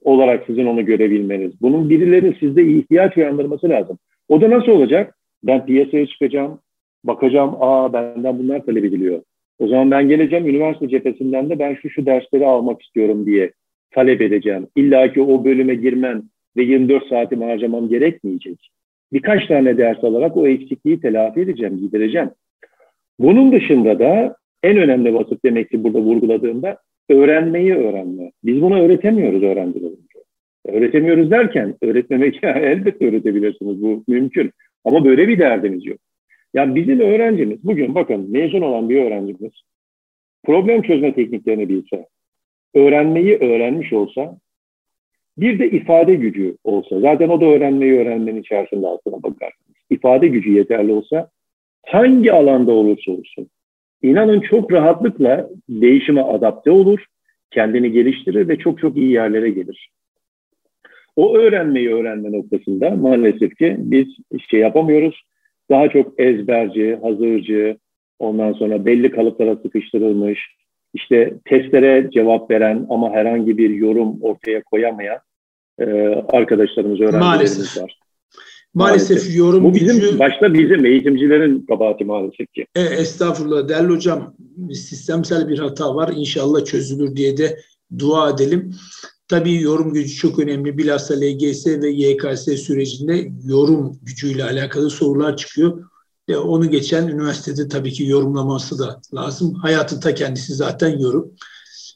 olarak 0.04 0.46
sizin 0.48 0.66
onu 0.66 0.86
görebilmeniz. 0.86 1.62
Bunun 1.62 1.90
birileri 1.90 2.38
sizde 2.40 2.66
ihtiyaç 2.66 3.18
uyandırması 3.18 3.70
lazım. 3.70 3.98
O 4.28 4.42
da 4.42 4.50
nasıl 4.50 4.72
olacak? 4.72 5.18
Ben 5.44 5.66
piyasaya 5.66 6.08
çıkacağım, 6.08 6.60
bakacağım, 7.04 7.56
aa 7.60 7.94
benden 7.94 8.40
bunlar 8.40 8.66
talep 8.66 8.86
ediliyor. 8.86 9.22
O 9.60 9.68
zaman 9.68 9.92
ben 9.92 10.10
geleceğim 10.10 10.48
üniversite 10.48 10.90
cephesinden 10.90 11.50
de 11.50 11.60
ben 11.60 11.76
şu 11.76 11.90
şu 11.90 12.06
dersleri 12.06 12.46
almak 12.46 12.82
istiyorum 12.82 13.26
diye 13.26 13.52
talep 13.92 14.22
edeceğim. 14.22 14.68
İlla 14.76 15.14
ki 15.14 15.22
o 15.22 15.46
bölüme 15.46 15.76
girmem 15.76 16.24
ve 16.58 16.64
24 16.64 17.08
saatimi 17.08 17.46
harcamam 17.46 17.90
gerekmeyecek. 17.90 18.70
Birkaç 19.14 19.48
tane 19.48 19.78
ders 19.78 20.04
alarak 20.04 20.38
o 20.38 20.48
eksikliği 20.48 21.00
telafi 21.00 21.40
edeceğim, 21.40 21.78
gidereceğim. 21.78 22.30
Bunun 23.20 23.52
dışında 23.52 24.00
da 24.00 24.36
en 24.68 24.78
önemli 24.78 25.14
vasıf 25.14 25.44
demek 25.46 25.70
ki 25.72 25.84
burada 25.84 26.00
vurguladığımda 26.00 26.78
öğrenmeyi 27.10 27.76
öğrenme. 27.76 28.32
Biz 28.44 28.62
bunu 28.62 28.80
öğretemiyoruz 28.80 29.44
öğrencilerimize. 29.44 30.20
Öğretemiyoruz 30.66 31.32
derken 31.32 31.76
öğretmemek 31.82 32.44
yani 32.44 32.60
elbette 32.66 33.08
öğretebilirsiniz 33.08 33.82
bu 33.82 34.04
mümkün. 34.08 34.52
Ama 34.86 35.06
böyle 35.06 35.28
bir 35.28 35.40
derdimiz 35.40 35.86
yok. 35.86 36.00
Yani 36.54 36.76
bizim 36.76 37.00
öğrencimiz 37.00 37.64
bugün 37.64 37.96
bakın 37.96 38.32
mezun 38.32 38.62
olan 38.62 38.90
bir 38.90 39.04
öğrencimiz 39.04 39.52
problem 40.46 40.82
çözme 40.82 41.14
tekniklerini 41.14 41.70
bilse, 41.70 42.06
öğrenmeyi 42.74 43.38
öğrenmiş 43.38 43.94
olsa, 43.94 44.38
bir 45.38 45.60
de 45.60 45.70
ifade 45.70 46.16
gücü 46.16 46.58
olsa, 46.64 47.00
zaten 47.00 47.30
o 47.30 47.42
da 47.42 47.46
öğrenmeyi 47.46 48.00
öğrenmenin 48.00 48.42
içerisinde 48.42 48.88
aslına 48.88 49.24
bakarsınız. 49.24 49.78
İfade 49.90 50.28
gücü 50.28 50.52
yeterli 50.52 50.92
olsa 50.92 51.30
hangi 51.86 52.34
alanda 52.34 52.72
olursa 52.72 53.12
olsun 53.12 53.50
İnanın 54.02 54.40
çok 54.40 54.72
rahatlıkla 54.72 55.50
değişime 55.70 56.22
adapte 56.22 56.72
olur, 56.72 57.06
kendini 57.52 57.92
geliştirir 57.92 58.48
ve 58.48 58.58
çok 58.58 58.80
çok 58.80 58.98
iyi 58.98 59.12
yerlere 59.12 59.50
gelir. 59.50 59.90
o 61.16 61.38
öğrenmeyi 61.38 61.94
öğrenme 61.94 62.32
noktasında 62.32 62.90
maalesef 62.90 63.56
ki 63.56 63.76
biz 63.80 64.08
şey 64.50 64.60
yapamıyoruz. 64.60 65.22
Daha 65.70 65.90
çok 65.90 66.20
ezberci, 66.20 67.00
hazırcı, 67.02 67.78
ondan 68.20 68.54
sonra 68.54 68.86
belli 68.86 69.12
kalıplara 69.12 69.56
sıkıştırılmış, 69.56 70.40
işte 70.94 71.34
testlere 71.46 72.10
cevap 72.14 72.52
veren 72.52 72.86
ama 72.90 73.12
herhangi 73.12 73.58
bir 73.58 73.70
yorum 73.70 74.22
ortaya 74.22 74.64
koyamayan 74.64 75.20
e, 75.80 75.86
arkadaşlarımız, 76.30 77.00
öğrencilerimiz 77.00 77.26
maalesef. 77.26 77.84
var. 77.84 78.00
Maalesef, 78.78 79.10
maalesef 79.10 79.36
yorum 79.36 79.64
Bu 79.64 79.76
bizim 79.76 80.00
gücü... 80.00 80.20
başta 80.20 80.54
bizim 80.54 80.86
eğitimcilerin 80.86 81.66
kabahati 81.66 82.06
maalesef 82.06 82.54
ki. 82.54 82.66
E, 82.76 82.82
estağfurullah 82.82 83.70
değerli 83.70 83.94
hocam 83.94 84.36
sistemsel 84.72 85.48
bir 85.50 85.60
hata 85.60 85.96
var 85.96 86.14
İnşallah 86.16 86.66
çözülür 86.66 87.16
diye 87.16 87.38
de 87.38 87.60
dua 88.00 88.30
edelim. 88.30 88.76
Tabii 89.28 89.62
yorum 89.62 89.94
gücü 89.94 90.16
çok 90.16 90.40
önemli. 90.40 90.78
Bilhassa 90.78 91.14
LGS 91.14 91.68
ve 91.68 91.90
YKS 91.90 92.44
sürecinde 92.44 93.32
yorum 93.46 94.00
gücüyle 94.02 94.44
alakalı 94.44 94.90
sorular 94.90 95.38
çıkıyor. 95.38 95.84
Ve 96.30 96.38
onu 96.38 96.72
geçen 96.72 97.08
üniversitede 97.08 97.68
tabii 97.68 97.92
ki 97.92 98.06
yorumlaması 98.06 98.80
da 98.80 99.02
lazım. 99.14 99.54
Hayatın 99.54 100.00
ta 100.00 100.14
kendisi 100.14 100.54
zaten 100.54 101.00
yorum. 101.00 101.32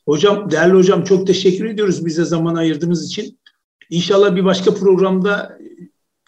Hocam, 0.06 0.52
değerli 0.52 0.74
hocam 0.74 1.04
çok 1.04 1.28
teşekkür 1.28 1.66
ediyoruz 1.66 2.06
bize 2.06 2.26
zaman 2.26 2.56
ayırdığınız 2.56 3.08
için. 3.08 3.40
İnşallah 3.90 4.36
bir 4.36 4.46
başka 4.46 4.74
programda 4.74 5.58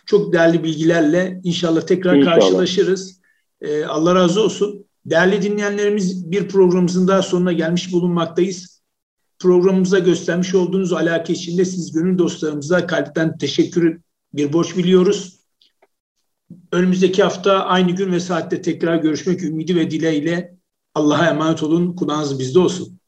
çok 0.05 0.33
değerli 0.33 0.63
bilgilerle 0.63 1.41
inşallah 1.43 1.81
tekrar 1.81 2.15
inşallah. 2.15 2.35
karşılaşırız. 2.35 3.21
Ee, 3.61 3.85
Allah 3.85 4.15
razı 4.15 4.41
olsun. 4.43 4.85
Değerli 5.05 5.41
dinleyenlerimiz 5.41 6.31
bir 6.31 6.47
programımızın 6.47 7.07
daha 7.07 7.21
sonuna 7.21 7.53
gelmiş 7.53 7.93
bulunmaktayız. 7.93 8.83
Programımıza 9.39 9.99
göstermiş 9.99 10.55
olduğunuz 10.55 10.93
alaka 10.93 11.33
için 11.33 11.57
de 11.57 11.65
siz 11.65 11.91
gönül 11.91 12.17
dostlarımıza 12.17 12.87
kalpten 12.87 13.37
teşekkür 13.37 14.01
bir 14.33 14.53
borç 14.53 14.77
biliyoruz. 14.77 15.39
Önümüzdeki 16.71 17.23
hafta 17.23 17.65
aynı 17.65 17.91
gün 17.91 18.11
ve 18.11 18.19
saatte 18.19 18.61
tekrar 18.61 18.95
görüşmek 18.95 19.43
ümidi 19.43 19.75
ve 19.75 19.91
dileğiyle 19.91 20.57
Allah'a 20.95 21.29
emanet 21.29 21.63
olun. 21.63 21.95
Kulağınız 21.95 22.39
bizde 22.39 22.59
olsun. 22.59 22.99